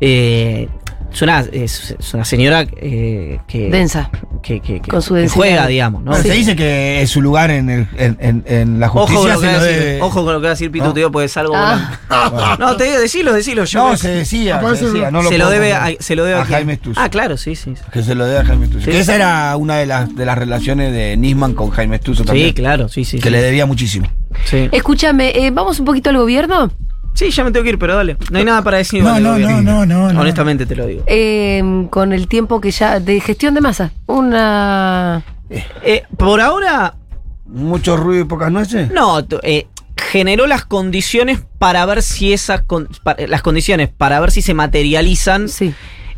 Eh, 0.00 0.68
Es 1.14 1.22
una, 1.22 1.40
es, 1.40 1.94
es 1.98 2.12
una 2.14 2.24
señora 2.24 2.66
eh, 2.76 3.38
que, 3.46 3.70
Densa. 3.70 4.10
que, 4.42 4.58
que- 4.60 4.80
que- 4.80 4.90
Con 4.90 5.00
su 5.00 5.14
que 5.14 5.28
juega, 5.28 5.66
digamos, 5.68 6.02
¿no? 6.02 6.10
Bueno, 6.10 6.24
Se 6.24 6.32
dice 6.34 6.56
que 6.56 7.00
es 7.02 7.08
su 7.10 7.22
lugar 7.22 7.52
en, 7.52 7.70
el- 7.70 7.88
en, 7.96 8.16
en- 8.20 8.44
en 8.48 8.80
la 8.80 8.88
Ojo 8.88 9.06
con, 9.06 9.14
justicia 9.14 9.34
lo 9.34 9.40
que 9.40 9.46
va 9.46 9.52
a 9.52 9.62
decir, 9.62 9.78
debe- 9.82 10.02
ojo 10.02 10.24
con 10.24 10.32
lo 10.34 10.40
que 10.40 10.44
va 10.44 10.48
a 10.50 10.54
decir 10.54 10.70
Pito, 10.72 10.84
¿No? 10.86 10.92
te 10.92 11.00
digo, 11.00 11.12
porque 11.12 11.26
es 11.26 11.36
algo 11.36 11.54
Ah. 11.56 12.56
No, 12.58 12.76
te 12.76 12.84
digo, 12.84 12.98
decilo, 12.98 13.32
decilo. 13.32 13.64
Yo 13.64 13.90
No, 13.90 13.96
se 13.96 14.08
decía, 14.08 14.60
se, 14.60 14.84
decía, 14.86 15.10
lo 15.12 15.50
debe 15.50 15.72
a, 15.72 15.80
contar. 15.84 15.96
se 16.00 16.16
lo 16.16 16.24
debe 16.24 16.38
a? 16.40 16.44
Jaime 16.44 16.74
Stus. 16.76 16.98
Ah, 16.98 17.08
claro, 17.08 17.36
sí, 17.36 17.54
sí. 17.54 17.74
Que 17.92 18.02
se 18.02 18.16
lo 18.16 18.26
debe 18.26 18.40
a 18.40 18.44
Jaime 18.44 18.66
Stus. 18.66 18.82
Sí. 18.84 18.90
Que 18.90 18.98
esa 18.98 19.14
era 19.14 19.56
una 19.56 19.76
de 19.76 19.86
las, 19.86 20.14
de 20.16 20.24
las 20.26 20.36
relaciones 20.36 20.92
de 20.92 21.16
Nisman 21.16 21.54
con 21.54 21.70
Jaime 21.70 21.96
Stus 21.98 22.24
también. 22.24 22.48
Sí, 22.48 22.54
claro, 22.54 22.88
sí, 22.88 23.04
sí. 23.04 23.18
Que 23.18 23.28
sí. 23.28 23.30
le 23.30 23.40
debía 23.40 23.66
muchísimo. 23.66 24.08
Sí. 24.46 24.68
Escúchame, 24.72 25.30
eh, 25.46 25.50
¿vamos 25.52 25.78
un 25.78 25.84
poquito 25.86 26.10
al 26.10 26.16
gobierno? 26.18 26.72
Sí, 27.14 27.30
ya 27.30 27.44
me 27.44 27.50
tengo 27.52 27.62
que 27.64 27.70
ir, 27.70 27.78
pero 27.78 27.94
dale. 27.94 28.16
No 28.30 28.38
hay 28.38 28.44
nada 28.44 28.62
para 28.62 28.78
decir. 28.78 29.02
No, 29.02 29.18
no, 29.20 29.38
no, 29.38 29.62
no, 29.62 29.86
no, 29.86 30.12
no. 30.12 30.20
Honestamente 30.20 30.66
te 30.66 30.74
lo 30.76 30.86
digo. 30.86 31.04
Eh, 31.06 31.86
con 31.90 32.12
el 32.12 32.26
tiempo 32.28 32.60
que 32.60 32.70
ya. 32.72 32.98
de 33.00 33.20
gestión 33.20 33.54
de 33.54 33.60
masa. 33.60 33.92
Una. 34.06 35.22
Eh, 35.82 36.02
por 36.16 36.40
ahora, 36.40 36.94
Mucho 37.46 37.96
ruido 37.96 38.22
y 38.22 38.26
pocas 38.26 38.50
nueces. 38.50 38.90
no. 38.90 39.20
eh, 39.42 39.66
generó 39.96 40.46
las 40.48 40.64
condiciones 40.64 41.40
para 41.58 41.86
ver 41.86 42.02
si 42.02 42.32
esas. 42.32 42.62
con- 42.62 42.88
las 43.28 43.42
condiciones 43.42 43.88
para 43.90 44.18
ver 44.18 44.32
si 44.32 44.42
se 44.42 44.52
materializan 44.54 45.48
Sí. 45.48 45.72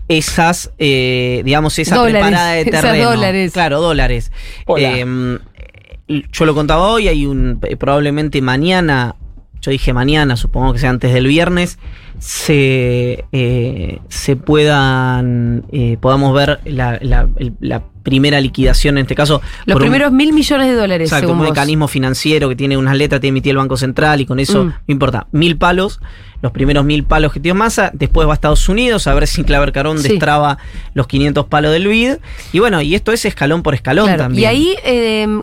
esas, 0.09 0.70
eh, 0.78 1.42
digamos, 1.44 1.78
esa 1.78 1.96
Dólares, 1.96 2.22
preparada 2.22 2.52
de 2.52 2.61
esas 2.68 2.80
terreno. 2.82 3.11
dólares. 3.11 3.52
Claro, 3.52 3.80
dólares. 3.82 4.32
Hola. 4.66 4.92
Eh, 4.98 5.38
yo 6.32 6.44
lo 6.46 6.54
contaba 6.54 6.87
hoy, 6.88 7.09
hay 7.09 7.26
un 7.26 7.59
eh, 7.64 7.76
probablemente 7.76 8.40
mañana, 8.40 9.16
yo 9.61 9.71
dije 9.71 9.92
mañana, 9.92 10.37
supongo 10.37 10.73
que 10.73 10.79
sea 10.79 10.90
antes 10.90 11.12
del 11.12 11.27
viernes, 11.27 11.79
se, 12.19 13.25
eh, 13.33 13.99
se 14.09 14.37
puedan, 14.37 15.64
eh, 15.73 15.97
podamos 16.01 16.35
ver 16.35 16.61
la, 16.64 16.99
la- 17.03 17.29
el- 17.37 17.55
la 17.61 17.83
primera 18.03 18.40
liquidación 18.40 18.99
en 18.99 19.03
este 19.03 19.14
caso. 19.14 19.42
Los 19.64 19.77
un- 19.77 19.83
primeros 19.83 20.12
mil 20.12 20.33
millones 20.33 20.69
de 20.69 20.75
dólares, 20.75 21.09
Exacto, 21.09 21.27
según 21.27 21.38
un 21.40 21.47
vos. 21.47 21.51
mecanismo 21.51 21.88
financiero 21.88 22.49
que 22.49 22.57
tiene 22.57 22.77
unas 22.77 22.97
letras, 22.97 23.21
tiene 23.21 23.31
emitido 23.33 23.53
el 23.53 23.59
Banco 23.59 23.77
Central 23.77 24.21
y 24.21 24.27
con 24.27 24.38
eso, 24.38 24.64
Mm. 24.64 24.69
no 24.69 24.75
importa, 24.87 25.27
mil 25.33 25.57
palos, 25.57 26.01
los 26.42 26.53
primeros 26.53 26.85
mil 26.85 27.03
palos 27.05 27.33
que 27.33 27.40
tiene 27.40 27.59
Massa, 27.59 27.90
después 27.95 28.29
va 28.29 28.33
a 28.33 28.35
Estados 28.35 28.69
Unidos 28.69 29.07
a 29.09 29.14
ver 29.14 29.27
si 29.27 29.42
Claver 29.42 29.73
Carón 29.73 29.99
Sí. 29.99 30.09
destraba 30.11 30.59
los 30.95 31.07
500 31.09 31.47
palos 31.47 31.73
del 31.73 31.88
BID. 31.88 32.16
Y 32.53 32.61
bueno, 32.61 32.81
y 32.83 32.95
esto 32.95 33.11
es 33.12 33.25
escalón 33.25 33.62
por 33.62 33.75
escalón 33.75 34.07
Claro, 34.07 34.23
también. 34.25 34.42
Y 34.42 34.47
ahí, 34.47 34.77
eh, 34.85 35.42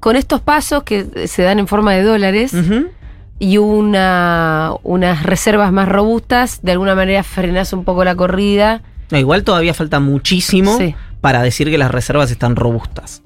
con 0.00 0.16
estos 0.16 0.40
pasos 0.40 0.82
que 0.82 1.26
se 1.26 1.42
dan 1.42 1.58
en 1.58 1.66
forma 1.66 1.92
de 1.94 2.02
dólares 2.02 2.52
Ujú. 2.54 2.86
Y 3.38 3.58
una, 3.58 4.72
unas 4.82 5.22
reservas 5.22 5.72
más 5.72 5.88
robustas, 5.88 6.60
de 6.62 6.72
alguna 6.72 6.94
manera 6.94 7.22
frenás 7.22 7.72
un 7.72 7.84
poco 7.84 8.04
la 8.04 8.14
corrida. 8.14 8.82
No, 9.10 9.18
igual 9.18 9.44
todavía 9.44 9.74
falta 9.74 10.00
muchísimo 10.00 10.76
Sí. 10.78 10.94
para 11.20 11.42
decir 11.42 11.70
que 11.70 11.78
las 11.78 11.90
reservas 11.90 12.30
están 12.30 12.56
robustas. 12.56 13.22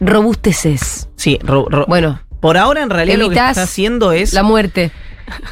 Robusteces. 0.00 1.08
Sí, 1.16 1.38
ro- 1.42 1.66
ro- 1.68 1.86
Bueno, 1.88 2.20
por 2.40 2.56
ahora 2.56 2.82
en 2.82 2.90
realidad 2.90 3.18
lo 3.18 3.28
que 3.28 3.36
está 3.36 3.62
haciendo 3.62 4.12
es 4.12 4.32
la 4.32 4.42
muerte. 4.42 4.90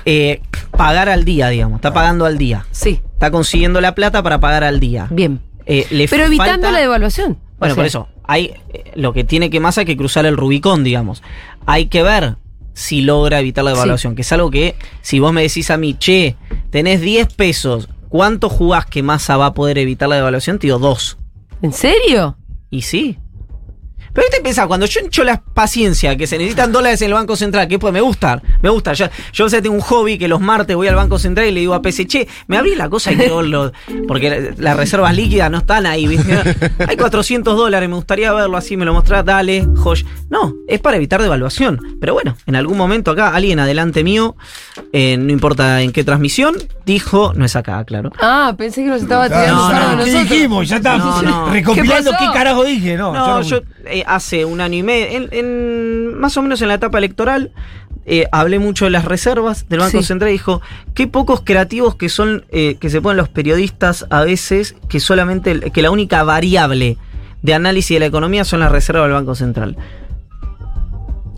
eh, 0.05 0.41
pagar 0.71 1.09
al 1.09 1.25
día, 1.25 1.49
digamos. 1.49 1.77
Está 1.77 1.93
pagando 1.93 2.25
al 2.25 2.39
día. 2.39 2.65
Sí, 2.71 3.03
Está 3.13 3.31
consiguiendo 3.31 3.81
la 3.81 3.95
plata 3.95 4.23
para 4.23 4.41
pagar 4.41 4.65
al 4.65 4.81
día. 4.81 5.07
bien. 5.11 5.41
Eh, 5.67 5.87
le 5.91 6.07
Pero 6.09 6.25
evitando 6.27 6.53
falta- 6.53 6.71
la 6.73 6.79
devaluación. 6.79 7.39
Bueno, 7.59 7.73
O 7.73 7.75
sea, 7.75 7.77
por 7.77 7.87
eso, 7.87 8.09
hay 8.25 8.53
eh, 8.73 8.93
lo 8.95 9.13
que 9.13 9.25
tiene 9.25 9.51
que 9.51 9.59
más 9.61 9.79
hay 9.79 9.85
que 9.85 9.97
cruzar 9.97 10.25
el 10.27 10.37
Rubicón, 10.37 10.85
digamos. 10.85 11.23
Hay 11.67 11.87
que 11.87 12.03
ver 12.03 12.37
si 12.77 13.01
logra 13.01 13.41
evitar 13.41 13.65
la 13.65 13.71
devaluación, 13.71 14.15
que 14.15 14.21
es 14.21 14.31
algo 14.33 14.51
que 14.51 14.77
si 15.01 15.19
vos 15.19 15.33
me 15.33 15.41
decís 15.41 15.71
a 15.71 15.79
mí, 15.79 15.95
che, 15.95 16.37
tenés 16.69 17.01
10 17.01 17.33
pesos, 17.33 17.89
¿cuánto 18.11 18.51
jugás 18.51 18.85
que 18.85 19.03
Massa 19.03 19.39
va 19.39 19.47
a 19.47 19.55
poder 19.55 19.79
evitar 19.79 20.11
la 20.11 20.17
devaluación? 20.17 20.59
Te 20.59 20.67
digo, 20.67 20.79
dos. 20.79 21.17
¿En 21.63 21.73
serio? 21.73 22.37
Y 22.69 22.83
sí. 22.83 23.19
Pero 24.17 24.29
te 24.31 24.41
pensás, 24.41 24.67
cuando 24.67 24.87
yo 24.87 24.99
encho 25.01 25.23
la 25.23 25.41
paciencia 25.43 26.17
que 26.17 26.27
se 26.27 26.39
necesitan 26.39 26.73
dólares 26.73 27.01
en 27.03 27.09
el 27.09 27.15
Banco 27.15 27.37
Central, 27.37 27.69
que 27.69 27.79
pues 27.79 27.93
me 27.93 28.01
gusta, 28.01 28.43
me 28.63 28.71
gusta. 28.71 28.95
Yo, 28.95 29.07
yo 29.33 29.45
o 29.45 29.49
sea, 29.49 29.61
tengo 29.63 29.75
un 29.77 29.83
hobby 29.83 30.17
que 30.19 30.27
los 30.27 30.41
martes 30.41 30.75
voy 30.75 30.89
al 30.89 30.95
Banco 30.97 31.19
Central 31.19 31.47
y 31.47 31.53
le 31.53 31.61
digo 31.61 31.75
a 31.75 31.83
PC, 31.83 32.07
che, 32.07 32.27
me 32.49 32.57
abrí 32.57 32.75
la 32.75 32.89
cosa 32.89 33.13
y 33.13 33.17
quiero 33.17 33.37
verlo. 33.37 33.73
Porque 34.09 34.31
la- 34.31 34.55
las 34.57 34.77
reservas 34.77 35.15
líquidas 35.15 35.51
no 35.51 35.59
están 35.59 35.87
ahí, 35.87 36.07
¿viste? 36.09 36.35
Hay 36.89 36.97
400 36.97 37.57
dólares, 37.57 37.89
me 37.89 37.95
gustaría 37.95 38.33
verlo 38.33 38.57
así, 38.57 38.77
me 38.77 38.85
lo 38.87 38.95
mostrás, 38.95 39.25
dale, 39.25 39.67
Josh. 39.77 40.03
No, 40.31 40.55
es 40.67 40.81
para 40.81 40.97
evitar 40.97 41.21
devaluación. 41.23 41.79
Pero 42.01 42.15
bueno, 42.15 42.37
en 42.47 42.57
algún 42.57 42.79
momento 42.79 43.11
acá, 43.11 43.35
alguien 43.35 43.61
adelante 43.61 44.03
mío, 44.03 44.35
eh, 44.93 45.17
no 45.19 45.31
importa 45.31 45.83
en 45.83 45.93
qué 45.93 46.05
transmisión, 46.05 46.55
dijo, 46.87 47.33
no 47.37 47.45
es 47.45 47.55
acá, 47.55 47.85
claro. 47.85 48.11
Ah, 48.21 48.55
pensé 48.57 48.83
que 48.83 48.89
nos 48.89 49.03
estaba 49.03 49.27
tirando 49.29 49.55
no, 49.69 49.73
no, 49.73 50.05
¿Qué 50.05 50.11
nosotros. 50.11 50.31
dijimos? 50.31 50.69
Ya 50.69 50.77
está 50.77 50.97
No, 50.97 51.23
no. 51.23 51.51
recopilando 51.51 52.11
¿Qué 52.13 52.17
qué, 52.27 52.33
carajo 52.33 52.65
dije. 52.65 52.97
No, 52.97 53.13
No, 53.13 53.43
yo 53.43 53.57
yo 53.61 53.63
eh, 53.87 54.03
hace 54.07 54.45
un 54.45 54.61
año 54.61 54.79
y 54.79 54.83
medio, 54.83 55.07
en, 55.09 55.29
en- 55.33 56.19
más 56.19 56.37
o 56.37 56.43
menos 56.43 56.63
en 56.63 56.69
la 56.69 56.75
etapa 56.75 56.99
electoral, 56.99 57.53
eh, 58.07 58.27
hablé 58.31 58.59
mucho 58.61 58.85
de 58.85 58.91
las 58.93 59.05
reservas 59.05 59.69
del 59.69 59.81
Banco 59.81 59.99
Sí. 60.01 60.05
Central 60.05 60.31
y 60.31 60.35
dijo, 60.35 60.63
qué 60.95 61.07
pocos 61.09 61.41
creativos 61.45 61.97
que 61.97 62.09
son, 62.09 62.45
eh, 62.51 62.77
que 62.81 62.89
se 62.91 63.01
ponen 63.03 63.17
los 63.17 63.29
periodistas 63.29 64.07
a 64.11 64.23
veces, 64.23 64.77
que 64.89 65.01
solamente, 65.01 65.73
que 65.73 65.83
la 65.83 65.91
única 65.91 66.23
variable 66.23 66.97
de 67.43 67.55
análisis 67.55 67.95
de 67.97 68.01
la 68.01 68.07
economía 68.07 68.45
son 68.45 68.61
las 68.61 68.71
reservas 68.73 69.05
del 69.05 69.13
Banco 69.13 69.35
Central. 69.35 69.77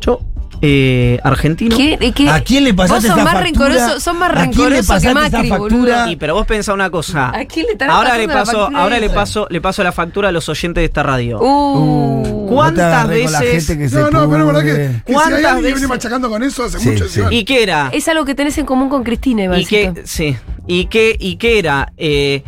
Yo, 0.01 0.21
eh, 0.61 1.19
argentino. 1.23 1.77
¿Qué- 1.77 1.99
y 2.01 2.13
qué- 2.13 2.29
¿A 2.29 2.41
quién 2.41 2.65
le 2.65 2.75
pasaste 2.75 3.09
vos 3.09 3.17
sos 3.17 3.17
esa 3.17 3.25
más 3.25 3.43
factura? 3.45 3.69
rencoroso, 3.75 4.01
son 4.01 4.19
más 4.19 4.31
¿A 4.31 4.35
quién 4.35 4.71
le 4.71 4.77
rencorosos 4.81 5.03
que 5.03 5.15
Macri, 5.15 5.49
factura? 5.49 5.59
boludo. 5.59 6.11
Y 6.11 6.17
pero 6.17 6.35
vos 6.35 6.47
pensá 6.47 6.73
una 6.75 6.91
cosa. 6.91 7.29
¿A 7.29 7.45
quién 7.45 7.67
le 7.67 7.73
Ahora 7.87 8.11
pasando 8.11 8.19
le 8.19 8.27
la 8.27 8.33
paso, 8.35 8.53
factura 8.59 8.83
ahora 8.83 8.99
le 9.01 9.11
paso, 9.11 9.47
le 9.51 9.61
paso 9.61 9.83
la 9.85 9.93
factura 9.93 10.29
a 10.29 10.33
los 10.33 10.49
oyentes 10.49 10.81
de 10.81 10.85
esta 10.87 11.03
radio. 11.03 11.39
Uh, 11.41 12.47
¿Cuántas 12.49 13.05
no 13.07 13.09
con 13.13 13.33
la 13.33 13.41
veces- 13.41 13.67
gente 13.67 13.83
que 13.85 13.89
se 13.89 13.97
No, 14.01 14.11
no, 14.11 14.31
pero 14.31 14.41
es 14.41 14.47
verdad 14.47 14.63
que, 14.63 14.77
que 14.77 14.93
si 15.07 15.13
¿Cuántas 15.13 15.33
hay 15.39 15.45
alguien 15.45 15.57
que 15.57 15.63
veces- 15.63 15.75
viene 15.75 15.87
machacando 15.89 16.29
con 16.31 16.43
eso 16.43 16.65
hace 16.65 16.79
Sí, 16.81 16.89
mucho. 16.91 17.09
sí. 17.09 17.21
sí. 17.21 17.35
¿Y 17.37 17.45
qué 17.45 17.63
era? 17.63 17.91
es 17.93 18.09
algo 18.09 18.25
que 18.25 18.35
tenés 18.35 18.57
en 18.59 18.67
común 18.67 18.89
con 18.89 19.05
Cristina, 19.05 19.43
y 19.43 19.45
Ivancito. 19.47 19.95
que 19.95 20.07
sí 20.07 20.37
y 20.67 20.87
que 20.87 21.17
y 21.19 21.37
que 21.37 21.59
era 21.59 21.93
eh, 21.97 22.43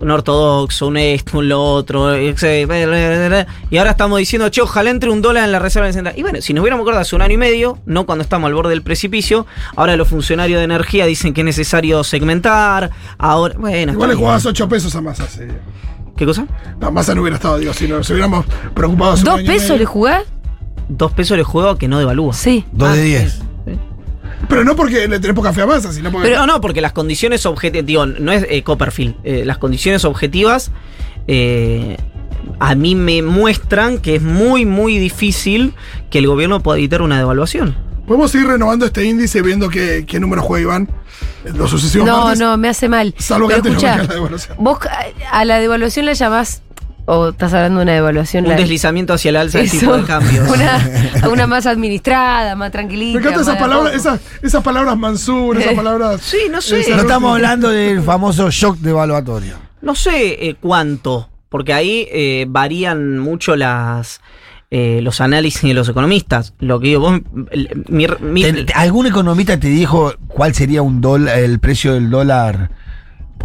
un 0.00 0.10
ortodoxo 0.10 0.86
un 0.88 0.96
esto 0.96 1.38
un 1.38 1.48
lo 1.48 1.62
otro 1.62 2.14
eh, 2.14 2.34
y 3.70 3.76
ahora 3.78 3.90
estamos 3.92 4.18
diciendo 4.18 4.50
che 4.50 4.60
ojalá 4.62 4.90
entre 4.90 5.10
un 5.10 5.22
dólar 5.22 5.44
en 5.44 5.52
la 5.52 5.58
reserva 5.58 5.92
central 5.92 6.14
y 6.16 6.22
bueno 6.22 6.40
si 6.40 6.52
nos 6.52 6.62
hubiéramos 6.62 6.84
acordado 6.84 7.02
hace 7.02 7.16
un 7.16 7.22
año 7.22 7.34
y 7.34 7.36
medio 7.38 7.78
no 7.86 8.06
cuando 8.06 8.22
estamos 8.22 8.48
al 8.48 8.54
borde 8.54 8.70
del 8.70 8.82
precipicio 8.82 9.46
ahora 9.76 9.96
los 9.96 10.08
funcionarios 10.08 10.58
de 10.58 10.64
energía 10.64 11.06
dicen 11.06 11.32
que 11.34 11.40
es 11.42 11.44
necesario 11.44 12.02
segmentar 12.04 12.90
ahora 13.18 13.54
bueno 13.58 13.92
Igual 13.92 14.10
le 14.10 14.16
jugabas 14.16 14.42
bien. 14.42 14.50
8 14.52 14.68
pesos 14.68 14.94
a 14.96 15.00
Massa. 15.00 15.26
Sí. 15.28 15.42
qué 16.16 16.26
cosa 16.26 16.46
No, 16.80 16.90
Massa 16.90 17.14
no 17.14 17.22
hubiera 17.22 17.36
estado, 17.36 17.58
digo, 17.58 17.72
si 17.72 17.86
nos 17.88 18.08
hubiéramos 18.10 18.44
preocupado 18.74 19.16
¿Dos 19.16 19.42
pesos 19.42 19.78
le 19.78 19.84
jugás? 19.86 20.22
dos 20.88 21.12
pesos 21.12 21.36
de 21.38 21.44
juego 21.44 21.76
que 21.78 21.88
no 21.88 21.98
devalúa 21.98 22.34
Sí. 22.34 22.64
Dos 22.72 22.92
de 22.94 23.00
Ah, 23.00 23.02
diez. 23.02 23.40
Pero 24.48 24.64
no 24.64 24.76
porque 24.76 25.06
le 25.08 25.18
tenés 25.20 25.34
poca 25.34 25.52
fe 25.52 25.62
a 25.62 25.66
Massa, 25.66 25.92
sino 25.92 26.10
porque. 26.10 26.28
Pero 26.28 26.46
no, 26.46 26.60
porque 26.60 26.80
las 26.80 26.92
condiciones 26.92 27.46
objetivas, 27.46 27.86
digo, 27.86 28.06
no 28.06 28.32
es 28.32 28.46
eh, 28.48 28.62
Copperfield, 28.62 29.16
eh, 29.24 29.44
las 29.44 29.58
condiciones 29.58 30.04
objetivas 30.04 30.70
eh, 31.26 31.96
a 32.60 32.74
mí 32.74 32.94
me 32.94 33.22
muestran 33.22 33.98
que 33.98 34.16
es 34.16 34.22
muy, 34.22 34.66
muy 34.66 34.98
difícil 34.98 35.74
que 36.10 36.18
el 36.18 36.26
gobierno 36.26 36.60
pueda 36.62 36.78
evitar 36.78 37.02
una 37.02 37.16
devaluación. 37.18 37.74
Podemos 38.06 38.34
ir 38.34 38.46
renovando 38.46 38.84
este 38.84 39.04
índice 39.04 39.40
viendo 39.40 39.70
qué, 39.70 40.04
qué 40.06 40.20
número 40.20 40.42
juega 40.42 40.62
Iván 40.62 40.88
los 41.54 41.70
sucesivos 41.70 42.06
No, 42.06 42.24
martes. 42.24 42.40
no, 42.40 42.56
me 42.58 42.68
hace 42.68 42.88
mal. 42.88 43.14
Salvo 43.18 43.48
que 43.48 43.54
Pero 43.56 43.70
antes 43.70 43.82
no 43.82 43.88
escuchá, 43.88 44.06
la 44.08 44.14
devaluación. 44.14 44.56
vos 44.60 44.78
a, 45.30 45.38
a 45.38 45.44
la 45.46 45.58
devaluación 45.58 46.04
la 46.06 46.12
llamás, 46.12 46.62
o 47.06 47.28
estás 47.30 47.52
hablando 47.54 47.80
de 47.80 47.84
una 47.84 47.92
devaluación. 47.92 48.44
Un 48.44 48.50
la- 48.50 48.56
deslizamiento 48.56 49.12
hacia 49.14 49.28
el 49.30 49.36
alza 49.36 49.58
del 49.58 49.70
tipo 49.70 49.96
de 49.96 50.04
cambio. 50.04 50.42
Una, 50.52 50.90
una 51.32 51.46
más 51.46 51.66
administrada, 51.66 52.56
más 52.56 52.70
tranquilita. 52.72 53.18
Me 53.18 53.26
encantan 53.26 53.42
esas 53.42 53.56
palabras, 53.58 53.94
esas, 53.94 54.20
esas 54.42 54.62
palabras 54.62 54.96
Mansur, 54.96 55.58
esas 55.58 55.74
palabras. 55.76 56.20
Sí, 56.22 56.38
no 56.50 56.60
sé. 56.60 56.80
esas- 56.80 56.96
No 56.96 57.02
estamos 57.02 57.34
hablando 57.34 57.68
del 57.70 58.02
famoso 58.02 58.50
shock 58.50 58.78
devaluatorio. 58.78 59.56
No 59.82 59.94
sé 59.94 60.48
eh, 60.48 60.56
cuánto, 60.60 61.28
porque 61.50 61.72
ahí 61.74 62.08
eh, 62.10 62.46
varían 62.48 63.18
mucho 63.18 63.54
las 63.56 64.20
eh, 64.70 65.00
los 65.02 65.20
análisis 65.20 65.62
de 65.62 65.74
los 65.74 65.88
economistas. 65.88 66.54
Lo 66.58 66.80
que 66.80 66.88
digo, 66.88 67.00
vos, 67.02 67.20
mi- 67.88 68.06
mi- 68.20 68.44
¿Algún 68.74 69.06
economista 69.06 69.60
te 69.60 69.68
dijo 69.68 70.14
cuál 70.26 70.54
sería 70.54 70.82
un 70.82 71.00
dólar, 71.00 71.38
el 71.38 71.60
precio 71.60 71.92
del 71.94 72.10
dólar? 72.10 72.70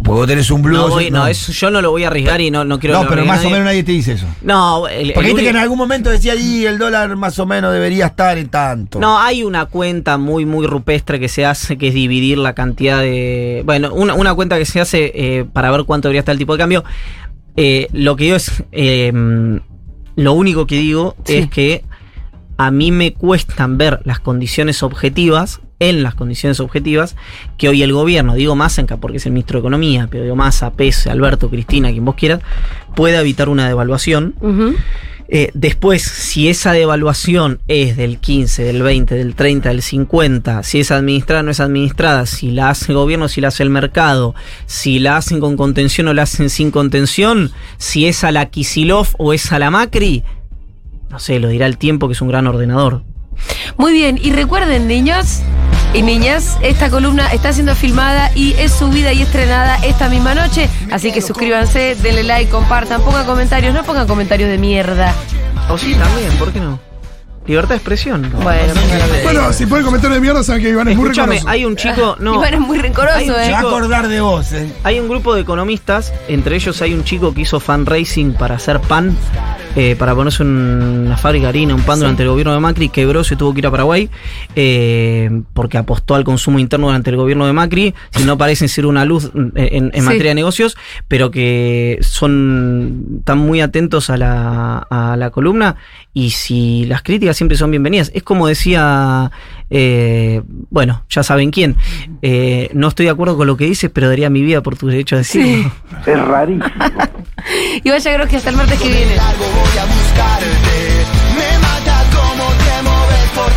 Porque 0.02 0.18
vos 0.18 0.26
tenés 0.26 0.50
un 0.50 0.62
blue. 0.62 0.76
no, 0.76 0.88
voy- 0.88 1.10
no, 1.10 1.26
eso 1.26 1.52
yo 1.52 1.70
no 1.70 1.82
lo 1.82 1.90
voy 1.90 2.04
a 2.04 2.08
arriesgar 2.08 2.40
y 2.40 2.50
no, 2.50 2.64
no 2.64 2.78
quiero 2.78 3.02
No, 3.02 3.08
pero 3.08 3.24
más 3.24 3.44
o 3.44 3.50
menos 3.50 3.64
nadie 3.66 3.82
te 3.82 3.92
dice 3.92 4.12
eso. 4.12 4.26
No, 4.42 4.88
el- 4.88 5.12
Porque 5.12 5.28
el 5.30 5.34
viste 5.34 5.42
que 5.44 5.50
en 5.50 5.56
algún 5.56 5.78
momento 5.78 6.10
decía 6.10 6.32
ahí 6.32 6.64
el 6.66 6.78
dólar 6.78 7.14
más 7.16 7.38
o 7.38 7.46
menos 7.46 7.72
debería 7.72 8.06
estar 8.06 8.38
en 8.38 8.48
tanto. 8.48 8.98
No, 8.98 9.18
hay 9.18 9.42
una 9.44 9.66
cuenta 9.66 10.16
muy, 10.18 10.46
muy 10.46 10.66
rupestre 10.66 11.20
que 11.20 11.28
se 11.28 11.44
hace, 11.46 11.76
que 11.78 11.88
es 11.88 11.94
dividir 11.94 12.38
la 12.38 12.54
cantidad 12.54 13.00
de. 13.00 13.62
Bueno, 13.66 13.92
una, 13.94 14.14
una 14.14 14.34
cuenta 14.34 14.58
que 14.58 14.64
se 14.64 14.80
hace 14.80 15.12
eh, 15.14 15.44
para 15.52 15.70
ver 15.70 15.84
cuánto 15.84 16.08
debería 16.08 16.20
estar 16.20 16.32
el 16.32 16.38
tipo 16.38 16.54
de 16.54 16.58
cambio. 16.58 16.84
Eh, 17.56 17.88
lo 17.92 18.16
que 18.16 18.24
digo 18.24 18.36
es. 18.36 18.62
eh, 18.72 19.12
lo 20.16 20.32
único 20.34 20.66
que 20.66 20.76
digo 20.76 21.16
Sí. 21.24 21.36
es 21.36 21.48
que 21.50 21.84
a 22.58 22.70
mí 22.70 22.90
me 22.92 23.12
cuestan 23.14 23.78
ver 23.78 24.00
las 24.04 24.20
condiciones 24.20 24.82
objetivas 24.82 25.60
en 25.80 26.02
las 26.02 26.14
condiciones 26.14 26.60
objetivas 26.60 27.16
que 27.58 27.68
hoy 27.68 27.82
el 27.82 27.92
gobierno, 27.92 28.34
digo 28.34 28.54
Massa, 28.54 28.86
porque 29.00 29.16
es 29.16 29.26
el 29.26 29.32
ministro 29.32 29.58
de 29.58 29.60
Economía, 29.60 30.06
pero 30.10 30.22
digo 30.22 30.36
Massa, 30.36 30.70
Pese, 30.72 31.10
Alberto, 31.10 31.50
Cristina, 31.50 31.90
quien 31.90 32.04
vos 32.04 32.14
quieras, 32.14 32.40
pueda 32.94 33.20
evitar 33.20 33.48
una 33.48 33.66
devaluación. 33.66 34.34
Eh, 35.32 35.50
después, 35.54 36.02
si 36.02 36.48
esa 36.48 36.72
devaluación 36.72 37.60
es 37.68 37.96
del 37.96 38.18
15, 38.18 38.64
del 38.64 38.82
20, 38.82 39.14
del 39.14 39.34
30, 39.36 39.68
del 39.68 39.80
50, 39.80 40.64
si 40.64 40.80
es 40.80 40.90
administrada 40.90 41.40
o 41.40 41.44
no 41.44 41.52
es 41.52 41.60
administrada, 41.60 42.26
si 42.26 42.50
la 42.50 42.70
hace 42.70 42.90
el 42.90 42.98
gobierno, 42.98 43.28
si 43.28 43.40
la 43.40 43.48
hace 43.48 43.62
el 43.62 43.70
mercado, 43.70 44.34
si 44.66 44.98
la 44.98 45.16
hacen 45.16 45.38
con 45.38 45.56
contención 45.56 46.08
o 46.08 46.14
la 46.14 46.22
hacen 46.22 46.50
sin 46.50 46.72
contención, 46.72 47.52
si 47.78 48.06
es 48.06 48.24
a 48.24 48.32
la 48.32 48.46
Kisilov 48.46 49.06
o 49.18 49.32
es 49.32 49.52
a 49.52 49.60
la 49.60 49.70
Macri, 49.70 50.24
no 51.10 51.20
sé, 51.20 51.38
lo 51.38 51.48
dirá 51.48 51.66
el 51.66 51.78
tiempo 51.78 52.08
que 52.08 52.14
es 52.14 52.20
un 52.20 52.28
gran 52.28 52.48
ordenador. 52.48 53.04
Muy 53.78 53.92
bien, 53.92 54.18
y 54.20 54.32
recuerden, 54.32 54.88
niños 54.88 55.42
y 55.92 56.02
niñas, 56.02 56.56
esta 56.62 56.88
columna 56.90 57.32
está 57.32 57.52
siendo 57.52 57.74
filmada 57.74 58.30
y 58.34 58.54
es 58.58 58.72
subida 58.72 59.12
y 59.12 59.22
estrenada 59.22 59.76
esta 59.84 60.08
misma 60.08 60.34
noche. 60.34 60.68
Así 60.92 61.12
que 61.12 61.20
suscríbanse, 61.20 61.96
denle 61.96 62.22
like, 62.22 62.50
compartan, 62.50 63.02
pongan 63.02 63.26
comentarios, 63.26 63.74
no 63.74 63.82
pongan 63.82 64.06
comentarios 64.06 64.48
de 64.48 64.58
mierda. 64.58 65.14
O 65.68 65.76
sí, 65.76 65.94
también, 65.94 66.30
¿por 66.38 66.52
qué 66.52 66.60
no? 66.60 66.78
Libertad 67.46 67.70
de 67.70 67.76
expresión. 67.76 68.30
Bueno, 68.42 68.72
Bueno, 69.24 69.52
si 69.52 69.66
pueden 69.66 69.84
comentar 69.84 70.12
de 70.12 70.20
mierda, 70.20 70.44
saben 70.44 70.62
que 70.62 70.68
Iván 70.68 70.86
es 70.88 70.96
muy 70.96 71.06
Escúchame, 71.06 71.34
rencoroso. 71.36 71.48
hay 71.48 71.64
un 71.64 71.74
chico. 71.76 72.16
No, 72.20 72.34
Iván 72.36 72.54
es 72.54 72.60
muy 72.60 72.78
rencoroso, 72.78 73.16
Hay 73.16 73.28
un 73.28 73.34
Se 73.34 73.46
¿eh? 73.46 73.50
va 73.52 73.58
a 73.58 73.60
chico- 73.62 73.68
acordar 73.76 74.08
de 74.08 74.20
vos, 74.20 74.52
eh. 74.52 74.72
Hay 74.84 75.00
un 75.00 75.08
grupo 75.08 75.34
de 75.34 75.40
economistas, 75.40 76.12
entre 76.28 76.54
ellos 76.54 76.80
hay 76.82 76.94
un 76.94 77.02
chico 77.02 77.34
que 77.34 77.40
hizo 77.40 77.58
fundraising 77.58 78.34
para 78.34 78.54
hacer 78.56 78.78
pan, 78.80 79.16
eh, 79.76 79.96
para 79.98 80.14
ponerse 80.14 80.42
una 80.42 81.16
fábrica 81.16 81.44
de 81.44 81.48
harina, 81.50 81.74
un 81.74 81.82
pan 81.82 81.98
durante 82.00 82.22
el 82.22 82.28
gobierno 82.28 82.52
de 82.54 82.60
Macri, 82.60 82.88
quebró, 82.88 83.22
se 83.24 83.36
tuvo 83.36 83.52
que 83.52 83.60
ir 83.60 83.66
a 83.66 83.70
Paraguay, 83.70 84.10
eh, 84.56 85.30
porque 85.54 85.78
apostó 85.78 86.14
al 86.14 86.24
consumo 86.24 86.58
interno 86.58 86.86
durante 86.88 87.10
el 87.10 87.16
gobierno 87.16 87.46
de 87.46 87.52
Macri, 87.52 87.94
si 88.10 88.24
no 88.24 88.36
parecen 88.36 88.68
ser 88.68 88.86
una 88.86 89.04
luz 89.04 89.30
en, 89.34 89.52
en 89.56 89.92
Sí. 89.94 90.00
materia 90.00 90.30
de 90.30 90.34
negocios, 90.34 90.76
pero 91.08 91.30
que 91.30 91.98
son 92.00 93.16
están 93.20 93.38
muy 93.38 93.60
atentos 93.60 94.10
a 94.10 94.16
la, 94.16 94.78
a 94.90 95.16
la 95.16 95.30
columna 95.30 95.76
y 96.12 96.30
si 96.30 96.84
las 96.86 97.02
críticas 97.02 97.36
siempre 97.36 97.56
son 97.56 97.70
bienvenidas. 97.70 98.10
Es 98.14 98.22
como 98.22 98.46
decía, 98.48 99.30
eh, 99.70 100.42
bueno, 100.70 101.04
ya 101.08 101.22
saben 101.22 101.50
quién, 101.50 101.76
eh, 102.22 102.70
no 102.74 102.88
estoy 102.88 103.06
de 103.06 103.10
acuerdo 103.12 103.36
con 103.36 103.46
lo 103.46 103.56
que 103.56 103.66
dices, 103.66 103.90
pero 103.92 104.08
daría 104.08 104.30
mi 104.30 104.42
vida 104.42 104.62
por 104.62 104.76
tu 104.76 104.88
derecho 104.88 105.14
a 105.16 105.18
decirlo. 105.18 105.70
Sí. 106.04 106.10
Es 106.10 106.18
rarísimo. 106.20 106.64
Y 107.84 107.90
vaya 107.90 108.14
creo 108.14 108.28
que 108.28 108.36
hasta 108.36 108.50
el 108.50 108.56
martes 108.56 108.80
que 108.80 108.88
viene. 108.88 109.18
algo 109.18 109.44
voy 109.44 109.78
a 109.78 109.84
buscarte. 109.86 111.04
Me 111.36 111.58
mata 111.58 112.04
como 112.14 112.44
te 112.54 112.70
por 113.34 113.50